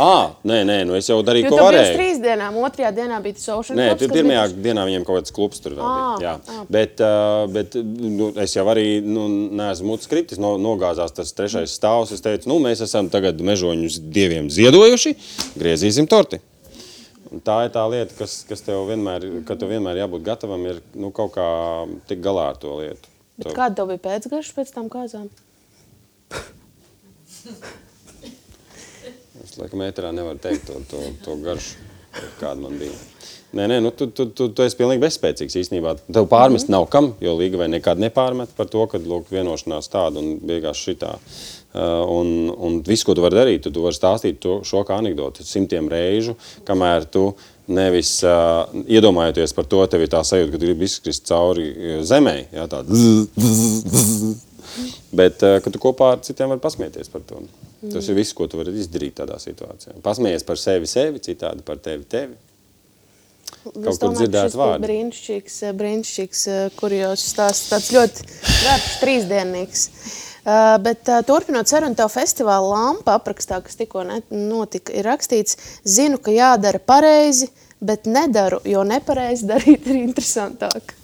Ah, 0.00 0.32
nē, 0.48 0.62
nē, 0.66 0.76
nu 0.88 0.94
es 0.98 1.06
jau 1.10 1.18
darīju, 1.24 1.46
jo 1.46 1.52
ko 1.52 1.66
varēju. 1.66 1.90
Tur 1.92 1.98
trīs 2.00 2.20
dienām, 2.22 2.56
otrajā 2.66 2.90
dienā 2.96 3.18
bija 3.22 3.36
tas 3.38 3.48
ocean 3.54 3.78
nē, 3.78 3.88
klubs. 3.92 4.02
Nē, 4.02 4.14
pirmajā 4.16 4.44
bija... 4.50 4.62
dienā 4.66 4.86
viņiem 4.88 5.04
kaut 5.06 5.20
kāds 5.20 5.34
klubs 5.36 5.62
tur 5.62 5.76
vēl 5.76 5.84
à, 5.86 5.90
bija. 6.18 6.32
Jā. 6.32 6.32
À. 6.54 6.64
Bet, 6.76 7.02
uh, 7.04 7.42
bet 7.52 7.76
nu, 7.82 8.30
es 8.42 8.56
jau 8.56 8.64
arī 8.72 8.86
nu, 9.04 9.26
neesmu 9.60 9.92
mutes 9.92 10.10
kritis, 10.10 10.40
no, 10.42 10.54
nogāzās 10.62 11.14
tas 11.14 11.34
trešais 11.36 11.76
stāvs. 11.78 12.14
Es 12.16 12.24
teicu, 12.24 12.50
nu, 12.50 12.58
mēs 12.64 12.82
esam 12.86 13.10
tagad 13.12 13.42
mežoņus 13.44 14.00
dieviem 14.14 14.50
ziedojuši, 14.52 15.14
griezīsim 15.60 16.10
torti. 16.10 16.42
Un 17.32 17.40
tā 17.44 17.62
ir 17.66 17.70
tā 17.72 17.84
lieta, 17.88 18.16
kas, 18.18 18.42
kas 18.48 18.60
tev 18.66 18.82
vienmēr, 18.90 19.24
ka 19.48 19.56
tev 19.60 19.70
vienmēr 19.72 20.02
jābūt 20.02 20.26
gatavam, 20.26 20.66
ir 20.68 20.82
nu, 20.98 21.12
kaut 21.14 21.32
kā 21.36 21.46
tik 22.10 22.20
galā 22.24 22.50
ar 22.52 22.58
to 22.60 22.74
lietu. 22.80 23.08
Bet 23.38 23.46
to... 23.48 23.54
kāda 23.56 23.78
tev 23.78 23.94
bija 23.94 24.02
pēcgarša 24.10 24.58
pēc 24.58 24.74
tam 24.74 24.90
kāzām? 24.92 25.30
Es 29.42 29.56
laikam 29.58 29.82
ēterā 29.86 30.12
nevaru 30.14 30.38
teikt 30.42 30.68
to, 30.70 30.78
to, 30.90 31.00
to 31.24 31.38
garšu, 31.42 31.88
kāda 32.40 32.60
man 32.62 32.78
bija. 32.78 32.94
Nē, 33.52 33.66
nē, 33.68 33.80
nu, 33.84 33.90
tu, 33.92 34.06
tu, 34.08 34.30
tu, 34.32 34.46
tu 34.48 34.64
esi 34.64 34.78
pilnīgi 34.78 35.02
bezspēcīgs 35.02 35.58
īstenībā. 35.60 35.92
Tev 36.06 36.24
pārmest 36.30 36.70
mm 36.70 36.72
-hmm. 36.72 36.78
nav 36.78 36.86
kam, 36.88 37.10
jo 37.20 37.34
Līga 37.36 37.58
vai 37.60 37.68
nekad 37.68 37.98
nepārmet 38.00 38.54
par 38.56 38.66
to, 38.66 38.86
ka 38.86 38.98
lūk, 38.98 39.28
vienošanās 39.30 39.90
tāda 39.92 40.22
un 40.22 40.38
beigās 40.40 40.80
šitā. 40.80 41.18
Uh, 41.72 41.80
un, 42.08 42.52
un 42.58 42.82
viss, 42.86 43.04
ko 43.04 43.14
tu 43.14 43.20
vari 43.20 43.36
darīt, 43.36 43.62
tu, 43.62 43.70
tu 43.70 43.82
vari 43.82 43.96
stāstīt 43.96 44.38
to, 44.40 44.60
šo 44.64 44.84
kā 44.84 44.96
anekdoti 45.00 45.44
simtiem 45.44 45.88
reižu, 45.88 46.36
kamēr 46.64 47.04
tu 47.04 47.34
nevis 47.66 48.22
uh, 48.24 48.68
iedomājoties 48.88 49.52
par 49.52 49.64
to, 49.64 49.86
tev 49.86 50.00
ir 50.00 50.08
tā 50.08 50.24
sajūta, 50.24 50.52
ka 50.52 50.58
tu 50.58 50.66
gribi 50.66 50.84
izkrist 50.84 51.28
cauri 51.28 51.68
uh, 51.70 52.02
zemē. 52.04 52.36
Jā, 52.52 52.66
tā. 52.68 52.84
Bet, 55.12 55.42
uh, 55.44 55.58
ka 55.64 55.72
tu 55.72 55.80
kopā 55.82 56.14
ar 56.16 56.22
citiem 56.24 56.52
vari 56.54 56.62
pasmieties 56.62 57.10
par 57.12 57.24
to. 57.28 57.42
Mm. 57.82 57.90
Tas 57.96 58.08
ir 58.08 58.16
viss, 58.16 58.34
ko 58.36 58.46
tu 58.46 58.60
vari 58.60 58.72
izdarīt 58.78 59.18
tādā 59.18 59.36
situācijā. 59.42 59.98
Pasmējies 60.04 60.46
par 60.46 60.60
sevi, 60.60 60.88
sevi, 60.90 61.22
citādi 61.24 61.64
par 61.66 61.82
tevi, 61.82 62.06
tevi. 62.08 62.38
Kaut 63.62 63.98
kur 64.00 64.14
dzirdēt 64.16 64.56
vārdu. 64.58 64.86
Brīnišķīgs, 64.86 65.56
eh, 65.68 65.74
brīnišķīgs, 65.78 66.42
eh, 66.50 66.62
kurjos 66.78 67.22
stāsts 67.32 67.70
tāds 67.70 67.90
ļoti 67.94 68.26
darbs, 68.64 68.92
trīsdienīgs. 69.02 69.88
Uh, 70.42 70.74
bet 70.82 71.06
uh, 71.06 71.20
turpinot 71.22 71.70
sarunu, 71.70 71.94
tev 71.94 72.08
festivāla 72.10 72.66
lampa 72.66 73.12
aprakstā, 73.14 73.60
kas 73.62 73.78
tikko 73.78 74.02
notika, 74.02 74.90
ir 74.90 75.06
rakstīts, 75.06 75.54
zinu, 75.86 76.18
ka 76.18 76.34
jādara 76.34 76.80
pareizi, 76.82 77.46
bet 77.78 78.08
nedaru, 78.10 78.58
jo 78.66 78.82
nepareizi 78.82 79.46
darīt 79.46 79.86
ir 79.86 80.00
interesantāk. 80.00 80.96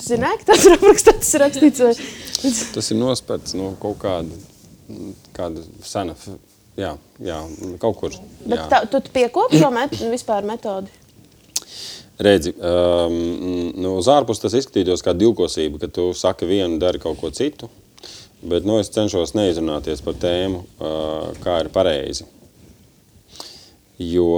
Zināji, 0.00 0.42
ka 0.42 0.52
tas 0.52 0.64
ir 0.66 0.76
ir 0.76 1.44
rakstīts? 1.44 2.62
Tas 2.74 2.90
ir 2.92 2.98
nospērts 3.00 3.56
no 3.58 3.74
kaut 3.82 3.98
kāda 4.02 4.38
kāda 5.36 5.62
sena, 5.86 6.14
jā, 6.78 6.94
jā 7.22 7.38
kaut 7.82 7.98
kur. 8.00 8.14
Jā. 8.14 8.46
Bet 8.46 8.64
tā, 8.72 8.80
tu 8.90 9.02
piekopi 9.14 9.60
šo 9.60 9.70
met, 9.74 9.94
vispār 10.12 10.46
metodi? 10.48 10.92
Redzi, 12.20 12.52
um, 12.52 13.14
nu, 13.80 13.94
uz 13.96 14.08
ārpus 14.12 14.42
tas 14.42 14.56
izskatītos 14.58 15.04
kā 15.04 15.14
divkosība, 15.16 15.80
ka 15.80 15.88
tu 15.88 16.10
saki 16.16 16.48
vienu, 16.48 16.76
dari 16.82 17.00
kaut 17.00 17.16
ko 17.20 17.30
citu. 17.32 17.70
Bet 18.40 18.64
nu, 18.68 18.78
es 18.80 18.92
cenšos 18.92 19.32
neizrunāties 19.36 20.02
par 20.04 20.16
tēmu, 20.20 20.60
uh, 20.80 21.30
kā 21.44 21.58
ir 21.64 21.70
pareizi. 21.72 22.26
Jo, 24.00 24.28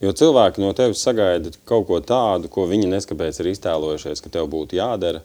jo 0.00 0.12
cilvēki 0.16 0.62
no 0.62 0.72
tevis 0.76 1.02
sagaida 1.04 1.52
kaut 1.68 1.86
ko 1.88 2.00
tādu, 2.04 2.50
ko 2.52 2.66
viņi 2.70 2.90
neskapēc 2.90 3.40
ir 3.40 3.52
iztēlojušies, 3.52 4.22
ka 4.24 4.32
tev 4.32 4.50
būtu 4.52 4.78
jādara. 4.80 5.22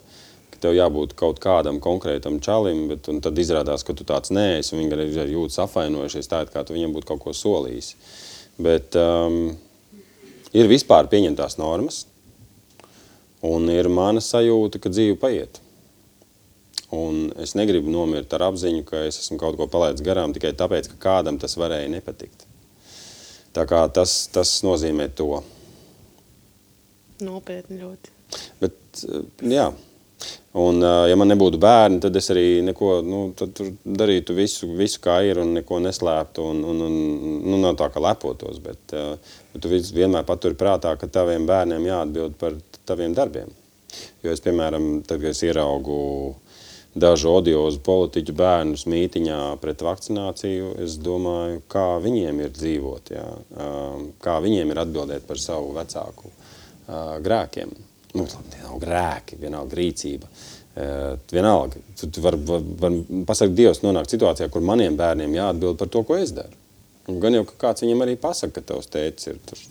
Ka 0.54 0.62
tev 0.68 0.76
jābūt 0.78 1.18
kaut 1.20 1.42
kādam 1.44 1.82
konkrētam 1.84 2.40
čalim, 2.44 2.86
bet 2.92 3.10
tad 3.24 3.40
izrādās, 3.42 3.84
ka 3.84 3.96
tu 3.98 4.08
tāds 4.08 4.32
neesi, 4.32 4.78
viņi 4.78 4.96
arī 4.96 5.34
jūtas 5.34 5.60
apvainojušies 5.66 6.32
tā, 6.32 6.46
kā 6.52 6.64
tu 6.64 6.78
viņam 6.78 6.96
būtu 6.96 7.10
kaut 7.12 7.24
ko 7.26 7.34
solījis. 7.36 7.96
Bet 8.56 8.96
um, 8.96 9.50
ir 10.56 10.72
vispār 10.72 11.10
pieņemtās 11.12 11.58
normas, 11.60 12.06
un 13.44 13.68
ir 13.74 13.92
mana 13.92 14.24
sajūta, 14.24 14.80
ka 14.80 14.92
dzīve 14.94 15.20
paiet. 15.20 15.60
Un 16.96 17.34
es 17.42 17.56
negribu 17.58 17.92
nomirt 17.92 18.32
ar 18.38 18.48
apziņu, 18.52 18.86
ka 18.88 19.04
es 19.10 19.20
esmu 19.24 19.40
kaut 19.42 19.58
ko 19.60 19.68
palaidis 19.72 20.06
garām 20.06 20.34
tikai 20.36 20.54
tāpēc, 20.56 20.94
ka 20.94 21.02
kādam 21.10 21.40
tas 21.42 21.58
varēja 21.60 21.90
nepatikt. 21.92 22.45
Tā 23.56 23.64
kā 23.70 23.86
tas, 23.96 24.26
tas 24.36 24.58
nozīmē 24.68 25.10
to. 25.16 25.40
Nopietni 27.24 27.80
ļoti. 27.80 28.16
Bet, 28.60 29.06
jā, 29.48 29.70
Un, 30.56 30.80
ja 30.80 31.16
man 31.20 31.28
nebūtu 31.28 31.60
bērni, 31.60 31.98
tad 32.00 32.16
es 32.16 32.30
arī 32.32 32.62
neko, 32.64 33.02
nu, 33.04 33.18
darītu 34.00 34.36
visu, 34.38 34.70
visu, 34.78 35.02
kā 35.04 35.18
ir, 35.28 35.42
un 35.44 35.52
neko 35.58 35.82
neslēptu. 35.84 36.46
Un, 36.54 36.62
un, 36.72 36.80
un, 36.86 36.96
nu, 37.44 37.58
nav 37.60 37.76
tā, 37.82 37.90
ka 37.92 38.00
lepotos, 38.00 38.62
bet, 38.64 38.96
bet 39.52 39.66
tu 39.66 39.72
vienmēr 39.98 40.24
paturi 40.28 40.56
prātā, 40.56 40.94
ka 41.02 41.12
taviem 41.12 41.44
bērniem 41.50 41.90
jāatbild 41.90 42.40
par 42.40 42.56
taviem 42.88 43.18
darbiem. 43.18 43.52
Jo 44.24 44.32
es, 44.32 44.44
piemēram, 44.44 45.02
tad, 45.04 45.20
kad 45.20 45.36
es 45.36 45.44
ieraugu 45.44 45.98
dažu 46.96 47.34
odiozu 47.36 47.82
politiķu 47.84 48.34
bērnus 48.36 48.86
mītiņā 48.88 49.40
pret 49.62 49.84
vakcināciju, 49.84 50.72
es 50.86 50.96
domāju, 51.04 51.62
kā 51.72 51.88
viņiem 52.04 52.40
ir 52.46 52.54
dzīvot, 52.56 53.12
jā, 53.16 53.26
kā 54.24 54.38
viņiem 54.44 54.72
ir 54.72 54.82
atbildēt 54.86 55.28
par 55.28 55.42
savu 55.42 55.74
vecāku 55.76 56.32
grēkiem. 57.26 57.74
Nu, 58.16 58.28
tie 58.52 58.62
nav 58.64 58.78
grēki, 58.80 59.40
vienalga 59.42 59.76
rīcība. 59.76 60.30
Vienalga, 61.32 61.80
tu, 62.00 62.08
tu 62.12 62.24
var, 62.24 62.36
var, 62.48 62.64
var 62.80 62.96
pasakt, 63.28 63.56
Dievs 63.56 63.82
nonāk 63.84 64.08
situācijā, 64.12 64.48
kur 64.52 64.64
maniem 64.64 64.96
bērniem 65.00 65.36
jāatbild 65.36 65.80
par 65.80 65.92
to, 65.92 66.04
ko 66.08 66.20
es 66.20 66.32
daru. 66.36 66.56
Un 67.12 67.20
gan 67.24 67.36
jau, 67.36 67.44
ka 67.48 67.60
kāds 67.68 67.84
viņam 67.84 68.04
arī 68.04 68.16
pasaka, 68.20 68.58
ka 68.60 68.74
tavs 68.74 68.90
tēcis 68.92 69.32
ir 69.32 69.42
tur 69.48 69.62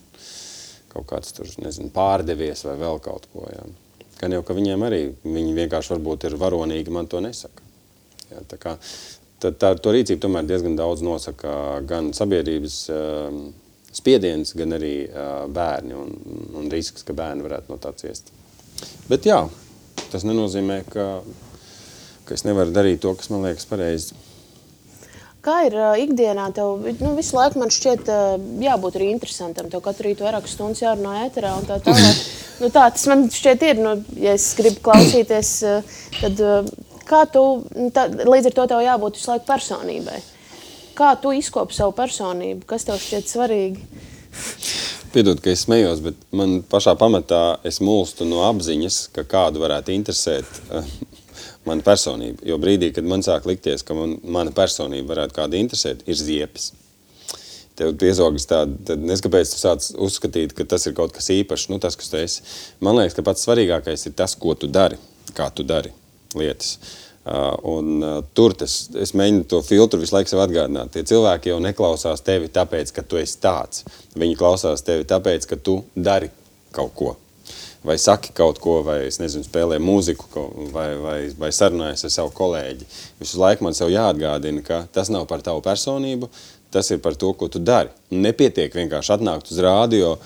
kaut 0.95 1.09
kāds 1.11 1.35
tur, 1.35 1.49
nezinu, 1.59 1.91
pārdevies 1.95 2.63
vai 2.69 2.77
vēl 2.85 3.01
kaut 3.03 3.27
ko, 3.33 3.49
jā. 3.51 3.65
Gan 4.21 4.35
jau, 4.37 4.45
ka 4.47 4.55
viņiem 4.57 4.87
arī, 4.87 5.03
viņi 5.25 5.57
vienkārši 5.57 5.95
varbūt 5.97 6.29
ir 6.29 6.39
varonīgi, 6.41 6.93
man 6.95 7.11
to 7.11 7.21
nesaka. 7.25 7.65
Jā, 8.31 8.43
tā 8.51 8.59
kā, 8.61 8.77
tā, 9.43 9.51
tā, 9.51 9.75
to 9.77 9.93
rīcību 9.95 10.23
tomēr 10.23 10.47
diezgan 10.49 10.79
daudz 10.79 11.03
nosaka 11.05 11.83
gan 11.89 12.13
sabiedrības 12.17 12.79
uh, 12.95 13.41
spiediens, 13.95 14.55
gan 14.59 14.77
arī 14.79 14.95
uh, 15.07 15.45
bērni 15.51 15.99
un, 15.99 16.15
un 16.61 16.71
risks, 16.73 17.07
ka 17.07 17.17
bērni 17.17 17.47
varētu 17.47 17.75
no 17.75 17.81
tā 17.83 17.93
ciest. 17.99 18.33
Bet 19.11 19.27
jā, 19.29 19.43
tas 20.13 20.27
nenozīmē, 20.27 20.83
ka, 20.91 21.09
ka 22.25 22.39
es 22.39 22.47
nevaru 22.47 22.75
darīt 22.75 23.03
to, 23.05 23.13
kas 23.19 23.31
man 23.35 23.45
liekas 23.47 23.69
pareizi. 23.71 24.17
Kā 25.45 25.59
ir 25.67 25.75
uh, 25.77 25.93
ikdienā? 26.01 26.49
Tev 26.57 26.87
nu, 27.03 27.13
visu 27.19 27.37
laiku 27.37 27.61
man 27.61 27.73
šķiet, 27.75 28.09
uh, 28.09 28.39
jābūt 28.65 28.97
arī 28.97 29.11
interesantam. 29.13 29.69
Tev 29.69 29.85
katru 29.85 30.09
rītu 30.09 30.25
vairāk 30.25 30.49
stundas 30.49 30.81
jārunā 30.81 31.27
ēterā 31.27 31.53
un 31.59 31.69
tā 31.69 31.83
tālāk. 31.85 32.25
nu, 32.61 32.71
tā 32.71 32.87
tas 32.95 33.07
man 33.11 33.27
šķiet 33.33 33.65
ir. 33.69 33.83
Nu, 33.85 33.97
ja 34.21 34.35
es 34.39 34.51
gribu 34.59 34.83
klausīties, 34.85 35.55
uh, 35.69 35.97
tad 36.23 36.43
uh, 36.45 36.69
kā 37.09 37.25
tu, 37.31 37.45
nu, 37.75 37.91
tā, 37.95 38.09
līdz 38.11 38.51
ar 38.51 38.57
to 38.59 38.69
tev 38.73 38.85
jābūt 38.85 39.21
visu 39.21 39.33
laiku 39.33 39.49
personībai. 39.51 40.21
Kā 40.95 41.15
tu 41.19 41.33
izkopi 41.35 41.75
savu 41.75 41.95
personību? 41.97 42.67
Kas 42.71 42.87
tev 42.87 43.01
šķiet 43.03 43.31
svarīgi? 43.31 43.89
Piedod, 45.15 45.39
ka 45.43 45.53
es 45.53 45.63
smējos, 45.67 46.01
bet 46.03 46.19
man 46.35 46.57
pašā 46.67 46.97
pamatā 46.99 47.61
es 47.67 47.79
mulstu 47.83 48.27
no 48.27 48.43
apziņas, 48.49 48.97
ka 49.15 49.27
kādu 49.31 49.63
varētu 49.63 49.95
interesēt 49.95 50.49
mana 51.67 51.85
personība. 51.87 52.43
Jo 52.47 52.59
brīdī, 52.63 52.91
kad 52.95 53.07
man 53.09 53.23
sāk 53.27 53.47
likties, 53.49 53.87
ka 53.87 53.97
man, 53.97 54.17
mana 54.23 54.55
personība 54.55 55.15
varētu 55.15 55.39
kādu 55.39 55.61
interesēt, 55.61 56.03
ir 56.11 56.19
ziepes. 56.19 56.73
Tev 57.75 57.97
piezogas 57.99 58.47
tāda, 58.47 58.77
tad 58.87 59.03
neskapēc 59.03 59.51
tu 59.51 59.59
sāc 59.59 59.89
uzskatīt, 60.07 60.53
ka 60.55 60.67
tas 60.71 60.87
ir 60.87 60.95
kaut 60.95 61.15
kas 61.15 61.27
īpašs, 61.35 61.71
nu 61.73 61.81
tas, 61.83 61.97
kas 61.99 62.13
tu 62.13 62.21
esi. 62.21 62.45
Man 62.85 63.01
liekas, 63.01 63.17
ka 63.17 63.25
pats 63.27 63.43
svarīgākais 63.47 64.07
ir 64.07 64.15
tas, 64.15 64.37
ko 64.39 64.55
tu 64.55 64.71
dari, 64.71 65.01
kā 65.35 65.49
tu 65.51 65.67
dari 65.67 65.91
lietas. 66.39 66.77
Uh, 67.25 67.57
un 67.73 68.05
uh, 68.05 68.21
tur 68.37 68.53
tas, 68.53 68.77
es 69.01 69.15
mēģinu 69.17 69.47
to 69.49 69.63
filtru 69.65 69.99
visu 70.03 70.15
laiku 70.15 70.31
sev 70.31 70.45
atgādināt. 70.45 70.93
Tie 70.93 71.07
cilvēki 71.09 71.55
jau 71.55 71.59
neklausās 71.65 72.23
tevi 72.23 72.53
tāpēc, 72.53 72.93
ka 72.95 73.07
tu 73.09 73.19
esi 73.19 73.41
tāds. 73.43 73.83
Viņi 74.15 74.39
klausās 74.39 74.85
tevi 74.85 75.09
tāpēc, 75.09 75.49
ka 75.49 75.59
tu 75.59 75.81
dari 75.97 76.29
kaut 76.75 76.93
ko 76.95 77.15
vai 77.85 77.99
saki 77.99 78.33
kaut 78.33 78.59
ko, 78.63 78.79
vai 78.85 78.99
nezinu, 79.21 79.45
spēlē 79.45 79.77
mūziku, 79.83 80.47
vai, 80.73 80.89
vai, 81.01 81.19
vai 81.39 81.51
sarunājas 81.53 82.07
ar 82.07 82.13
savu 82.15 82.33
kolēģi. 82.37 82.87
Visu 83.21 83.41
laiku 83.41 83.67
man 83.67 83.77
sev 83.77 83.93
jāatgādina, 83.93 84.65
ka 84.65 84.85
tas 84.93 85.11
nav 85.13 85.27
par 85.29 85.45
tavu 85.45 85.61
personību, 85.65 86.31
tas 86.75 86.91
ir 86.91 87.01
par 87.05 87.17
to, 87.19 87.33
ko 87.39 87.49
tu 87.49 87.63
dari. 87.63 87.93
Nepietiek 88.11 88.75
vienkārši 88.75 89.17
atnākt 89.17 89.51
uz 89.55 89.63
rādio 89.63 90.17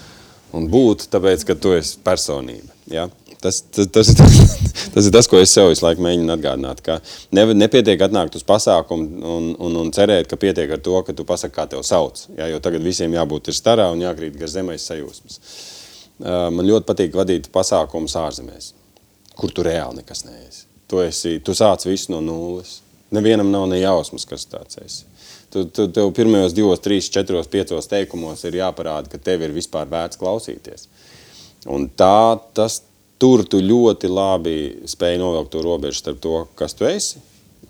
un 0.57 0.69
būt, 0.73 1.09
tāpēc, 1.13 1.45
ka 1.49 1.57
tu 1.61 1.75
esi 1.77 1.99
personība. 2.05 2.73
Ja? 2.89 3.07
Tas, 3.39 3.61
tas, 3.63 3.87
tas, 3.95 4.11
tas, 4.19 4.39
tas 4.95 5.07
ir 5.07 5.15
tas, 5.15 5.29
ko 5.31 5.39
es 5.39 5.53
sev 5.55 5.69
visu 5.71 5.85
laiku 5.85 6.03
mēģinu 6.03 6.33
atgādināt. 6.35 6.83
Ka 6.85 6.99
ne, 7.37 7.45
nepietiek 7.55 8.01
atnākt 8.09 8.39
uz 8.39 8.47
pasākumu 8.49 9.21
un, 9.37 9.51
un, 9.55 9.77
un 9.85 9.93
cerēt, 9.95 10.27
ka 10.31 10.41
pietiek 10.41 10.73
ar 10.75 10.83
to, 10.83 10.97
ka 11.07 11.15
tu 11.15 11.27
pasaki, 11.29 11.55
kā 11.55 11.69
tev 11.71 11.85
sauc. 11.87 12.25
Ja? 12.39 12.49
Jo 12.51 12.63
tagad 12.65 12.83
visiem 12.85 13.15
jābūt 13.15 13.53
ir 13.53 13.59
starā 13.59 13.91
un 13.95 14.03
jākrīt 14.03 14.41
gar 14.41 14.51
zemēs 14.51 14.89
sajūsmas. 14.91 15.39
Man 16.19 16.67
ļoti 16.67 16.89
patīk 16.89 17.15
vadīt 17.15 17.47
pasākumus 17.55 18.17
ārzemēs, 18.19 18.73
kur 19.39 19.53
tu 19.55 19.63
reāli 19.63 20.01
nekas 20.01 20.25
neesi. 20.27 20.65
Tu, 20.91 20.99
esi, 21.05 21.37
tu 21.45 21.55
sāc 21.55 21.85
visu 21.87 22.11
no 22.15 22.23
nulles. 22.25 22.81
Nevienam 23.15 23.53
nav 23.53 23.69
ne 23.71 23.79
jausmas, 23.79 24.25
kas 24.29 24.49
tāds 24.51 24.81
esi. 24.83 25.05
Tu, 25.49 25.65
tu, 25.73 25.87
tev 25.89 26.11
pirmajos 26.13 26.53
divos, 26.53 26.83
trīs, 26.85 27.09
četros, 27.13 27.49
piecos 27.49 27.89
teikumos 27.89 28.45
ir 28.45 28.59
jāparāda, 28.59 29.09
ka 29.09 29.21
tev 29.23 29.47
ir 29.47 29.55
vispār 29.57 29.89
vērts 29.89 30.21
klausīties. 30.21 30.89
Un 31.73 31.89
tā, 31.97 32.37
tas, 32.57 32.83
tur 33.19 33.45
tu 33.49 33.61
ļoti 33.65 34.11
labi 34.13 34.59
spēj 34.89 35.17
novilkt 35.23 35.55
to 35.55 35.65
robežu 35.65 36.03
starp 36.03 36.21
to, 36.23 36.43
kas 36.59 36.77
tu 36.77 36.87
esi 36.89 37.23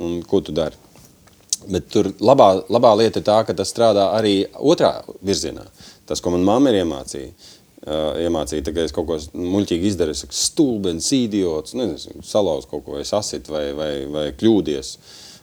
un 0.03 0.21
ko 0.27 0.43
tu 0.45 0.55
dari. 0.55 0.77
Bet 1.69 1.89
tur 1.93 2.11
labā, 2.23 2.53
labā 2.71 2.93
lieta 3.01 3.21
ir 3.21 3.27
tā, 3.27 3.39
ka 3.47 3.55
tas 3.57 3.71
strādā 3.73 4.11
arī 4.17 4.41
otrā 4.59 5.01
virzienā. 5.27 5.65
Tas, 6.09 6.23
ko 6.23 6.33
man 6.33 6.45
mamma 6.47 6.71
ir 6.71 6.81
iemācīja, 6.85 7.33
uh, 7.33 8.19
iemācīja, 8.23 8.65
ka 8.71 8.85
es 8.85 8.95
kaut 8.95 9.09
ko 9.09 9.19
muļķīgi 9.35 9.91
izdaru, 9.91 10.15
es 10.15 10.23
saku, 10.25 10.37
stulbens, 10.39 11.11
idiots, 11.17 11.75
nezinu, 11.79 12.23
salauz 12.25 12.69
kaut 12.71 12.87
ko, 12.87 12.97
vai 12.99 13.05
sasit, 13.09 13.51
vai, 13.53 13.67
vai, 13.77 13.93
vai 14.13 14.29
kļūdies. 14.39 14.95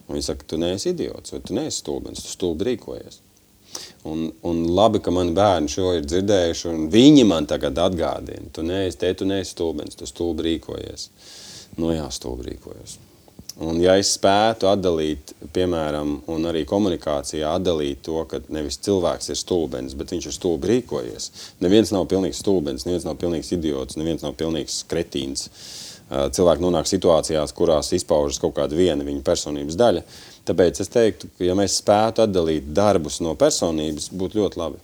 Un 0.05 0.17
viņi 0.17 0.27
saka, 0.27 0.45
tu 0.47 0.59
neesi 0.61 0.91
idiots, 0.91 1.33
vai 1.33 1.41
tu 1.45 1.55
neesi 1.57 1.81
stulbens, 1.81 2.21
tu 2.21 2.29
stulbi 2.29 2.69
rīkojies. 2.69 3.21
Un, 4.07 4.27
un 4.47 4.61
labi, 4.77 5.01
ka 5.03 5.11
mani 5.11 5.33
bērni 5.35 5.71
šo 5.71 5.95
ir 5.97 6.05
dzirdējuši, 6.05 6.67
un 6.71 6.85
viņi 6.93 7.25
man 7.27 7.47
tagad 7.49 7.79
atgādina, 7.81 8.51
tu 8.53 8.63
neesi, 8.63 8.99
te 9.01 9.11
tu 9.17 9.27
neesi 9.27 9.55
stulbens, 9.55 9.97
tu 9.97 10.07
stulbi 10.09 10.45
rīkojies. 10.51 11.09
Nu 11.81 11.89
jā, 11.91 12.05
stulbi 12.13 12.51
rīkojies. 12.51 12.99
Un 13.65 13.77
ja 13.79 13.93
es 13.95 14.09
spētu 14.17 14.67
atdalīt, 14.67 15.31
piemēram, 15.55 16.17
un 16.31 16.47
arī 16.49 16.65
komunikācijā 16.67 17.53
atdalīt 17.55 18.01
to, 18.03 18.17
ka 18.27 18.41
nevis 18.51 18.81
cilvēks 18.83 19.31
ir 19.31 19.39
stulbens, 19.39 19.95
bet 19.95 20.11
viņš 20.11 20.27
ir 20.27 20.35
stulbi 20.35 20.73
rīkojies. 20.73 21.29
Neviens 21.63 21.93
nav 21.95 22.09
pilnīgs 22.11 22.41
stulbens, 22.43 22.83
neviens 22.83 23.07
nav 23.07 23.15
pilnīgs 23.21 23.53
idiots, 23.55 23.95
neviens 23.95 24.27
nav 24.27 24.35
pilnīgs 24.35 24.81
kretīns. 24.91 25.47
Cilvēki 26.35 26.63
nonāk 26.63 26.87
situācijās, 26.89 27.53
kurās 27.55 27.91
izpaužas 27.97 28.39
kaut 28.41 28.55
kāda 28.57 28.77
viena 28.77 29.05
viņa 29.05 29.23
personības 29.25 29.77
daļa. 29.79 30.03
Tāpēc 30.45 30.81
es 30.83 30.91
teiktu, 30.93 31.29
ka 31.37 31.47
ja 31.47 31.55
mēs 31.57 31.79
spētu 31.81 32.23
atdalīt 32.25 32.69
darbus 32.77 33.19
no 33.25 33.33
personības, 33.39 34.11
būtu 34.13 34.39
ļoti 34.43 34.61
labi. 34.61 34.81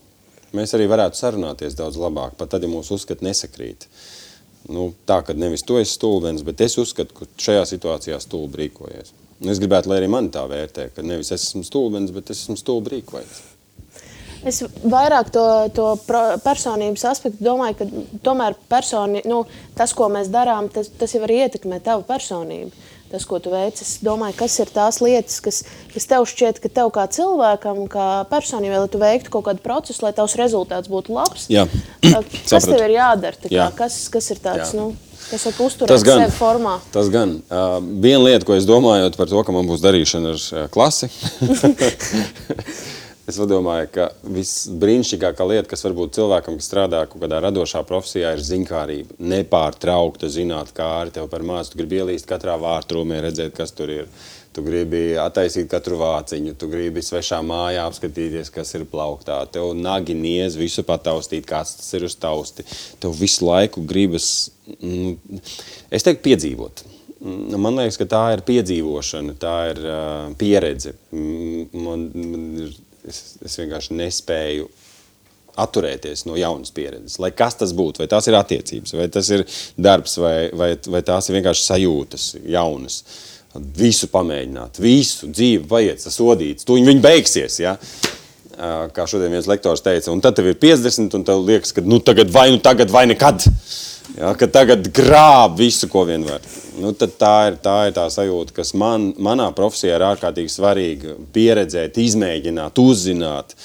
Mēs 0.57 0.73
arī 0.75 0.89
varētu 0.91 1.19
sarunāties 1.19 1.77
daudz 1.79 1.99
labāk, 2.01 2.35
pat 2.39 2.51
tad, 2.51 2.65
ja 2.65 2.71
mūsu 2.71 2.97
uzskati 2.97 3.23
nesakrīt. 3.23 3.87
Nu, 4.71 4.91
tā, 5.07 5.21
ka 5.25 5.33
nevis 5.37 5.63
tu 5.65 5.77
esi 5.79 5.95
stulbens, 5.95 6.43
bet 6.45 6.61
es 6.65 6.75
uzskatu, 6.81 7.15
ka 7.17 7.29
šajā 7.39 7.63
situācijā 7.69 8.19
stulbi 8.21 8.65
rīkojies. 8.65 9.15
Un 9.41 9.53
es 9.53 9.61
gribētu, 9.61 9.89
lai 9.89 10.01
arī 10.01 10.09
mani 10.11 10.29
tā 10.33 10.43
vērtē, 10.49 10.91
ka 10.95 11.05
nevis 11.05 11.31
es 11.31 11.47
esmu 11.47 11.63
stulbens, 11.65 12.11
bet 12.13 12.29
es 12.33 12.43
esmu 12.43 12.59
stulbi 12.59 12.97
rīkojies. 12.97 13.39
Es 14.47 14.61
vairāk 14.81 15.29
to, 15.33 15.43
to 15.75 15.89
personības 16.45 17.03
aspektu 17.11 17.43
domāju, 17.45 17.77
ka 17.81 17.89
tomēr 18.25 18.55
personi, 18.71 19.21
nu, 19.29 19.43
tas, 19.77 19.93
ko 19.97 20.09
mēs 20.13 20.31
darām, 20.33 20.71
tas, 20.73 20.89
tas 20.97 21.13
jau 21.13 21.21
arī 21.27 21.43
ietekmē 21.45 21.81
tavu 21.85 22.07
personību 22.07 22.71
tas, 23.11 23.25
ko 23.27 23.39
tu 23.43 23.51
veici. 23.51 23.83
Es 23.83 23.99
domāju, 24.03 24.37
kas 24.39 24.55
ir 24.63 24.71
tās 24.71 25.01
lietas, 25.03 25.41
kas, 25.43 25.61
kas 25.91 26.07
tev 26.07 26.25
šķiet, 26.31 26.61
ka 26.63 26.71
tev 26.71 26.91
kā 26.95 27.05
cilvēkam, 27.11 27.83
kā 27.91 28.07
personībai, 28.31 28.85
lai 28.85 28.91
tu 28.91 29.01
veiktu 29.01 29.33
kaut 29.33 29.49
kādu 29.49 29.63
procesu, 29.65 30.05
lai 30.05 30.13
tavs 30.15 30.37
rezultāts 30.39 30.91
būtu 30.91 31.15
labs. 31.17 31.49
Jā. 31.51 31.67
kas 32.51 32.67
tev 32.69 32.79
ir 32.79 32.95
jādara? 32.95 33.35
Kā, 33.35 33.51
Jā. 33.51 33.69
kas, 33.75 34.05
kas 34.13 34.31
ir 34.33 34.43
tāds? 34.43 34.71
Jā. 34.71 34.79
Nu, 34.79 34.93
Kas 35.21 35.45
ir 35.47 35.59
uzturēts 35.63 36.01
sevi 36.03 36.31
formā? 36.33 36.73
Tas 36.91 37.07
gan. 37.13 37.37
Uh, 37.45 37.77
viena 38.03 38.23
lieta, 38.25 38.43
ko 38.43 38.55
es 38.57 38.65
domāju 38.67 39.11
par 39.15 39.29
to, 39.29 39.43
ka 39.45 39.53
man 39.55 39.69
būs 39.69 39.83
darīšana 39.83 40.33
ar 40.33 40.41
uh, 40.41 40.63
klasi, 40.73 41.07
Es 43.31 43.37
domāju, 43.47 43.87
ka 43.95 44.09
visbrīnišķīgākā 44.27 45.45
lieta, 45.47 45.69
kas 45.71 45.85
var 45.85 45.93
būt 45.95 46.17
cilvēkam, 46.17 46.57
kas 46.59 46.67
strādā 46.67 47.05
kaut 47.07 47.21
kādā 47.23 47.37
radošā 47.45 47.79
profesijā, 47.87 48.33
ir 48.35 48.43
zinkārība. 48.43 49.15
Nepārtraukta 49.23 50.27
zināt, 50.33 50.73
kā 50.75 50.89
arī 50.97 51.13
tev 51.15 51.29
par 51.31 51.45
māsu. 51.47 51.71
Tu 51.71 51.79
gribi 51.79 52.01
ielīst 52.01 52.27
katrā 52.27 52.57
vārtrūmē, 52.59 53.21
redzēt, 53.23 53.55
kas 53.55 53.71
tur 53.77 53.93
ir. 53.93 54.11
Tu 54.51 54.65
gribi 54.65 55.13
attaisīt 55.15 55.69
katru 55.71 56.01
vāciņu, 56.01 56.57
tu 56.59 56.67
gribi 56.67 56.99
svešā 57.07 57.39
mājā 57.47 57.87
apskatīties, 57.87 58.51
kas 58.51 58.75
ir 58.75 58.83
plauktā. 58.91 59.39
Tev 59.47 59.71
nagi 59.79 60.17
niez 60.17 60.59
visu 60.59 60.83
pataustīt, 60.83 61.47
kāds 61.47 61.77
tas 61.79 61.87
ir 61.95 62.09
uz 62.09 62.19
tausti. 62.19 62.67
Tev 62.99 63.15
visu 63.15 63.47
laiku 63.47 63.85
gribas, 63.87 64.49
mm, 64.75 65.39
es 65.87 66.03
teiktu, 66.03 66.25
piedzīvot. 66.27 66.83
Mm, 67.21 67.55
man 67.63 67.79
liekas, 67.79 68.01
ka 68.01 68.11
tā 68.11 68.27
ir 68.35 68.43
piedzīvošana, 68.51 69.39
tā 69.39 69.57
ir 69.71 69.83
uh, 69.87 70.31
pieredze. 70.35 70.97
Mm, 71.15 71.67
man, 71.87 72.09
man 72.11 72.47
ir 72.67 72.79
es, 73.07 73.21
es 73.45 73.57
vienkārši 73.59 73.97
nespēju 73.97 74.69
atturēties 75.61 76.25
no 76.27 76.37
jaunas 76.39 76.71
pieredzes. 76.75 77.19
Lai 77.21 77.31
kas 77.35 77.57
tas 77.59 77.73
būtu, 77.75 78.01
vai 78.01 78.07
tās 78.11 78.27
ir 78.29 78.37
attiecības, 78.39 78.95
vai 78.97 79.09
tas 79.11 79.27
ir 79.33 79.43
darbs, 79.79 80.15
vai, 80.21 80.35
vai, 80.55 80.71
vai 80.93 81.03
tās 81.05 81.27
ir 81.27 81.37
vienkārši 81.39 81.67
sajūtas 81.67 82.29
jaunas. 82.53 83.01
Visu 83.75 84.07
pamēģināt, 84.13 84.79
visu 84.79 85.27
dzīvi 85.27 85.67
vajag, 85.67 85.99
tas 85.99 86.15
sodīts, 86.15 86.67
tu 86.67 86.77
viņi 86.79 87.03
beigsies. 87.03 87.59
Ja? 87.59 87.75
Kā 88.95 89.07
šodien 89.09 89.33
viens 89.33 89.49
lektors 89.49 89.83
teica, 89.83 90.11
un 90.13 90.23
tad 90.23 90.37
tev 90.37 90.47
ir 90.53 90.59
50, 90.61 91.17
un 91.17 91.25
tev 91.27 91.43
liekas, 91.43 91.73
ka 91.75 91.83
nu 91.83 91.99
tagad 92.05 92.31
vai 92.31 92.47
nu 92.53 92.61
tagad 92.63 92.93
vai 92.93 93.03
nekad. 93.11 93.43
Ja, 94.17 94.33
ka 94.35 94.47
tagad 94.51 94.89
grāb 94.95 95.59
visu, 95.61 95.87
ko 95.91 96.03
vien 96.09 96.25
var. 96.27 96.43
Nu, 96.81 96.91
tā, 96.95 97.35
ir, 97.49 97.57
tā 97.63 97.75
ir 97.87 97.95
tā 97.95 98.07
sajūta, 98.11 98.55
kas 98.57 98.73
man, 98.77 99.11
manā 99.21 99.47
profesijā 99.55 99.97
ir 99.97 100.05
ārkārtīgi 100.09 100.51
svarīga. 100.51 101.15
Pieredzēt, 101.35 101.99
izmēģināt, 102.01 102.81
uzzināt. 102.81 103.55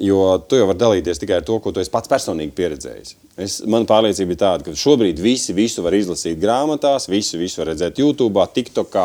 Jo 0.00 0.38
tu 0.48 0.56
jau 0.56 0.64
vari 0.70 0.80
dalīties 0.80 1.20
tikai 1.20 1.36
ar 1.38 1.44
to, 1.44 1.58
ko 1.60 1.70
tu 1.74 1.82
pats 1.92 2.08
personīgi 2.08 2.54
pieredzējis. 2.56 3.10
Es, 3.44 3.58
man 3.68 3.84
pārliecība 3.84 4.32
ir 4.32 4.38
tāda, 4.40 4.64
ka 4.64 4.72
šobrīd 4.78 5.18
visi 5.20 5.52
visu 5.52 5.82
var 5.84 5.92
izlasīt 5.98 6.38
grāmatās, 6.40 7.04
visi 7.10 7.36
visu 7.36 7.60
var 7.60 7.68
redzēt 7.72 8.00
YouTube, 8.00 8.40
TikTok, 8.54 8.96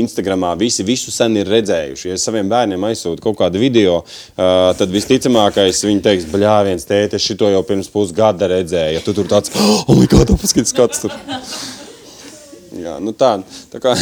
Instagram. 0.00 0.48
Visi 0.58 0.82
visu 0.86 1.14
sen 1.14 1.38
ir 1.38 1.50
redzējuši. 1.52 2.08
Ja 2.10 2.18
saviem 2.18 2.50
bērniem 2.50 2.88
aizsūtu 2.90 3.22
kaut 3.22 3.38
kādu 3.44 3.62
video, 3.62 4.00
uh, 4.02 4.72
tad 4.78 4.90
visticamākais 4.92 5.84
viņi 5.86 6.02
teiks, 6.08 6.26
bļā, 6.32 6.58
viens 6.66 6.88
tēti, 6.88 7.20
es 7.20 7.30
šito 7.30 7.52
jau 7.54 7.62
pirms 7.68 7.92
pusgada 7.94 8.50
redzēju. 8.50 8.98
Ja 8.98 9.04
tu 9.06 9.14
tur 9.14 9.30
tāds, 9.30 9.54
oh, 9.54 9.94
my 9.94 10.10
God, 10.10 10.34
paskatās, 10.40 10.74
kāds 10.74 11.04
tur. 11.04 11.14
Jā, 12.84 12.98
nu 12.98 13.14
tā, 13.14 13.36
tā 13.70 13.78
kā, 13.78 13.94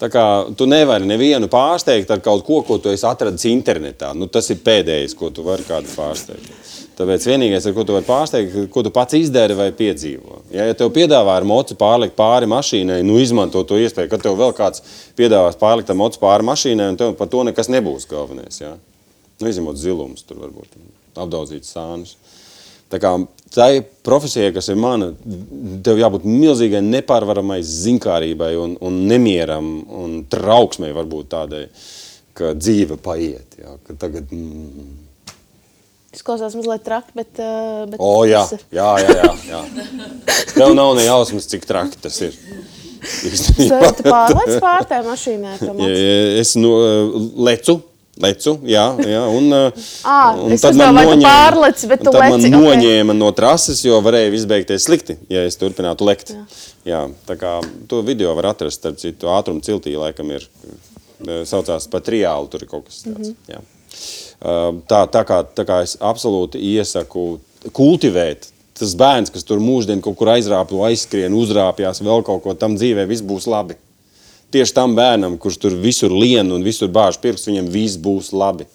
tā 0.00 0.08
kā 0.12 0.24
tu 0.58 0.66
nevari 0.70 1.06
nevienu 1.08 1.48
pārsteigt 1.50 2.10
ar 2.14 2.22
kaut 2.24 2.44
ko, 2.46 2.62
ko 2.66 2.78
tu 2.82 2.92
esi 2.92 3.06
atradis 3.08 3.46
internetā. 3.50 4.12
Nu, 4.16 4.28
tas 4.32 4.48
ir 4.52 4.60
pēdējais, 4.64 5.16
ko 5.18 5.30
tu 5.34 5.44
vari 5.46 5.66
kādu 5.66 5.90
pārsteigt. 5.92 6.50
Tāpēc 6.98 7.28
vienīgais, 7.30 7.66
ar 7.68 7.74
ko 7.76 7.84
tu 7.86 7.94
vari 7.94 8.06
pārsteigt, 8.08 8.56
ko 8.74 8.82
tu 8.82 8.90
pats 8.94 9.14
izdari 9.14 9.54
vai 9.58 9.68
piedzīvo. 9.76 10.40
Ja, 10.54 10.66
ja 10.66 10.74
tev 10.78 10.90
piedāvā 10.94 11.36
ar 11.38 11.46
mocu 11.46 11.76
pārlikt 11.78 12.16
pāri 12.18 12.48
mašīnai, 12.50 13.00
nu 13.06 13.20
izmanto 13.22 13.62
to 13.62 13.78
iespēju, 13.78 14.10
ka 14.10 14.18
tev 14.22 14.38
vēl 14.40 14.54
kāds 14.58 14.82
piedāvās 15.18 15.58
pārlikt 15.60 15.92
ar 15.94 15.98
mocu 16.00 16.18
pāri 16.22 16.46
mašīnai, 16.48 16.88
un 16.94 16.98
tev 16.98 17.14
par 17.18 17.30
to 17.30 17.44
nekas 17.46 17.70
nebūs 17.70 18.08
galvenais. 18.10 18.58
Ja? 18.64 18.74
Nu, 19.38 19.46
izņemot 19.46 19.78
zilumus, 19.78 20.26
tur 20.26 20.42
varbūt 20.42 20.74
apdaudzīts 21.18 21.70
sānus. 21.76 22.16
Tā 22.88 23.00
kā 23.02 23.12
tai 23.52 23.82
profesijai, 24.04 24.52
kas 24.56 24.70
ir 24.72 24.78
mana, 24.80 25.10
tev 25.84 26.00
jābūt 26.00 26.24
milzīgai 26.28 26.80
nepārvaramai 26.84 27.60
zinkārībai 27.64 28.52
un, 28.60 28.76
un 28.84 29.02
nemieram 29.08 29.68
un 30.02 30.22
trauksmei 30.30 30.94
varbūt 30.96 31.30
tādai, 31.34 31.66
ka 32.38 32.54
dzīve 32.56 32.98
paiet. 33.02 33.58
Jā, 33.60 33.76
ka 33.86 33.98
tagad, 34.06 34.32
mm. 34.32 34.88
Izklausās 36.16 36.56
mazliet 36.56 36.82
traki, 36.86 37.12
bet... 37.18 37.34
Uh, 37.36 37.84
bet 37.92 38.00
o, 38.00 38.24
jā, 38.28 38.40
jā, 38.72 38.88
jā, 39.04 39.16
jā, 39.20 39.32
jā. 39.50 40.08
Tev 40.54 40.72
nav 40.76 40.94
ne 40.96 41.04
jausmas, 41.04 41.48
cik 41.50 41.68
traki 41.68 42.00
tas 42.00 42.16
ir. 42.24 42.38
Tu 42.98 44.06
pārlēc 44.06 44.56
pār 44.64 44.88
tajā 44.88 45.04
mašīnā? 45.06 45.58
Es 46.40 46.56
no, 46.58 46.72
lecu 47.44 47.76
Lecu, 48.18 48.54
jā, 48.66 48.82
jā 49.06 49.20
un, 49.30 49.52
à, 50.10 50.18
un 50.34 50.54
tad 50.58 50.74
man, 50.78 50.96
noņēma, 50.96 51.22
pārlec, 51.22 51.84
tad 51.86 52.08
leci, 52.16 52.50
man 52.50 52.56
noņēma 52.56 53.12
okay. 53.14 53.20
no 53.20 53.30
trases, 53.36 53.82
jo 53.86 54.00
varēja 54.02 54.32
izbeigties 54.34 54.88
slikti, 54.88 55.18
ja 55.30 55.44
es 55.46 55.58
turpinātu 55.60 56.08
lekt. 56.08 56.34
Jā. 56.34 56.44
Jā, 56.88 57.00
tā 57.28 57.36
kā 57.38 57.58
to 57.90 58.00
video 58.06 58.32
var 58.38 58.50
atrast, 58.54 58.80
starp 58.80 58.98
citu, 58.98 59.30
ātrumu 59.30 59.62
ciltī 59.62 59.94
laikam 59.98 60.32
ir, 60.34 60.46
saucās 61.46 61.86
pa 61.92 62.02
triālu, 62.02 62.50
tur 62.50 62.64
ir 62.64 62.70
kaut 62.70 62.88
kas 62.88 63.04
tāds. 63.04 63.28
Mm 63.28 63.34
-hmm. 63.34 63.54
jā. 63.54 63.60
Tā, 64.88 65.00
tā, 65.10 65.24
kā, 65.26 65.42
tā 65.54 65.64
kā 65.66 65.82
es 65.82 65.96
absolūti 66.00 66.58
iesaku 66.58 67.40
kultivēt 67.72 68.50
tas 68.78 68.94
bērns, 68.94 69.30
kas 69.30 69.44
tur 69.44 69.58
mūždien 69.58 70.00
kaut 70.00 70.16
kur 70.16 70.28
aizrāpju, 70.28 70.84
aizskrien, 70.86 71.34
uzrāpjās, 71.34 72.02
vēl 72.02 72.22
kaut 72.22 72.42
ko 72.42 72.54
tam 72.54 72.76
dzīvē, 72.76 73.06
viss 73.06 73.22
būs 73.22 73.46
labi 73.50 73.74
tieši 74.50 74.74
tam 74.74 74.96
bērnam, 74.96 75.38
kurš 75.40 75.60
tur 75.62 75.76
visur 75.78 76.12
lien 76.14 76.50
un 76.52 76.64
visur 76.64 76.90
bāž 76.92 77.20
pirksts, 77.22 77.50
viņam 77.50 77.70
viss 77.72 78.00
būs 78.00 78.32
labi. 78.32 78.68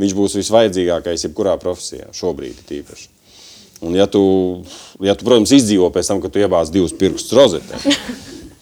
Viņš 0.00 0.14
būs 0.16 0.36
visvajadzīgākais 0.40 1.26
jebkurā 1.26 1.56
profesijā, 1.60 2.08
šobrīd 2.16 2.62
tīpaši. 2.68 3.10
Un 3.82 3.96
ja 3.98 4.06
tu, 4.06 4.22
ja 5.02 5.14
tu, 5.18 5.26
protams, 5.26 5.52
izdzīvo 5.52 5.90
pēc 5.92 6.12
tam, 6.12 6.20
kad 6.22 6.32
tu 6.32 6.40
iebāz 6.42 6.70
divus 6.72 6.94
pirkstus 6.94 7.34
rozetē, 7.34 7.80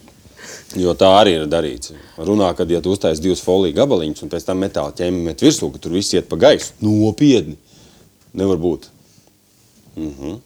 jo 0.82 0.94
tā 0.98 1.10
arī 1.20 1.36
ir 1.36 1.48
darīts. 1.50 1.92
Runā, 2.16 2.50
kad 2.56 2.70
ja 2.72 2.80
tu 2.80 2.94
uztais 2.96 3.20
divus 3.20 3.44
foliju 3.44 3.76
gabaliņus 3.76 4.24
un 4.24 4.32
pēc 4.32 4.48
tam 4.48 4.64
metāla 4.64 4.96
ķēmi 4.96 5.22
met 5.28 5.44
virsū, 5.44 5.68
ka 5.74 5.82
tur 5.82 5.94
viss 5.98 6.16
iet 6.16 6.28
pa 6.30 6.40
gaisu, 6.40 6.72
nopietni, 6.84 7.58
nevar 8.32 8.60
būt. 8.60 8.88
Mm 9.96 10.12
-hmm. 10.18 10.38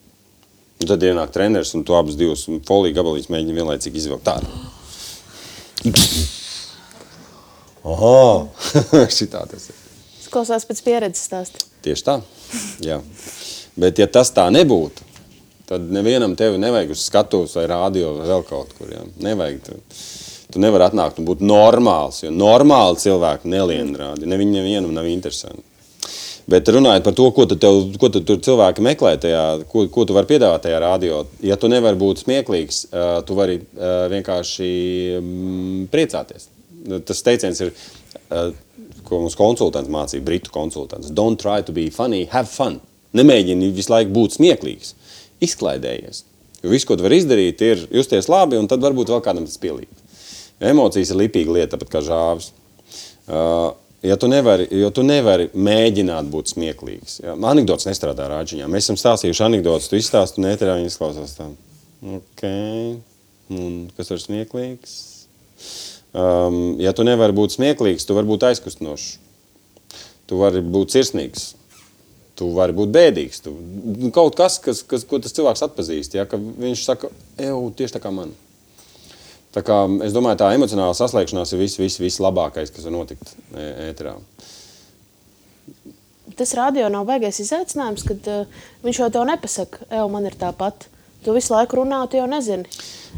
Un 0.83 0.89
tad 0.91 1.03
ienāk 1.03 1.31
treneris 1.31 1.75
un 1.75 1.85
tu 1.85 1.95
abus 1.95 2.17
divus 2.19 2.49
foliju 2.67 2.95
gabaliņus 2.95 3.31
mēģini 3.31 3.55
vienlaicīgi 3.55 4.03
izvilkt 4.03 4.27
ārā. 4.27 4.74
Oho, 7.85 8.49
šitā 9.17 9.45
tas 9.51 9.69
ir. 9.69 9.81
Tas 10.17 10.31
klausās 10.33 10.65
pēc 10.69 10.81
pieredzes 10.87 11.27
stāsta. 11.29 11.67
Tieši 11.85 12.07
tā, 12.07 12.15
jā. 12.85 13.01
Bet 13.77 14.01
ja 14.01 14.07
tas 14.09 14.31
tā 14.33 14.47
nebūtu, 14.55 15.05
tad 15.69 15.85
nevienam 15.93 16.37
tevi 16.39 16.61
nevajag 16.63 16.95
uz 16.95 17.05
skatuves 17.05 17.57
vai 17.59 17.67
rādio 17.69 18.15
vai 18.17 18.31
vēl 18.31 18.47
kaut 18.49 18.73
kur, 18.79 18.89
jā. 18.95 19.03
Nevajag. 19.25 19.61
Tu, 19.67 20.01
tu 20.55 20.63
nevari 20.63 20.87
atnākt 20.87 21.21
un 21.21 21.29
būt 21.29 21.45
normāls, 21.45 22.23
jo 22.25 22.33
normāli 22.33 23.03
cilvēki 23.05 23.51
nelien 23.53 23.93
rādi. 23.99 24.29
Ne 24.31 24.41
viņi 24.41 24.61
nevienam 24.61 24.95
nav 24.97 25.09
interesanti. 25.11 25.74
Bet 26.51 26.69
runājot 26.69 27.07
par 27.07 27.15
to, 27.17 27.27
ko 27.33 27.47
tu, 27.49 27.57
tev, 27.57 27.79
ko 28.01 28.11
tu 28.13 28.21
tur 28.29 28.41
cilvēki 28.45 28.83
meklē, 28.85 29.15
tajā, 29.21 29.45
ko, 29.71 29.87
ko 29.93 30.05
tu 30.05 30.17
vari 30.17 30.29
piedāvāt 30.29 30.67
tajā 30.67 30.81
radio, 30.83 31.23
ja 31.41 31.57
tu 31.57 31.71
nevari 31.73 31.97
būt 31.97 32.21
smieklīgs, 32.21 32.81
tu 33.25 33.37
vari 33.39 33.63
vienkārši 34.13 34.69
mm, 35.23 35.87
priecāties. 35.93 36.51
Tas 37.09 37.25
teiciens 37.25 37.63
ir, 37.65 37.73
ko 39.09 39.23
mums 39.23 39.39
konsultants 39.41 39.89
mācīja, 39.93 40.25
britu 40.25 40.53
konsultants. 40.53 41.13
Don't 41.17 41.41
try 41.41 41.63
to 41.65 41.73
be 41.73 41.89
funny, 41.93 42.27
have 42.33 42.51
fun. 42.51 42.77
Nemēģini 43.17 43.73
visu 43.73 43.95
laiku 43.95 44.13
būt 44.13 44.37
smieklīgs. 44.37 44.93
Izklaidējies. 45.45 46.25
Jo 46.65 46.73
viss, 46.73 46.89
ko 46.89 46.97
tu 46.97 47.05
vari 47.05 47.21
izdarīt, 47.21 47.61
ir 47.65 47.87
justies 47.93 48.29
labi, 48.33 48.59
un 48.61 48.69
tad 48.69 48.85
varbūt 48.85 49.13
vēl 49.13 49.25
kādam 49.25 49.49
tas 49.49 49.61
pielīp. 49.61 50.05
Emocijas 50.65 51.13
ir 51.13 51.21
lipīga 51.21 51.57
lieta, 51.57 51.81
pat 51.81 51.91
kā 51.93 52.05
žāvis. 52.05 52.53
Uh, 53.25 53.73
Ja 54.05 54.17
tu 54.21 54.29
nevari, 54.29 54.67
jo 54.69 54.91
tu 54.93 55.01
nevari 55.07 55.47
mēģināt 55.57 56.29
būt 56.29 56.53
smieklīgs. 56.53 57.23
Ja? 57.23 57.39
Anekdots 57.49 57.87
nestrādā 57.89 58.27
rāģiņā. 58.29 58.69
Mēs 58.69 58.85
esam 58.85 58.99
stāstījuši 59.01 59.47
anekdotus, 59.47 59.89
tu 59.89 59.97
izstāsti, 59.97 60.43
un 60.43 60.51
ēterā 60.51 60.75
viņi 60.77 60.91
izklausās 60.93 61.33
tā. 61.39 61.47
Ok, 62.19 62.45
un 63.57 63.79
kas 63.97 64.13
ir 64.13 64.21
smieklīgs? 64.21 64.95
Um, 66.13 66.77
ja 66.85 66.93
tu 66.93 67.07
nevari 67.09 67.33
būt 67.33 67.57
smieklīgs, 67.57 68.05
tu 68.05 68.19
vari 68.19 68.29
būt 68.29 68.45
aizkustinošs. 68.51 69.09
Tu 70.29 70.41
vari 70.41 70.61
būt 70.61 70.93
sirsnīgs. 70.93 71.55
Tu 72.37 72.49
vari 72.53 72.77
būt 72.77 72.93
bēdīgs. 72.93 73.41
Tu, 73.47 73.57
kaut 74.13 74.37
kas, 74.37 74.61
kas, 74.61 74.85
kas, 74.85 75.09
ko 75.09 75.23
tas 75.23 75.33
cilvēks 75.33 75.65
atpazīst. 75.65 76.19
Ja? 76.21 76.29
Ka 76.29 76.37
viņš 76.37 76.85
saka, 76.85 77.09
ej, 77.41 77.57
tieši 77.81 77.97
tā 77.97 78.05
kā 78.05 78.13
man. 78.13 78.37
Tā 79.55 79.63
kā, 79.63 79.77
es 80.03 80.15
domāju, 80.15 80.41
tā 80.41 80.51
emocionāla 80.57 80.97
saslēgšanās 80.99 81.55
ir 81.55 81.61
viss, 81.63 81.79
viss, 81.79 82.01
viss 82.03 82.23
labākais, 82.23 82.73
kas 82.75 82.89
var 82.89 82.97
notikt 82.97 83.37
ēterā. 83.55 84.17
Tas 86.35 86.55
radio 86.59 86.89
nav 86.91 87.07
baigais 87.07 87.39
izaicinājums, 87.45 88.03
kad 88.09 88.27
uh, 88.33 88.65
viņš 88.83 89.01
jau 89.05 89.11
tev 89.15 89.29
nepasaka, 89.29 89.87
ej, 89.87 90.03
man 90.11 90.27
ir 90.27 90.35
tāpat. 90.41 90.89
Tu 91.25 91.33
visu 91.33 91.55
laiku 91.55 91.81
runā, 91.81 92.03
tu 92.11 92.19
jau 92.19 92.27
nezini. 92.29 92.69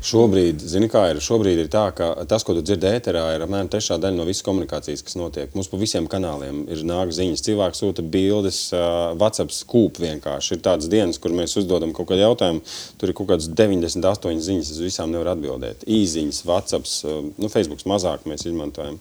Šobrīd, 0.07 0.61
zini, 0.61 0.87
kā 0.93 1.07
ir, 1.11 1.19
šobrīd 1.25 1.59
ir 1.63 1.69
tā, 1.73 1.87
ka 1.97 2.11
tas, 2.29 2.45
ko 2.47 2.55
tu 2.55 2.61
dzirdi 2.63 2.87
ēterā, 2.87 3.23
ir 3.35 3.43
apmēram 3.47 3.71
trešā 3.73 3.97
daļa 3.99 4.19
no 4.19 4.27
visas 4.29 4.45
komunikācijas, 4.47 5.03
kas 5.07 5.17
notiek. 5.19 5.55
Mums 5.57 5.71
pa 5.73 5.81
visiem 5.81 6.07
kanāliem 6.11 6.61
ir 6.71 6.85
nāk 6.87 7.11
ziņas, 7.17 7.43
cilvēks 7.47 7.81
sūta 7.83 8.05
bildes, 8.05 8.61
uh, 8.77 9.17
WhatsApp 9.19 9.55
skūp 9.57 9.99
vienkārši. 10.05 10.55
Ir 10.55 10.65
tādas 10.69 10.91
dienas, 10.93 11.19
kur 11.23 11.35
mēs 11.35 11.57
uzdodam 11.59 11.95
kaut 11.97 12.11
kādu 12.13 12.23
jautājumu, 12.27 12.63
tur 13.01 13.11
ir 13.11 13.17
kaut 13.19 13.33
kādas 13.33 13.49
98 13.49 14.45
ziņas, 14.51 14.75
es 14.77 14.83
visām 14.85 15.15
nevaru 15.15 15.33
atbildēt. 15.33 15.87
Īziņas, 15.89 16.45
WhatsApp, 16.47 16.93
uh, 17.09 17.33
nu, 17.41 17.51
Facebooks 17.51 17.89
mazāk 17.89 18.29
mēs 18.29 18.47
izmantojam. 18.47 19.01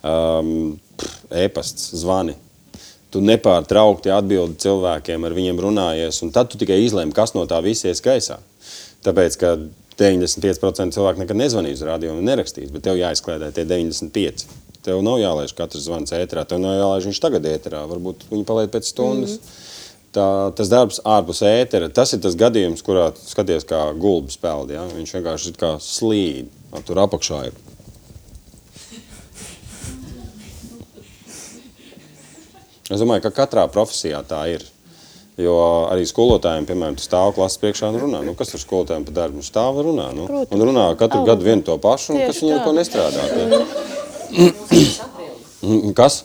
Um, 0.00 0.78
e-pasts, 1.42 1.90
zvani, 2.00 2.38
tu 3.10 3.22
nepārtraukti 3.24 4.12
atbildi 4.14 4.60
cilvēkiem, 4.62 5.26
ar 5.26 5.34
viņiem 5.36 5.60
runājies, 5.64 6.22
un 6.24 6.32
tad 6.34 6.50
tu 6.52 6.60
tikai 6.60 6.80
izlēmi, 6.84 7.14
kas 7.16 7.34
no 7.36 7.46
tā 7.50 7.60
viss 7.64 7.86
ies 7.88 8.02
gaisā. 8.04 8.38
Tāpēc, 9.04 9.38
ka 9.40 9.54
95% 10.00 10.96
cilvēku 10.96 11.22
nekad 11.22 11.38
nezvanīs 11.38 11.80
uz 11.80 11.86
radio 11.88 12.14
un 12.14 12.24
nerakstīs, 12.24 12.70
bet 12.72 12.86
tev 12.86 13.00
jāizkliedē 13.00 13.50
tie 13.56 13.66
95. 13.68 14.46
Tev 14.84 15.02
nav 15.04 15.18
jālaiž 15.20 15.52
katrs 15.56 15.84
zvans 15.84 16.14
ēterā, 16.16 16.46
tev 16.48 16.62
nav 16.62 16.78
jālaiž 16.78 17.10
viņš 17.10 17.20
tagad 17.20 17.48
ēterā, 17.50 17.82
varbūt 17.90 18.30
viņi 18.30 18.46
paliek 18.48 18.72
pēc 18.72 18.88
stundas. 18.88 19.36
Mm 19.36 19.42
-hmm. 19.42 19.66
Tā, 20.10 20.26
tas 20.58 20.68
darbs 20.68 20.98
ārpus 21.06 21.42
ētera, 21.46 21.88
tas 21.94 22.12
ir 22.12 22.18
tas 22.20 22.34
gadījums, 22.34 22.82
kurā 22.82 23.12
skaties 23.14 23.64
kā 23.64 23.92
gulbis 23.94 24.36
peld, 24.36 24.70
ja? 24.74 24.82
viņš 24.82 25.12
vienkārši 25.14 25.52
ir 25.52 25.58
kā 25.60 25.76
slīd, 25.78 26.48
tur 26.86 26.98
apakšā 26.98 27.44
ir 27.46 27.52
Es 32.90 33.00
domāju, 33.02 33.22
ka 33.28 33.30
katrā 33.42 33.66
profesijā 33.70 34.20
tā 34.26 34.42
ir. 34.56 34.66
Jo 35.40 35.54
arī 35.88 36.04
skolotājiem, 36.04 36.66
piemēram, 36.68 36.96
stāv 37.00 37.32
klases 37.36 37.60
priekšā 37.62 37.88
un 37.88 38.00
runā. 38.02 38.18
Nu, 38.26 38.34
kas 38.36 38.50
ar 38.56 38.60
skolotājiem 38.60 39.06
pa 39.06 39.14
darbu? 39.22 39.40
Nu, 39.40 39.46
stāv 39.46 39.78
un 39.80 39.86
runā. 39.88 40.10
Nu, 40.16 40.26
Protams. 40.28 40.52
un 40.52 40.66
runā 40.68 40.88
katru 41.00 41.22
gadu 41.28 41.46
vienu 41.46 41.64
to 41.64 41.78
pašu, 41.80 42.16
un 42.16 42.26
kas 42.26 42.42
viņam 42.42 42.58
neko 42.58 42.72
nestrādā. 42.76 43.22
kas? 46.00 46.24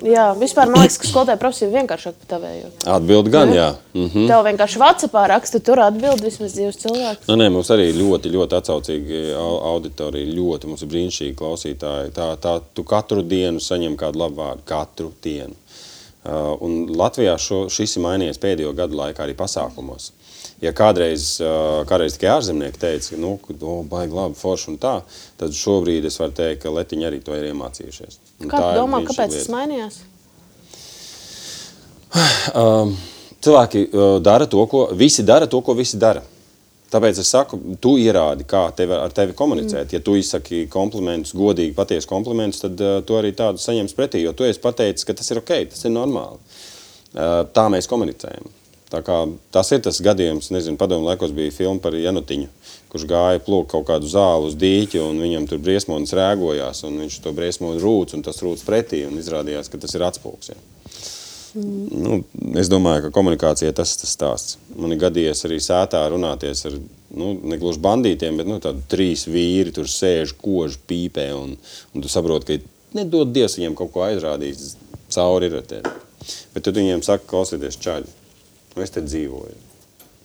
Jā, 0.00 0.30
vispār 0.38 0.70
man 0.70 0.80
liekas, 0.80 0.96
ka 1.00 1.08
skolotāja 1.08 1.38
profesija 1.40 1.68
ir 1.68 1.74
vienkāršāka 1.74 2.22
par 2.22 2.28
tavēju. 2.32 2.68
Atbildi 2.88 3.32
gan, 3.34 3.50
jā. 3.52 3.66
Mhm. 3.92 4.26
Tev 4.30 4.44
vienkārši 4.46 4.80
Vācijā 4.80 5.24
raksta, 5.28 5.60
tur 5.60 5.82
atbild 5.84 6.22
vismaz 6.24 6.54
divas 6.56 6.78
cilvēkus. 6.80 7.28
Nu, 7.28 7.36
nē, 7.36 7.50
mums 7.52 7.68
arī 7.74 7.90
ļoti, 7.92 8.32
ļoti 8.32 8.56
atsaucīgi 8.60 9.20
au- 9.36 9.60
auditorija, 9.74 10.32
ļoti 10.38 10.70
mums 10.70 10.82
ir 10.82 10.88
brīnišķīgi 10.94 11.34
klausītāji. 11.36 12.14
Tā, 12.16 12.30
tā, 12.40 12.60
tu 12.74 12.84
katru 12.84 13.22
dienu 13.22 13.60
saņem 13.60 13.96
kādu 14.00 14.22
labu 14.24 14.40
vārdu, 14.40 14.64
katru 14.64 15.12
dienu. 15.22 15.52
Uh, 16.22 16.56
un 16.60 16.86
Latvijā 17.00 17.36
šo, 17.40 17.62
šis 17.72 17.96
ir 17.96 18.02
mainījies 18.04 18.40
pēdējo 18.40 18.74
gadu 18.76 18.96
laikā 18.96 19.24
arī 19.24 19.34
pasākumos. 19.34 20.10
Ja 20.60 20.72
kādreiz, 20.76 21.40
uh, 21.40 21.84
kādreiz 21.88 22.16
tikai 22.16 22.34
ārzemnieki 22.38 22.76
teica, 22.80 23.14
ka 23.14 23.16
nu, 23.16 23.38
oh, 23.62 23.84
baigi 23.88 24.12
labi, 24.12 24.36
forši 24.36 24.68
un 24.68 24.76
tā, 24.78 25.02
tad 25.40 25.56
šobrīd 25.56 26.04
es 26.04 26.18
varu 26.20 26.32
teikt, 26.36 26.62
ka 26.62 26.68
Letiņi 26.68 27.08
arī 27.08 27.22
to 27.24 27.32
ir 27.36 27.48
iemācījušies. 27.54 28.18
Un 28.40 28.48
Kā 28.48 28.56
tā 28.56 28.72
tu 28.72 28.80
domā, 28.80 29.02
kāpēc 29.04 29.34
lieta. 29.34 29.38
tas 29.38 29.52
mainījās? 29.52 30.00
Um, 32.56 32.96
cilvēki 33.44 33.86
uh, 33.86 34.12
dara 34.24 34.48
to, 34.50 34.62
ko 34.70 34.86
visi 34.96 35.22
dara, 35.26 35.46
to, 35.50 35.60
ko 35.62 35.76
visi 35.78 36.00
dara. 36.00 36.22
Tāpēc 36.90 37.20
es 37.22 37.28
saku, 37.30 37.60
tu 37.78 37.92
ierādi, 38.02 38.42
kā 38.50 38.64
tevi, 38.74 38.96
ar 38.96 39.12
tevi 39.14 39.36
komunicēt. 39.38 39.84
Mm. 39.84 39.92
Ja 39.94 40.00
tu 40.02 40.16
izsaki 40.18 40.64
komplimentus, 40.72 41.36
godīgi, 41.38 41.76
patiesu 41.76 42.10
komplimentus, 42.10 42.64
tad 42.64 42.80
uh, 42.82 42.96
tu 43.06 43.18
arī 43.20 43.30
tādu 43.38 43.62
saņems 43.62 43.94
pretī. 43.94 44.24
Jo 44.24 44.34
tu 44.34 44.48
esi 44.48 44.62
pateicis, 44.62 45.06
ka 45.06 45.14
tas 45.14 45.30
ir 45.30 45.42
ok, 45.44 45.52
tas 45.70 45.86
ir 45.86 45.94
normāli. 45.94 46.40
Uh, 47.14 47.44
tā 47.54 47.68
mēs 47.70 47.90
komunicējam. 47.90 48.48
Tā 48.90 49.04
kā, 49.06 49.20
tas 49.54 49.70
ir 49.70 49.84
tas 49.86 50.00
gadījums, 50.02 50.50
nezinu, 50.50 50.78
padomu 50.80 51.06
laikos 51.06 51.30
bija 51.34 51.54
filma 51.54 51.78
par 51.82 51.94
Janutiņu, 51.94 52.48
kurš 52.90 53.06
gāja 53.10 53.42
plūkt 53.46 53.70
kaut 53.72 53.86
kādu 53.88 54.10
zāli 54.10 54.50
uz 54.50 54.58
dīķi, 54.58 55.00
un 55.04 55.22
viņam 55.22 55.46
tur 55.50 55.62
briesmonis 55.62 56.14
rēgojās, 56.16 56.82
un 56.88 56.98
viņš 57.04 57.20
to 57.24 57.32
briesmoni 57.36 57.82
rūc, 57.82 58.16
un 58.16 58.26
tas 58.26 58.42
rūc 58.42 58.64
pretī, 58.66 59.04
un 59.06 59.18
izrādījās, 59.20 59.70
ka 59.70 59.80
tas 59.82 59.94
ir 59.94 60.06
atspūks. 60.08 60.52
Ja. 60.52 60.58
Nu, 61.54 62.20
es 62.58 62.68
domāju, 62.70 63.08
ka 63.08 63.14
komunikācija 63.14 63.72
tas 63.74 63.94
ir 63.94 64.02
tas 64.02 64.12
stāsts. 64.14 64.58
Man 64.78 64.94
ir 64.94 65.00
gadījies 65.02 65.42
arī 65.48 65.58
sētā 65.62 66.02
runāties 66.12 66.62
ar 66.68 66.76
nu, 66.78 67.32
ne 67.42 67.58
gluži 67.58 67.82
bandītiem, 67.82 68.38
bet 68.38 68.50
nu, 68.50 68.60
tādi 68.62 68.84
trīs 68.90 69.26
vīri 69.30 69.74
tur 69.74 69.90
sēž, 69.90 70.36
kož, 70.38 70.78
pīpē. 70.90 71.26
Un, 71.34 71.56
un 71.94 72.04
tu 72.04 72.12
saproti, 72.12 72.60
ka 72.60 73.00
nedod 73.00 73.34
Dievs 73.34 73.58
viņiem 73.58 73.74
kaut 73.78 73.90
ko 73.94 74.06
aizrādīt 74.06 74.62
cauri 75.10 75.50
ir 75.50 75.58
te. 75.66 75.82
Bet 76.54 76.66
tad 76.68 76.78
viņiem 76.78 77.02
saka, 77.02 77.26
klausieties, 77.26 77.80
čaļi, 77.82 78.14
nu, 78.76 78.84
es 78.84 78.94
te 78.94 79.02
dzīvoju. 79.02 79.58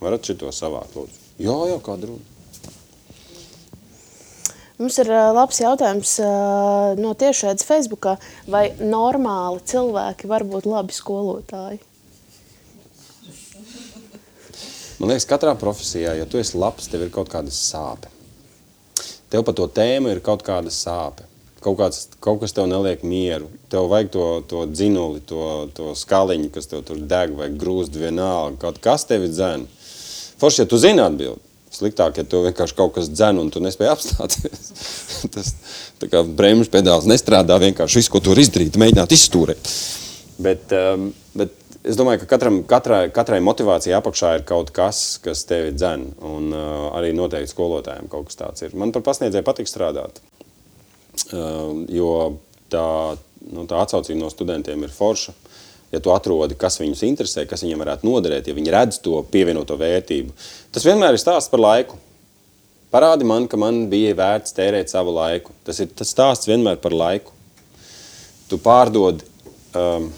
Varat 0.04 0.30
šito 0.30 0.52
savākt, 0.54 0.94
lūdzu? 0.94 1.22
Jā, 1.42 1.58
jā, 1.72 1.82
kāda 1.84 2.12
runa. 2.12 2.35
Mums 4.76 4.98
ir 5.00 5.08
labs 5.08 5.62
jautājums 5.62 6.18
no 7.00 7.14
tiešraides 7.16 7.64
Facebookā. 7.64 8.18
Vai 8.52 8.66
normāli 8.76 9.62
cilvēki 9.72 10.28
var 10.28 10.44
būt 10.44 10.68
labi 10.68 10.96
skolotāji? 10.96 11.80
Man 15.00 15.12
liekas, 15.12 15.28
katrā 15.28 15.54
profesijā, 15.60 16.18
ja 16.20 16.28
tu 16.28 16.40
esi 16.40 16.60
labs, 16.60 16.90
tev 16.92 17.06
ir 17.06 17.14
kaut 17.14 17.32
kāda 17.32 17.52
sāpe. 17.56 18.12
Tev 19.32 19.44
par 19.48 19.56
to 19.56 19.70
tēmu 19.72 20.12
ir 20.12 20.22
kaut 20.24 20.44
kāda 20.48 20.72
sāpe. 20.72 21.24
Kaut, 21.64 21.80
kāds, 21.80 22.04
kaut 22.22 22.44
kas 22.44 22.54
tev 22.56 22.68
neliek 22.70 23.02
mieru. 23.08 23.48
Tev 23.72 23.88
vajag 23.92 24.12
to, 24.14 24.28
to 24.52 24.68
dzinuli, 24.70 25.24
to, 25.28 25.46
to 25.76 25.96
skaliņu, 25.98 26.52
kas 26.54 26.68
tev 26.72 26.84
tur 26.88 27.00
deg 27.00 27.34
vai 27.40 27.48
grūst 27.52 27.96
vienalga. 27.96 28.60
Kaut 28.68 28.84
kas 28.84 29.08
tevi 29.08 29.32
dzēn. 29.32 29.66
Forši, 30.42 30.66
ja 30.66 30.70
tu 30.70 30.80
zini 30.84 31.04
atbildi. 31.04 31.45
Sliktāk, 31.76 32.22
ja 32.22 32.26
tu 32.28 32.42
vienkārši 32.46 32.78
kaut 32.78 32.94
kas 32.96 33.10
dzen 33.12 33.42
un 33.42 33.52
tu 33.52 33.62
nespēji 33.64 33.92
apstāties. 33.92 34.72
Tas 35.34 35.52
tā 36.02 36.10
kā 36.12 36.24
bremžu 36.24 36.72
pedāls 36.72 37.08
nestrādā 37.10 37.58
vienkārši 37.62 38.02
visu, 38.02 38.14
ko 38.14 38.24
tu 38.24 38.32
vari 38.32 38.46
izdarīt, 38.46 38.80
mēģināt 38.80 39.16
izstūrēt. 39.16 39.72
Bet, 40.46 40.72
um, 40.76 41.10
bet 41.36 41.54
es 41.86 42.00
domāju, 42.00 42.24
ka 42.24 42.30
katram, 42.36 42.62
katrai, 42.70 43.04
katrai 43.16 43.42
motivācijai 43.46 43.98
apakšā 44.00 44.32
ir 44.40 44.48
kaut 44.48 44.72
kas, 44.76 45.04
kas 45.24 45.46
tevi 45.50 45.76
dzen. 45.76 46.10
Un 46.26 46.50
uh, 46.56 46.90
arī 46.98 47.14
noteikti 47.16 47.54
skolotājiem 47.54 48.10
kaut 48.12 48.30
kas 48.32 48.40
tāds 48.42 48.66
ir. 48.66 48.76
Man 48.80 48.96
par 48.96 49.06
pasniedzēju 49.06 49.48
patīk 49.48 49.72
strādāt. 49.72 50.22
Uh, 51.32 51.86
jo 51.92 52.12
tā, 52.72 52.88
nu, 53.52 53.68
tā 53.70 53.84
atsaucība 53.84 54.24
no 54.24 54.32
studentiem 54.34 54.84
ir 54.88 54.96
forša. 54.96 55.36
Ja 55.96 56.02
tu 56.04 56.12
atrodi, 56.12 56.58
kas 56.60 56.76
viņus 56.82 57.06
interesē, 57.08 57.46
kas 57.48 57.64
viņiem 57.64 57.80
varētu 57.80 58.08
noderēt, 58.10 58.50
ja 58.50 58.56
viņi 58.58 58.74
redz 58.74 58.98
to 59.04 59.22
pievienoto 59.32 59.78
vērtību, 59.80 60.34
tas 60.76 60.84
vienmēr 60.84 61.16
ir 61.16 61.22
stāsts 61.22 61.52
par 61.54 61.62
laiku. 61.64 61.96
Parādi 62.92 63.28
man, 63.28 63.48
ka 63.48 63.60
man 63.60 63.86
bija 63.92 64.12
vērts 64.16 64.56
tērēt 64.56 64.92
savu 64.92 65.14
laiku. 65.16 65.56
Tas 65.68 65.80
ir 65.84 65.90
tas 65.96 66.12
stāsts 66.12 66.50
vienmēr 66.50 66.78
par 66.84 66.94
laiku. 66.96 67.32
Tu 68.52 68.60
pārdod, 68.62 69.24
um, 69.76 70.10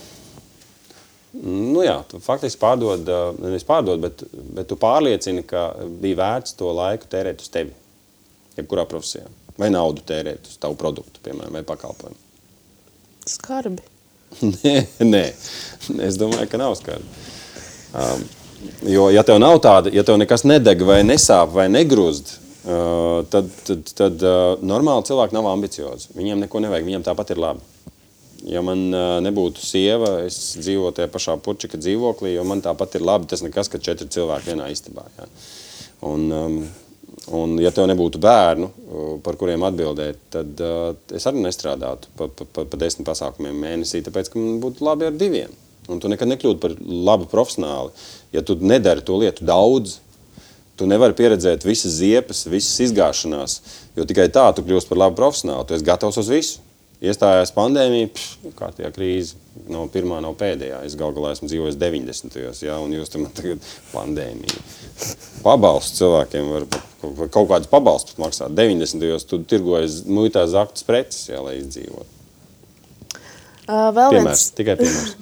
nu 1.45 1.85
jā, 1.85 1.95
tu 2.09 2.19
faktiski 2.21 2.61
pārdod, 2.61 3.05
uh, 3.05 3.37
nevis 3.41 3.65
pārdod, 3.65 4.01
bet, 4.03 4.23
bet 4.57 4.69
tu 4.69 4.77
pārliecini, 4.81 5.45
ka 5.47 5.67
bija 6.01 6.19
vērts 6.23 6.57
to 6.57 6.73
laiku 6.75 7.09
tērēt 7.11 7.45
uz 7.45 7.53
tevi. 7.53 7.73
Jebkurā 8.57 8.87
profesijā. 8.89 9.29
Vai 9.61 9.69
naudu 9.73 10.01
tērēt 10.05 10.49
uz 10.49 10.57
tavu 10.61 10.77
produktu, 10.77 11.21
piemēram, 11.25 11.53
vai 11.57 11.65
pakalpojumu. 11.65 12.17
Skarbi. 13.29 13.96
Nē, 14.63 14.75
nē, 15.03 15.23
es 16.07 16.17
domāju, 16.19 16.49
ka 16.51 16.59
nav 16.61 16.75
skarbi. 16.79 17.07
Um, 17.97 18.25
jo, 18.91 19.07
ja 19.13 19.23
tev 19.27 19.39
nav 19.41 19.59
tāda, 19.63 19.93
ja 19.93 20.03
tev 20.07 20.19
nekas 20.21 20.45
nedeg, 20.47 20.83
vai 20.85 20.99
nesāp, 21.07 21.53
vai 21.55 21.67
negrūst, 21.71 22.33
uh, 22.67 23.23
tad, 23.31 23.49
tad, 23.67 23.93
tad 23.97 24.25
uh, 24.27 24.59
normāli 24.61 25.07
cilvēki 25.07 25.37
nav 25.37 25.49
ambiciozi. 25.53 26.11
Viņiem 26.17 26.45
neko 26.45 26.61
nevajag, 26.65 26.87
viņiem 26.89 27.05
tāpat 27.07 27.33
ir 27.33 27.41
labi. 27.41 27.73
Ja 28.47 28.61
man 28.63 28.83
uh, 28.93 29.17
nebūtu 29.23 29.63
sieva, 29.63 30.19
es 30.27 30.37
dzīvotu 30.59 30.99
tajā 30.99 31.11
pašā 31.11 31.37
puķa 31.43 31.79
dzīvoklī, 31.79 32.35
jo 32.35 32.43
man 32.47 32.61
tāpat 32.63 32.99
ir 32.99 33.07
labi. 33.07 33.29
Tas 33.31 33.41
nekas, 33.45 33.71
ka 33.71 33.81
četri 33.81 34.09
cilvēki 34.13 34.53
vienā 34.53 34.69
istabā. 34.73 35.07
Jā. 35.17 35.31
Un, 36.05 36.27
um, 36.29 36.59
Un, 37.35 37.57
ja 37.59 37.73
tev 37.75 37.89
nebūtu 37.89 38.21
bērnu, 38.23 38.67
uh, 38.71 39.07
par 39.23 39.35
kuriem 39.39 39.65
atbildēt, 39.67 40.19
tad 40.31 40.61
uh, 40.63 40.93
es 41.11 41.25
arī 41.27 41.41
nestrādātu 41.43 42.11
pa, 42.15 42.29
pa, 42.31 42.47
pa, 42.47 42.63
pa 42.63 42.79
desmit 42.79 43.07
pasākumiem 43.09 43.57
mēnesī, 43.65 43.99
tāpēc, 44.05 44.31
ka 44.31 44.39
man 44.39 44.61
būtu 44.63 44.85
labi 44.87 45.09
ar 45.09 45.17
diviem. 45.19 45.51
Un 45.91 45.99
tu 46.03 46.11
nekad 46.11 46.29
nekļūtu 46.31 46.61
par 46.63 46.75
labu 46.79 47.27
profesionāli. 47.31 47.91
Ja 48.35 48.43
tu 48.43 48.55
nedari 48.59 49.03
to 49.07 49.19
lietu 49.19 49.45
daudz, 49.47 49.97
tu 50.79 50.87
nevari 50.87 51.15
pieredzēt 51.17 51.65
visas 51.67 51.97
ziepes, 51.99 52.45
visas 52.51 52.79
izgāšanās, 52.87 53.59
jo 53.97 54.05
tikai 54.07 54.27
tā 54.31 54.49
tu 54.55 54.63
kļūsi 54.67 54.89
par 54.91 55.03
labu 55.03 55.19
profesionāli. 55.19 55.67
Tu 55.67 55.77
esi 55.77 55.87
gatavs 55.87 56.19
uz 56.21 56.31
visu. 56.31 56.63
Iestājās 56.97 57.51
pandēmija, 57.53 58.09
pš, 58.09 58.53
kārtējā 58.57 58.89
krīze, 58.95 59.35
no 59.69 59.83
pirmā, 59.93 60.17
no 60.23 60.31
pēdējā. 60.37 60.79
Es 60.87 60.95
gal 60.97 61.11
galā 61.13 61.35
esmu 61.35 61.49
dzīvojis 61.51 61.77
90. 61.77 62.33
gados, 62.41 62.61
ja, 62.65 62.79
un 62.81 62.95
jūs 62.95 63.11
tam 63.13 63.27
tagad 63.37 63.61
pandēmija. 63.95 64.63
Pabalsts 65.45 65.99
cilvēkiem 65.99 66.49
var 66.55 66.65
kaut 67.29 67.51
kādus 67.51 67.69
pabalstus 67.69 68.17
maksāt. 68.21 68.55
90. 68.57 69.03
gados 69.05 69.27
tu 69.29 69.43
tirgojies 69.45 69.99
muitā 70.09 70.47
zaktas 70.49 70.87
preces, 70.87 71.27
ja, 71.29 71.43
lai 71.45 71.59
izdzīvotu. 71.59 72.09
Uh, 73.67 73.89
vēl 73.91 74.15
Piemērs, 74.15 74.41
viens, 74.41 74.47
tikai 74.57 74.77
piemērs. 74.79 75.13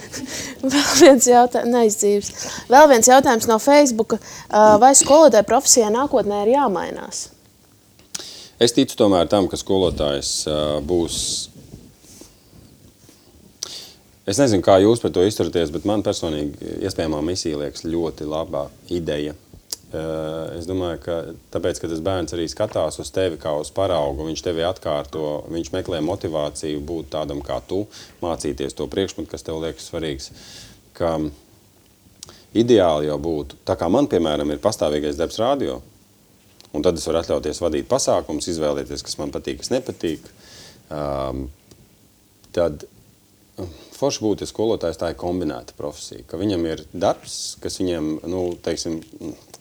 vēl 0.74 0.92
viens 0.98 1.28
jautājums, 1.28 1.74
neizdzīves. 1.76 2.48
Vēl 2.72 2.90
viens 2.90 3.12
jautājums 3.12 3.46
no 3.50 3.60
Facebook. 3.60 4.16
Uh, 4.16 4.74
vai 4.82 4.94
skolotāja 4.98 5.46
profesijā 5.46 5.92
nākotnē 5.94 6.42
ir 6.46 6.54
jāmainās? 6.56 7.26
Es 8.64 8.72
ticu 8.72 8.96
tomēr 8.96 9.28
tam, 9.28 9.44
ka 9.50 9.58
skolotājs 9.60 10.28
būs. 10.88 11.16
Es 14.24 14.38
nezinu, 14.40 14.64
kā 14.64 14.78
jūs 14.80 15.02
par 15.02 15.12
to 15.12 15.24
izturaties, 15.26 15.72
bet 15.74 15.84
man 15.88 16.04
personīgi 16.06 16.78
iespējamā 16.86 17.20
misija 17.26 17.60
liekas 17.60 17.84
ļoti 17.84 18.28
laba 18.30 18.70
ideja. 18.88 19.34
Es 19.94 20.64
domāju, 20.66 20.98
ka 21.04 21.18
tāpēc, 21.54 21.82
ka 21.82 21.90
tas 21.92 22.00
bērns 22.02 22.34
arī 22.34 22.48
skatās 22.50 22.96
uz 23.02 23.12
tevi 23.14 23.36
kā 23.42 23.52
uz 23.60 23.68
paraugu, 23.74 24.24
viņš 24.30 24.42
tevi 24.46 24.64
atkārto, 24.66 25.44
viņš 25.52 25.70
meklē 25.76 26.00
motivāciju 26.02 26.80
būt 26.88 27.12
tādam 27.12 27.44
kā 27.44 27.60
tu, 27.68 27.84
mācīties 28.24 28.74
to 28.74 28.88
priekšmetu, 28.90 29.28
kas 29.30 29.44
tev 29.46 29.60
liekas 29.62 29.90
svarīgs. 29.92 30.32
Ka 30.96 31.18
ideāli 32.56 33.10
jau 33.10 33.20
būtu, 33.22 33.60
tā 33.68 33.76
kā 33.78 33.92
man, 33.92 34.08
piemēram, 34.10 34.50
ir 34.56 34.62
pastāvīgais 34.64 35.20
darbs 35.20 35.38
radio, 35.42 35.82
Un 36.74 36.82
tad 36.82 36.98
es 36.98 37.06
varu 37.06 37.20
atļauties 37.20 37.62
vadīt 37.62 37.86
pasākumus, 37.90 38.48
izvēlēties, 38.50 39.04
kas 39.06 39.18
man 39.20 39.30
patīk, 39.34 39.60
kas 39.62 39.70
nepatīk. 39.70 40.26
Um, 40.92 41.46
tad 42.54 42.86
forši 43.94 44.24
būtu, 44.24 44.44
ja 44.44 44.50
skolotājs 44.50 44.98
tā 45.00 45.12
ir 45.12 45.18
kombinēta 45.20 45.76
profesija, 45.78 46.24
ka 46.26 46.40
viņam 46.40 46.64
ir 46.66 46.82
darbs, 46.92 47.56
kas 47.62 47.78
viņam, 47.80 48.16
nu, 48.30 48.46
teiksim, 48.64 48.98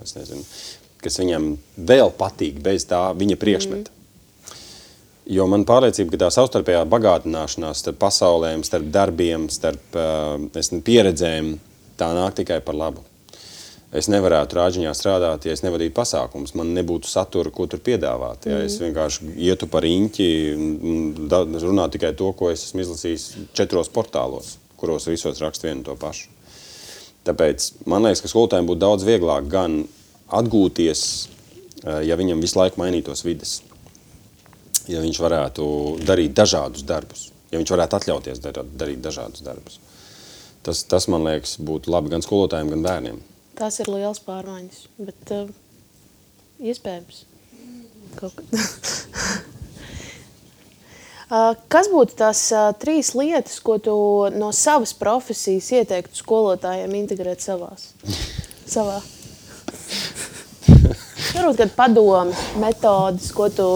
es 0.01 0.15
nezinu, 0.17 0.45
kas 1.03 1.19
viņam 1.21 1.51
vēl 1.77 2.13
patīk 2.17 2.57
bez 2.63 2.87
tā 2.89 3.05
viņa 3.17 3.37
priekšmeta. 3.41 3.91
Mm. 3.91 3.99
Jo 5.33 5.45
man 5.47 5.63
pārliecība, 5.67 6.15
ka 6.15 6.25
tā 6.25 6.29
savstarpējā 6.35 6.81
bagātināšanās 6.91 7.79
starp 7.85 8.01
pasaulēm, 8.01 8.65
starp 8.67 8.89
darbiem, 8.91 9.47
starp 9.53 9.95
uh, 9.95 10.81
pieredzēm, 10.83 11.53
tā 11.99 12.09
nāk 12.17 12.41
tikai 12.41 12.59
par 12.65 12.75
labu. 12.75 13.05
Es 13.93 14.07
nevarētu 14.09 14.57
rāģiņā 14.57 14.91
strādāt, 14.97 15.45
ja 15.45 15.53
es 15.53 15.61
nevadītu 15.61 15.93
pasākumus. 15.93 16.55
Man 16.57 16.71
nebūtu 16.73 17.09
satura, 17.09 17.51
ko 17.53 17.67
tur 17.69 17.81
piedāvāt. 17.83 18.47
Ja? 18.49 18.57
Es 18.65 18.79
vienkārši 18.81 19.35
ietu 19.45 19.67
par 19.69 19.85
īņķi 19.85 20.29
un 20.57 21.51
runātu 21.61 21.99
tikai 21.99 22.15
to, 22.17 22.31
ko 22.37 22.49
es 22.49 22.65
esmu 22.65 22.81
izlasījis 22.81 23.27
četros 23.53 23.91
portālos, 23.93 24.55
kuros 24.81 25.05
visos 25.11 25.41
rakstu 25.43 25.69
vienu 25.69 25.85
to 25.85 25.93
pašu. 25.99 26.31
Tāpēc 27.27 27.67
man 27.87 28.03
liekas, 28.03 28.23
ka 28.23 28.31
skolotājiem 28.31 28.71
būtu 28.71 28.81
daudz 28.81 29.05
vieglāk 29.07 29.45
gan 29.51 29.83
atgūties, 30.33 31.03
eh, 31.85 32.01
ja 32.09 32.17
viņam 32.19 32.41
visu 32.41 32.57
laiku 32.59 32.81
mainītos 32.81 33.21
vidas. 33.23 33.59
Ja 34.89 35.03
viņš 35.05 35.19
varētu 35.21 35.65
darīt 36.03 36.33
dažādus 36.35 36.83
darbus, 36.83 37.29
ja 37.51 37.61
viņš 37.61 37.75
varētu 37.75 37.99
atļauties 37.99 38.41
darīt 38.41 39.05
dažādus 39.05 39.45
darbus. 39.45 39.77
Tas, 40.63 40.81
tas, 40.83 41.07
man 41.11 41.23
liekas, 41.27 41.59
būtu 41.59 41.91
labi 41.91 42.11
gan 42.11 42.23
skolotājiem, 42.23 42.73
gan 42.73 42.83
bērniem. 42.83 43.21
Tās 43.53 43.77
ir 43.83 43.89
liels 43.93 44.21
pārmaiņas, 44.25 44.79
bet 44.97 45.33
uh, 45.35 45.49
iespējams. 46.63 47.23
Kaut 48.17 48.37
kad. 48.37 48.47
Uh, 51.29 51.53
Kas 51.73 51.89
būtu 51.91 52.17
tās 52.17 52.41
uh, 52.53 52.71
trīs 52.81 53.13
lietas, 53.17 53.59
ko 53.61 53.77
tu 53.81 53.95
no 54.33 54.49
savas 54.57 54.95
profesijas 54.97 55.69
ieteiktu 55.77 56.23
skolotājiem 56.23 56.97
integrēt 56.97 57.45
savās? 57.45 57.91
Savā. 58.65 58.99
Varbūt 61.33 61.57
kāda 61.61 61.71
padome, 61.77 62.35
metodas, 62.61 63.31
ko 63.33 63.49
tu, 63.53 63.69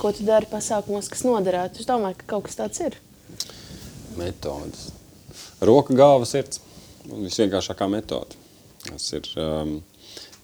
ko 0.00 0.12
tu 0.12 0.24
dari 0.28 0.48
pasākumos, 0.48 1.08
kas 1.12 1.24
noderētu. 1.28 1.80
Es 1.80 1.88
domāju, 1.88 2.20
ka 2.20 2.34
kaut 2.34 2.48
kas 2.48 2.60
tāds 2.60 2.84
ir. 2.84 2.98
Metodes. 4.16 4.90
Roka, 5.64 5.96
galva, 5.96 6.28
sirds. 6.28 6.60
Visvienkāršākā 7.08 7.88
metode. 7.90 8.41
Tas 8.92 9.08
ir. 9.16 9.28
Um, 9.40 9.80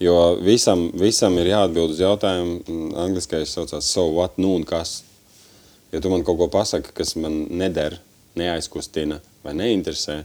jo 0.00 0.14
visam, 0.44 0.88
visam 0.96 1.36
ir 1.40 1.52
jāatbild 1.52 1.94
uz 1.94 2.02
jautājumu, 2.02 2.58
angliskais 3.04 3.52
saucās 3.54 3.90
so 3.92 4.08
what, 4.14 4.38
nu 4.40 4.54
un 4.56 4.66
kas. 4.68 5.02
Ja 5.92 6.00
tu 6.04 6.12
man 6.12 6.24
kaut 6.24 6.38
ko 6.40 6.50
pasaki, 6.52 6.92
kas 6.96 7.14
man 7.20 7.46
neder, 7.60 7.98
neaizkustina 8.38 9.20
vai 9.44 9.54
neinteresē, 9.56 10.18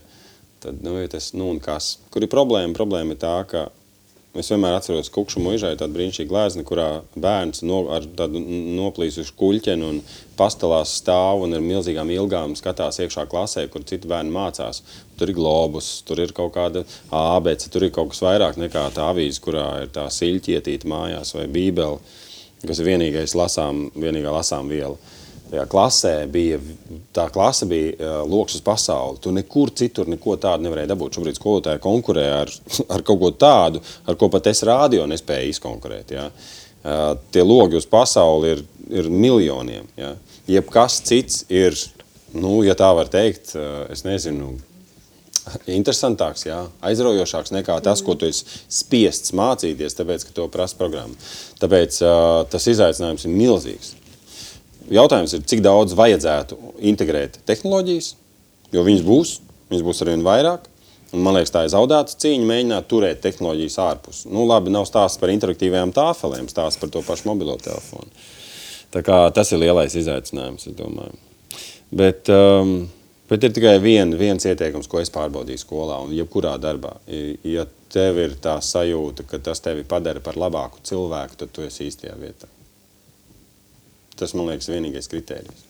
tad 0.63 0.81
nu, 0.83 0.97
ir 1.01 1.09
tas 1.11 1.31
nu 1.37 1.49
un 1.53 1.61
kas. 1.63 1.97
Kur 2.13 2.25
ir 2.25 2.31
problēma? 2.31 2.75
Problēma 2.77 3.15
ir 3.15 3.21
tā, 3.21 3.35
ka 3.49 3.67
es 4.39 4.49
vienmēr 4.49 4.77
atceros 4.77 5.11
kukšu 5.13 5.41
muižai 5.43 5.75
tādu 5.77 5.93
brīnišķīgu 5.97 6.31
glēzni, 6.31 6.65
kurā 6.65 6.87
bērns 7.13 7.61
no, 7.67 7.83
ar 7.93 8.05
tādu 8.17 8.41
noplīsušu 8.41 9.35
kuļķenu 9.37 9.89
un 9.91 9.99
pastelās 10.39 10.95
stāv 10.99 11.45
un 11.45 11.53
ar 11.53 11.63
milzīgām 11.63 12.09
ilgām 12.15 12.55
skatās 12.57 12.97
iekšā 13.03 13.27
klasē, 13.29 13.67
kur 13.69 13.85
citi 13.85 14.09
bērni 14.09 14.33
mācās. 14.33 14.81
Tur 15.19 15.29
ir 15.29 15.37
globus, 15.37 15.95
tur 16.07 16.23
ir 16.23 16.33
kaut 16.35 16.55
kāda 16.57 16.85
ābece, 17.13 17.69
tur 17.73 17.85
ir 17.85 17.93
kaut 17.93 18.13
kas 18.13 18.23
vairāk 18.25 18.57
nekā 18.61 18.87
tā 18.95 19.09
avīze, 19.13 19.41
kurā 19.43 19.67
ir 19.85 19.93
tā 19.93 20.07
siļķietīta 20.09 20.89
mājās 20.89 21.35
vai 21.37 21.45
bībele, 21.53 22.01
kas 22.65 22.81
ir 22.81 22.89
vienīgais 22.89 23.37
lasām, 23.37 23.85
vienīgā 23.93 24.33
lasām 24.33 24.71
viela 24.71 24.97
tajā 25.53 25.67
klasē 25.69 26.13
bija, 26.31 26.57
tā 27.13 27.27
klase 27.33 27.67
bija 27.69 27.93
uh, 27.93 28.15
loks 28.29 28.57
uz 28.57 28.65
pasauli. 28.65 29.21
Tu 29.21 29.33
nekur 29.35 29.71
citur 29.77 30.09
neko 30.09 30.37
tādu 30.41 30.65
nevarēji 30.65 30.89
dabūt. 30.89 31.19
Šobrīd 31.19 31.37
skolotāji 31.37 31.83
konkurē 31.83 32.25
ar, 32.41 32.53
ar 32.95 33.05
kaut 33.05 33.21
ko 33.21 33.31
tādu, 33.37 33.83
ar 34.09 34.17
ko 34.19 34.31
pat 34.33 34.49
es 34.49 34.63
rādio 34.65 35.05
nespēju 35.09 35.53
izkonkurēt. 35.53 36.15
Ja? 36.17 36.27
Uh, 36.83 37.13
tie 37.31 37.45
logi 37.45 37.77
uz 37.79 37.87
pasauli 37.89 38.55
ir, 38.55 38.65
ir 38.89 39.09
miljoniem. 39.13 39.87
Ja? 39.99 40.15
Jebkas 40.49 40.99
cits 41.05 41.45
ir, 41.53 41.77
nu, 42.33 42.61
ja 42.65 42.75
tā 42.79 42.89
var 42.97 43.11
teikt, 43.13 43.53
uh, 43.53 43.83
es 43.93 44.07
nezinu, 44.07 44.55
interesantāks, 45.67 46.45
jā, 46.47 46.61
aizraujošāks 46.87 47.51
nekā 47.53 47.75
tas, 47.83 48.01
ko 48.01 48.15
tu 48.15 48.29
esi 48.29 48.47
spiests 48.71 49.35
mācīties, 49.35 49.95
tāpēc, 49.99 50.25
ka 50.29 50.37
to 50.37 50.47
prasa 50.51 50.79
programma. 50.79 51.19
Tāpēc 51.61 51.99
uh, 52.01 52.45
tas 52.49 52.71
izaicinājums 52.71 53.27
ir 53.27 53.35
milzīgs. 53.35 53.97
Jautājums 54.91 55.33
ir, 55.35 55.43
cik 55.47 55.63
daudz 55.63 55.95
vajadzētu 55.95 56.57
integrēt 56.91 57.39
tehnoloģijas, 57.47 58.13
jo 58.75 58.83
viņas 58.83 59.03
būs, 59.07 59.33
viņas 59.71 59.85
būs 59.87 60.03
arvien 60.03 60.25
vairāk. 60.25 60.69
Un, 61.13 61.21
man 61.21 61.37
liekas, 61.37 61.51
tā 61.53 61.61
ir 61.67 61.71
zaudēta 61.71 62.15
cīņa, 62.17 62.45
mēģināt 62.49 62.87
turēt 62.89 63.21
tehnoloģijas 63.21 63.77
ārpus. 63.83 64.23
Nu, 64.25 64.47
labi, 64.49 64.73
nav 64.73 64.87
stāsts 64.89 65.21
par 65.21 65.29
interaktīvajām 65.29 65.93
tāfelēm, 65.93 66.49
stāsts 66.49 66.81
par 66.81 66.89
to 66.93 67.03
pašu 67.05 67.29
mobilo 67.29 67.53
telefonu. 67.61 68.09
Tā 68.93 69.03
kā, 69.05 69.19
tas 69.33 69.53
ir 69.53 69.61
lielais 69.61 69.93
izaicinājums, 69.97 70.65
es 70.69 70.77
domāju. 70.77 71.13
Bet, 71.93 72.29
um, 72.33 72.87
bet 73.29 73.45
ir 73.45 73.53
tikai 73.53 73.75
vien, 73.81 74.15
viens 74.17 74.45
ieteikums, 74.49 74.89
ko 74.89 75.03
es 75.03 75.13
pārbaudīju 75.13 75.61
skolā 75.61 75.99
un 76.01 76.15
jebkurā 76.17 76.55
darbā. 76.61 76.95
Ja 77.45 77.67
tev 77.93 78.17
ir 78.21 78.33
tā 78.41 78.57
sajūta, 78.65 79.27
ka 79.29 79.41
tas 79.51 79.61
tevi 79.61 79.85
padara 79.85 80.21
par 80.23 80.37
labāku 80.41 80.81
cilvēku, 80.89 81.37
tad 81.43 81.53
tu 81.53 81.65
esi 81.65 81.91
īstajā 81.91 82.17
vietā. 82.17 82.49
Tas, 84.23 84.31
man 84.39 84.47
liekas, 84.47 84.69
ir 84.69 84.77
vienīgais 84.77 85.09
kritērijs. 85.11 85.63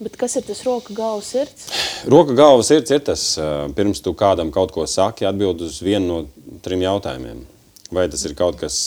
Bet 0.00 0.16
kas 0.20 0.34
ir 0.36 0.44
tas 0.44 0.58
roka, 0.64 0.92
galva, 0.96 1.22
sirds? 1.24 1.70
Roka, 2.08 2.34
galva, 2.36 2.60
sirds 2.64 2.92
ir 2.92 3.00
tas, 3.04 3.22
pirms 3.76 4.02
tu 4.04 4.12
kādam 4.16 4.52
kaut 4.52 4.74
ko 4.76 4.84
saki, 4.88 5.24
atbild 5.28 5.64
uz 5.64 5.78
vienu 5.84 6.08
no 6.10 6.58
trim 6.64 6.84
jautājumiem. 6.84 7.46
Vai 7.96 8.04
tas 8.12 8.26
ir 8.28 8.36
kaut 8.36 8.60
kas 8.60 8.78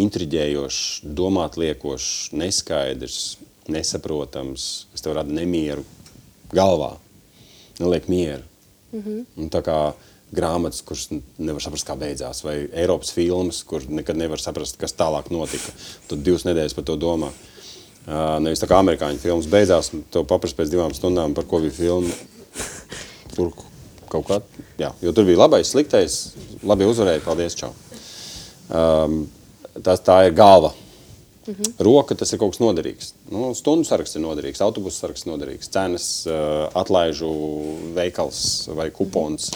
intriģējošs, 0.00 0.80
domāt 1.20 1.60
liekošs, 1.60 2.30
neskaidrs, 2.40 3.20
nesaprotams, 3.68 4.68
kas 4.94 5.04
tev 5.04 5.18
rada 5.20 5.32
nemieru 5.32 5.84
galvā, 6.56 6.94
neliek 7.76 8.08
mieru. 8.08 8.44
Mm 8.92 9.02
-hmm. 9.02 9.24
Un 9.36 9.50
tā 9.52 9.60
kā 9.60 9.92
grāmatas, 10.34 10.82
kuras 10.84 11.06
nevar 11.10 11.62
saprast, 11.64 11.86
kā 11.88 11.96
beidzās, 11.98 12.42
vai 12.44 12.56
Eiropas 12.66 13.12
filmas, 13.14 13.62
kur 13.68 13.84
nekad 13.88 14.18
nevar 14.20 14.42
saprast, 14.42 14.78
kas 14.80 14.96
tālāk 14.96 15.30
notika. 15.32 15.72
Tad 16.10 16.24
divas 16.24 16.44
nedēļas 16.48 16.76
par 16.76 16.86
to 16.88 16.98
domā. 17.00 17.30
Nevis 18.44 18.62
tā 18.62 18.68
kā 18.70 18.78
amerikāņu 18.80 19.20
filmas 19.20 19.48
beidzās, 19.52 19.92
un 19.92 20.04
to 20.12 20.24
paprast 20.28 20.56
pēc 20.56 20.72
divām 20.72 20.94
stundām, 20.96 21.36
par 21.36 21.48
ko 21.48 21.60
bija 21.64 21.76
filma. 21.76 22.12
Tur 23.34 23.52
kaut 24.08 24.28
kā, 24.28 24.40
jā, 24.80 24.92
jo 25.04 25.12
tur 25.12 25.28
bija 25.28 25.42
labais, 25.42 25.68
sliktais, 25.68 26.20
labi 26.64 26.88
uzvarēja, 26.88 27.24
paldies, 27.26 27.56
čau. 27.58 27.74
Um, 28.68 29.26
tas, 29.84 30.00
tā 30.04 30.22
ir 30.28 30.36
galva. 30.36 30.72
-hmm. 31.54 31.74
Roka 31.84 32.14
tas 32.14 32.32
ir 32.32 32.38
kaut 32.38 32.52
kas 32.52 32.60
noderīgs. 32.60 33.12
Nu, 33.30 33.54
stundu 33.54 33.84
saraksts 33.88 34.16
ir 34.16 34.22
noderīgs, 34.22 34.60
autobusu 34.64 34.98
saraksts 34.98 35.26
ir 35.26 35.32
noderīgs, 35.32 35.70
cenas, 35.72 36.26
uh, 36.26 36.68
atlaižu 36.74 37.30
veikals 37.96 38.68
vai 38.74 38.90
kupons. 38.90 39.50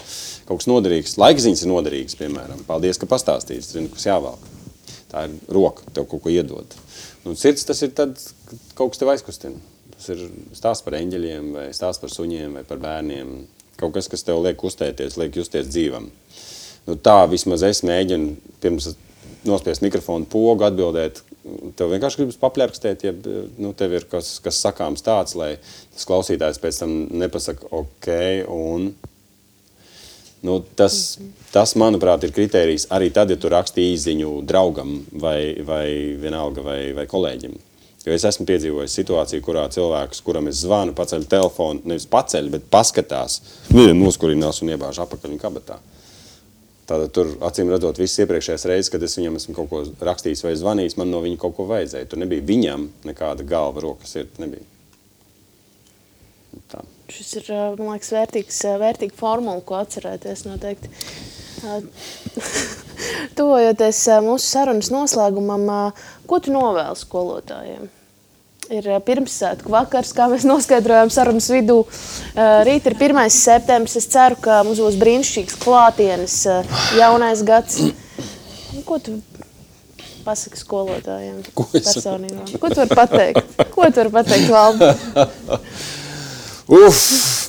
Kaut 0.48 0.62
kas 0.62 0.70
noderīgs, 0.70 1.18
laikziņas 1.18 1.62
ir 1.62 1.72
noderīgs, 1.72 2.16
piemēram. 2.16 2.64
Paldies, 2.66 2.98
ka 2.98 3.06
pastāstīji, 3.06 3.62
zinu, 3.62 3.92
kas 3.92 4.06
jāvelk. 4.06 4.48
Tā 5.12 5.26
ir 5.28 5.36
roka, 5.52 5.84
tev 5.92 6.06
kaut 6.08 6.22
ko 6.24 6.32
iedod. 6.32 6.66
Nu, 7.24 7.34
sirds 7.36 7.64
tas 7.68 7.82
ir 7.82 7.92
tad, 7.92 8.16
kad 8.48 8.58
kaut 8.74 8.94
kas 8.94 9.02
tev 9.02 9.12
aizkustina. 9.12 9.60
Tas 9.92 10.08
ir 10.14 10.24
stāsts 10.56 10.82
par 10.82 10.96
eņģeļiem, 10.98 11.52
vai 11.54 11.66
stāsts 11.76 12.00
par 12.02 12.10
suņiem, 12.10 12.56
vai 12.58 12.64
par 12.64 12.80
bērniem. 12.82 13.46
Kaut 13.76 13.92
kas, 13.94 14.08
kas 14.08 14.24
tev 14.26 14.40
liek 14.42 14.56
kustēties, 14.56 15.18
liek 15.20 15.36
justies 15.36 15.68
dzīvam. 15.68 16.08
Nu, 16.88 16.96
tā 16.96 17.20
vismaz 17.30 17.62
es 17.62 17.84
mēģinu 17.86 18.56
pirms 18.62 18.94
nospiest 19.46 19.84
mikrofonu 19.84 20.26
pogu, 20.30 20.64
atbildēt. 20.66 21.22
Tev 21.76 21.90
vienkārši 21.90 22.20
gribas 22.20 22.38
papļarkstēt, 22.38 23.02
ja 23.02 23.12
nu, 23.58 23.72
tev 23.74 23.96
ir 23.96 24.04
kas, 24.10 24.36
kas 24.44 24.60
sakāms 24.62 25.02
tāds, 25.02 25.34
lai 25.38 25.56
tas 25.90 26.06
klausītājs 26.06 26.60
pēc 26.62 26.78
tam 26.84 26.92
nepasaka 27.18 27.66
ok. 27.74 28.08
Un, 28.52 28.92
nu, 30.46 30.60
tas, 30.78 31.00
tas, 31.50 31.74
manuprāt, 31.82 32.22
ir 32.28 32.34
kritērijs 32.36 32.86
arī 32.94 33.10
tad, 33.14 33.34
ja 33.34 33.40
tu 33.42 33.50
rakstīji 33.50 33.96
īziņu 33.96 34.36
draugam 34.46 35.00
vai, 35.18 35.58
vai 35.66 35.86
vienalga 36.22 36.62
vai, 36.66 36.80
vai 36.94 37.08
kolēģim. 37.10 37.58
Jo 38.02 38.14
es 38.14 38.26
esmu 38.26 38.46
piedzīvojis 38.46 38.94
situāciju, 38.98 39.42
kurā 39.46 39.68
cilvēks, 39.70 40.22
kuram 40.26 40.48
es 40.50 40.62
zvanu, 40.64 40.94
paceļ 40.98 41.26
telefonu, 41.30 41.82
nevis 41.86 42.06
paceļ, 42.10 42.48
bet 42.54 42.70
paskatās, 42.70 43.40
noskurinās 43.70 44.62
un 44.62 44.72
iebāž 44.74 45.02
apakaļ 45.04 45.34
viņa 45.34 45.42
kabatā. 45.42 45.78
Tātad 46.92 47.12
tur, 47.16 47.28
acīm 47.48 47.70
redzot, 47.72 47.96
visas 47.96 48.20
iepriekšējās 48.20 48.66
reizes, 48.68 48.90
kad 48.92 49.04
es 49.06 49.14
viņam 49.16 49.38
esmu 49.38 49.54
kaut 49.56 49.70
ko 49.70 49.78
rakstījis 50.04 50.42
vai 50.44 50.50
zvanījis, 50.60 50.98
man 51.00 51.08
no 51.08 51.22
viņa 51.24 51.38
kaut 51.40 51.54
ko 51.56 51.64
vajadzēja. 51.70 52.08
Tur 52.10 52.20
nebija 52.20 52.44
viņam 52.44 52.84
nekāda 53.08 53.46
galva, 53.48 53.80
rokas 53.80 54.12
sirds 54.12 54.42
nebija. 54.42 54.66
Tā. 56.68 56.82
Šis 57.08 57.30
ir, 57.40 57.48
man 57.78 57.94
liekas, 57.94 58.12
vērtīgs, 58.12 58.60
vērtīga 58.82 59.16
formula, 59.16 59.64
ko 59.64 59.78
atcerēties 59.80 60.44
noteikti. 60.50 60.92
Tuvojoties 63.38 64.02
mūsu 64.28 64.44
sarunas 64.50 64.92
noslēgumam, 64.92 65.64
ko 66.28 66.42
tu 66.44 66.52
novēli 66.52 67.00
skolotājiem? 67.06 67.88
Ir 68.70 68.86
pirmsvētku 69.04 69.72
vakars, 69.72 70.12
kā 70.16 70.28
mēs 70.30 70.46
noskaidrojām 70.48 71.10
sarunas 71.12 71.48
vidū. 71.52 71.80
Rīt 72.68 72.86
ir 72.88 72.96
1. 72.96 73.18
septembris. 73.34 73.96
Es 73.98 74.06
ceru, 74.12 74.38
ka 74.40 74.62
mums 74.66 74.80
būs 74.80 75.00
brīnišķīgs 75.00 75.58
klātienes 75.64 76.36
jaunais 76.98 77.42
gads. 77.46 77.80
Ko 78.86 79.00
tu 79.02 79.18
pasaki 80.22 80.60
skolotājiem? 80.60 81.42
Ko 81.58 81.66
es 81.74 81.90
personībā? 81.90 82.46
Ko 82.62 82.70
tu 82.70 82.80
vari 82.84 83.00
pateikt? 83.02 83.60
Ko 83.74 83.90
tu 83.90 84.04
vari 84.04 84.14
pateikt, 84.14 84.48
Valda? 84.54 84.94
Uf, 86.78 87.02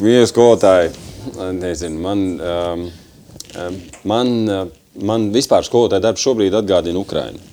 mīļie 0.04 0.26
skolotāji, 0.34 0.92
nezinu, 1.62 2.02
man, 2.04 2.28
um, 2.42 2.88
Man, 4.10 4.30
man 5.06 5.28
vispār 5.34 5.66
skolotāja 5.66 6.02
darbs 6.08 6.24
šobrīd 6.26 6.56
atgādina 6.58 7.02
Ukrainu. 7.02 7.53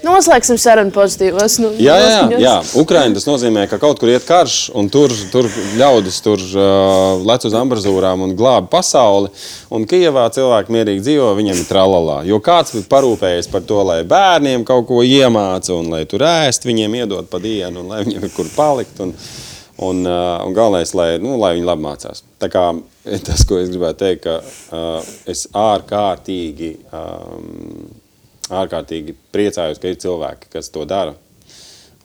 Noslēgsim 0.00 0.56
sarunu 0.60 0.92
pozitīvos. 0.94 1.58
Nu, 1.60 1.70
jā, 1.76 1.96
jā, 2.00 2.20
jā. 2.40 2.54
Ukraiņa 2.80 3.18
tas 3.18 3.26
nozīmē, 3.28 3.66
ka 3.68 3.76
kaut 3.82 4.00
kur 4.00 4.08
iet 4.12 4.24
karš, 4.24 4.70
un 4.76 4.88
tur, 4.92 5.12
tur 5.32 5.48
ļaudis 5.76 6.20
tur 6.24 6.40
uh, 6.40 7.20
lec 7.28 7.44
uz 7.44 7.56
ambrazūrām 7.58 8.24
un 8.24 8.32
glābi 8.38 8.70
pasauli. 8.72 9.28
Un 9.68 9.84
Kijavā 9.90 10.24
cilvēki 10.32 10.72
mierīgi 10.76 11.04
dzīvo, 11.04 11.28
viņiem 11.36 11.60
ir 11.60 11.68
tralalā. 11.68 12.18
Jo 12.28 12.40
kāds 12.44 12.72
ir 12.80 12.88
parūpējies 12.88 13.50
par 13.52 13.66
to, 13.68 13.82
lai 13.84 14.00
bērniem 14.08 14.64
kaut 14.68 14.88
ko 14.88 15.04
iemāca, 15.04 15.76
un 15.76 15.92
lai 15.92 16.06
tur 16.08 16.24
ēst, 16.24 16.64
viņiem 16.68 17.00
iedod 17.02 17.28
pa 17.28 17.42
dienu, 17.42 17.84
un 17.84 17.92
lai 17.92 18.02
viņiem 18.06 18.24
ir 18.24 18.36
kur 18.36 18.48
palikt. 18.56 19.04
Un, 19.04 19.12
un, 19.84 20.04
uh, 20.08 20.40
un 20.46 20.56
galvenais, 20.56 20.96
lai, 20.96 21.10
nu, 21.20 21.36
lai 21.40 21.58
viņi 21.58 21.68
labi 21.68 21.90
mācās. 21.90 22.24
Tā 22.40 22.48
kā 22.52 22.70
tas, 23.28 23.44
ko 23.44 23.60
es 23.60 23.68
gribētu 23.72 24.06
teikt, 24.06 24.24
ka 24.24 24.40
uh, 24.40 25.16
es 25.28 25.44
ārkārtīgi. 25.52 26.78
Um, 26.88 27.99
ārkārtīgi 28.50 29.14
priecājos, 29.34 29.80
ka 29.80 29.90
ir 29.90 29.98
cilvēki, 30.02 30.50
kas 30.52 30.70
to 30.74 30.84
dara 30.88 31.14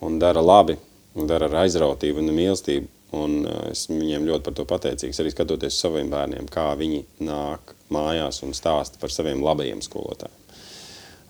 un 0.05 0.19
dara 0.21 0.43
labi, 0.43 0.77
un 1.15 1.29
dara 1.29 1.49
ar 1.49 1.63
aizrautību 1.65 2.21
un 2.21 2.35
mīlestību. 2.35 2.91
Un 3.15 3.35
uh, 3.47 3.67
es 3.69 3.85
viņiem 3.87 4.25
ļoti 4.27 4.43
par 4.43 4.55
to 4.57 4.65
pateicīgs, 4.67 5.21
arī 5.21 5.31
skatoties 5.31 5.77
saviem 5.79 6.09
bērniem, 6.11 6.49
kā 6.51 6.67
viņi 6.75 7.03
nāk 7.23 7.75
mājās 7.93 8.41
un 8.43 8.51
stāsta 8.57 8.99
par 8.99 9.13
saviem 9.13 9.43
labajiem 9.45 9.79
skolotājiem. 9.85 10.41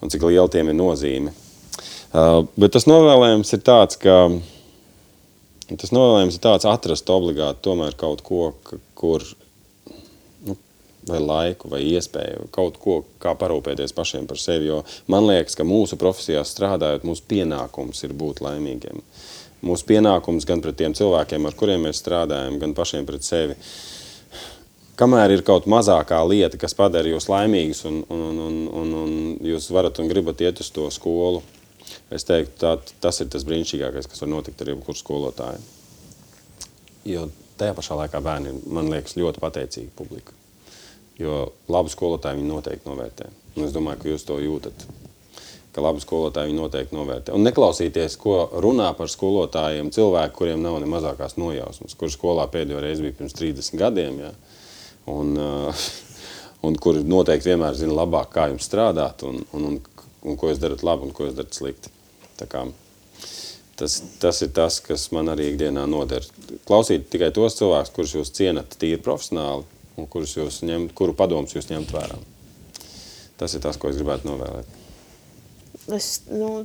Un 0.02 0.12
cik 0.12 0.26
liela 0.26 0.50
tiem 0.52 0.72
ir 0.72 0.78
nozīme. 0.80 1.34
Uh, 2.16 2.48
bet 2.58 2.74
tas 2.74 2.88
novēlējums 2.90 3.54
ir 3.54 3.62
tāds, 3.68 4.00
ka 4.02 4.16
tas 5.76 5.94
novēlējums 5.94 6.40
ir 6.40 6.46
tāds 6.48 6.68
atrast 6.70 7.12
obligāti 7.14 7.66
tomēr 7.68 7.98
kaut 8.00 8.24
ko, 8.26 8.54
kur 8.98 9.28
vai 11.10 11.20
laiku, 11.22 11.70
vai 11.70 11.82
iespēju 11.86 12.50
kaut 12.56 12.80
ko, 12.82 13.00
kā 13.22 13.36
parūpēties 13.38 13.94
pašiem 13.96 14.28
par 14.30 14.40
sevi. 14.42 14.70
Jo 14.72 14.82
man 15.12 15.28
liekas, 15.30 15.58
ka 15.58 15.66
mūsu 15.68 16.00
profesijā 16.02 16.44
strādājot, 16.46 17.06
mūsu 17.08 17.26
pienākums 17.30 18.04
ir 18.08 18.16
būt 18.18 18.42
laimīgiem. 18.46 19.04
Mūsu 19.66 19.88
pienākums 19.90 20.46
gan 20.46 20.62
pret 20.62 20.78
tiem 20.78 20.96
cilvēkiem, 20.98 21.46
ar 21.48 21.58
kuriem 21.58 21.86
mēs 21.88 22.02
strādājam, 22.04 22.60
gan 22.62 22.76
pašiem 22.78 23.06
pret 23.08 23.26
sevi. 23.26 23.58
Kamēr 24.96 25.34
ir 25.36 25.44
kaut 25.44 25.66
mazākā 25.68 26.22
lieta, 26.24 26.58
kas 26.60 26.76
padara 26.78 27.10
jūs 27.12 27.28
laimīgus, 27.28 27.84
un, 27.90 28.04
un, 28.10 28.38
un, 28.46 28.60
un, 28.82 28.94
un 29.02 29.18
jūs 29.44 29.68
varat 29.76 30.00
un 30.00 30.08
gribat 30.12 30.42
iet 30.46 30.62
uz 30.64 30.70
to 30.72 30.88
skolu, 30.94 31.42
es 32.16 32.24
teiktu, 32.28 32.56
tā, 32.62 32.78
tas 33.04 33.20
ir 33.20 33.28
tas 33.34 33.44
brīnišķīgākais, 33.48 34.08
kas 34.08 34.24
var 34.24 34.32
notikt 34.38 34.64
ar 34.64 34.72
jebkuru 34.72 35.02
skolotāju. 35.02 35.66
Jo 37.12 37.28
tajā 37.60 37.76
pašā 37.76 38.00
laikā 38.00 38.24
bērni 38.24 38.54
ir, 38.54 38.64
man 38.72 38.90
liekas, 38.94 39.18
ļoti 39.20 39.44
pateicīgi 39.44 39.92
publika. 39.98 40.45
Jo 41.20 41.50
labu 41.72 41.92
skolotāju 41.92 42.42
viņi 42.42 42.50
noteikti 42.52 42.90
novērtē. 42.90 43.30
Un 43.56 43.68
es 43.68 43.74
domāju, 43.76 44.02
ka 44.02 44.10
jūs 44.12 44.26
to 44.28 44.38
jūtat. 44.44 44.86
Ka 45.76 45.84
labu 45.84 46.02
skolotāju 46.04 46.52
viņi 46.52 46.60
noteikti 46.60 46.96
novērtē. 46.96 47.36
Un 47.36 47.46
neklausīties, 47.48 48.18
ko 48.20 48.38
runā 48.64 48.90
par 48.98 49.12
skolotājiem 49.12 49.92
cilvēki, 49.96 50.36
kuriem 50.36 50.64
nav 50.64 50.80
ne 50.84 50.90
mazākās 50.92 51.38
nojausmas, 51.40 51.96
kurš 52.00 52.18
skolā 52.18 52.48
pēdējo 52.52 52.84
reizi 52.84 53.06
bija 53.06 53.20
pirms 53.20 53.36
30 53.40 53.80
gadiem. 53.80 54.20
Ja? 54.26 54.34
Un, 55.12 55.36
uh, 55.40 55.86
un 56.68 56.80
kuri 56.82 57.04
noteikti 57.08 57.54
vienmēr 57.54 57.78
zina 57.80 57.96
labāk, 57.96 58.34
kā 58.36 58.50
jums 58.52 58.68
strādāt, 58.68 59.24
un, 59.28 59.44
un, 59.56 59.70
un, 59.72 60.08
un 60.26 60.40
ko 60.40 60.52
jūs 60.52 60.60
darat 60.64 60.84
labi 60.84 61.08
un 61.08 61.16
ko 61.16 61.30
jūs 61.30 61.38
darat 61.38 61.56
slikti. 61.56 61.94
Kā, 62.52 62.66
tas, 63.80 64.02
tas 64.20 64.42
ir 64.44 64.52
tas, 64.56 64.82
kas 64.84 65.08
man 65.16 65.32
arī 65.32 65.52
ikdienā 65.54 65.86
noder. 65.88 66.26
Klausīt 66.68 67.08
tikai 67.14 67.32
tos 67.36 67.56
cilvēkus, 67.60 67.94
kurus 67.96 68.16
jūs 68.18 68.34
cienat 68.36 68.76
tīri 68.82 69.00
profesionāli, 69.04 69.64
un 70.00 70.08
kurus 70.12 70.36
jūs 70.38 70.62
ņemt, 70.68 70.94
kuru 70.98 71.16
padomus 71.18 71.56
jūs 71.56 71.70
ņemt 71.72 71.94
vērā. 71.96 72.18
Tas 73.40 73.56
ir 73.56 73.64
tas, 73.64 73.78
ko 73.80 73.92
es 73.92 74.00
gribētu 74.00 74.30
novēlēt. 74.30 74.82
Es, 75.96 76.24
nu, 76.32 76.64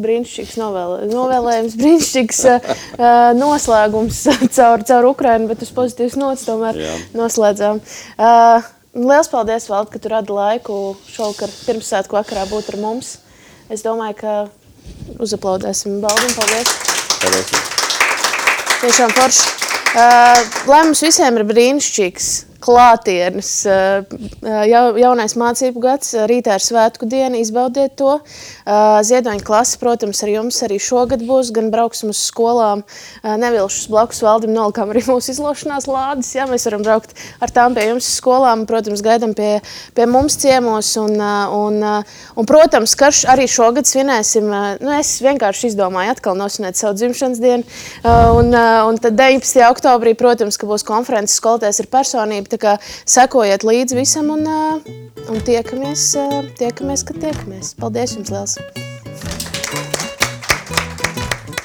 brīnišķīgs 0.00 0.56
novēlē, 0.58 1.06
novēlējums, 1.10 1.76
brīnišķīgs 1.78 2.40
uh, 2.50 2.68
noslēgums 3.36 4.22
caur, 4.56 4.84
caur 4.86 5.08
Ukrainu, 5.12 5.50
bet 5.50 5.64
uz 5.66 5.72
pozitīvas 5.76 6.16
nots 6.18 6.46
tomēr 6.48 6.80
Jā. 6.80 6.94
noslēdzām. 7.18 7.82
Uh, 8.16 8.70
liels 8.96 9.30
paldies, 9.30 9.68
Vald, 9.70 9.92
ka 9.92 10.02
tu 10.02 10.12
radi 10.12 10.34
laiku 10.34 10.80
šovakar 11.10 11.52
pirmsvētku 11.66 12.18
vakarā 12.18 12.46
būt 12.50 12.72
ar 12.74 12.80
mums. 12.82 13.18
Es 13.70 13.84
domāju, 13.86 14.18
ka 14.18 15.20
uzaplaudēsim 15.22 16.00
Baldim. 16.02 16.34
Paldies! 16.38 16.76
Paldies! 17.20 17.54
Tiešām 18.80 19.14
forši! 19.14 19.48
Uh, 19.90 20.38
lai 20.70 20.84
mums 20.86 21.02
visiem 21.02 21.38
ir 21.38 21.46
brīnišķīgs 21.50 22.30
klātienes 22.60 23.50
jaunais 23.64 25.36
mācību 25.38 25.82
gads, 25.82 26.14
rītā 26.30 26.58
ir 26.58 26.64
svētku 26.64 27.08
diena, 27.10 27.40
izbaudiet 27.40 27.96
to. 28.00 28.18
Ziedoņa 28.66 29.44
klase, 29.46 29.78
protams, 29.80 30.22
ar 30.24 30.32
jums 30.32 30.60
arī 30.66 30.78
šogad 30.82 31.24
būs, 31.26 31.52
gan 31.56 31.70
brauksim 31.72 32.12
uz 32.12 32.20
skolām, 32.28 32.84
nevilšus 33.24 33.88
blakus 33.92 34.22
valdim 34.24 34.52
nolikām 34.54 34.92
arī 34.92 35.04
mūsu 35.10 35.34
izlošanās 35.34 35.88
lādes, 35.90 36.32
ja 36.36 36.46
mēs 36.50 36.66
varam 36.68 36.84
braukt 36.86 37.16
ar 37.40 37.52
tām 37.54 37.76
pie 37.76 37.88
jums 37.88 38.08
skolām, 38.18 38.66
protams, 38.68 39.02
gaidam 39.04 39.34
pie, 39.36 39.58
pie 39.96 40.06
mums 40.10 40.36
ciemos, 40.40 40.92
un, 41.00 41.16
un, 41.56 41.80
un 42.36 42.48
protams, 42.48 42.94
ka 42.98 43.10
arī 43.32 43.46
šogad 43.50 43.88
svinēsim, 43.88 44.46
nu 44.80 44.94
es 44.98 45.16
vienkārši 45.24 45.72
izdomāju 45.72 46.14
atkal 46.14 46.38
nosvinēt 46.38 46.78
savu 46.78 46.98
dzimšanas 46.98 47.40
dienu, 47.42 47.66
un, 48.36 48.52
un 48.54 49.00
tad 49.02 49.16
19. 49.18 49.62
oktobrī, 49.70 50.14
protams, 50.18 50.58
ka 50.60 50.68
būs 50.68 50.86
konferences 50.86 51.38
skolotājs 51.40 51.82
ir 51.82 51.90
personība, 51.92 52.49
Tā 52.50 52.58
kā 52.58 52.76
sekojiet 53.06 53.62
līdzi 53.66 53.98
visam 54.00 54.30
un, 54.34 54.46
un 55.30 55.42
tiekamies, 55.46 56.12
tiekamies, 56.58 57.06
kad 57.06 57.20
tiekamies. 57.22 57.74
Paldies 57.78 58.16
jums 58.18 58.32
liels! 58.34 58.58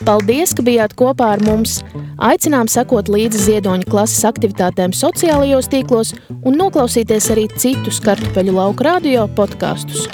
Paldies, 0.06 0.54
ka 0.54 0.62
bijāt 0.62 0.94
kopā 0.94 1.32
ar 1.34 1.42
mums! 1.42 1.80
Aicinām 2.22 2.70
sekot 2.72 3.10
līdzi 3.12 3.42
ziedoņa 3.48 3.90
klases 3.90 4.22
aktivitātēm 4.30 4.94
sociālajos 4.96 5.68
tīklos 5.74 6.14
un 6.46 6.56
noklausīties 6.62 7.32
arī 7.34 7.50
citus 7.58 8.00
kartupeļu 8.06 8.56
lauku 8.56 8.86
radio 8.88 9.26
podkastus. 9.36 10.06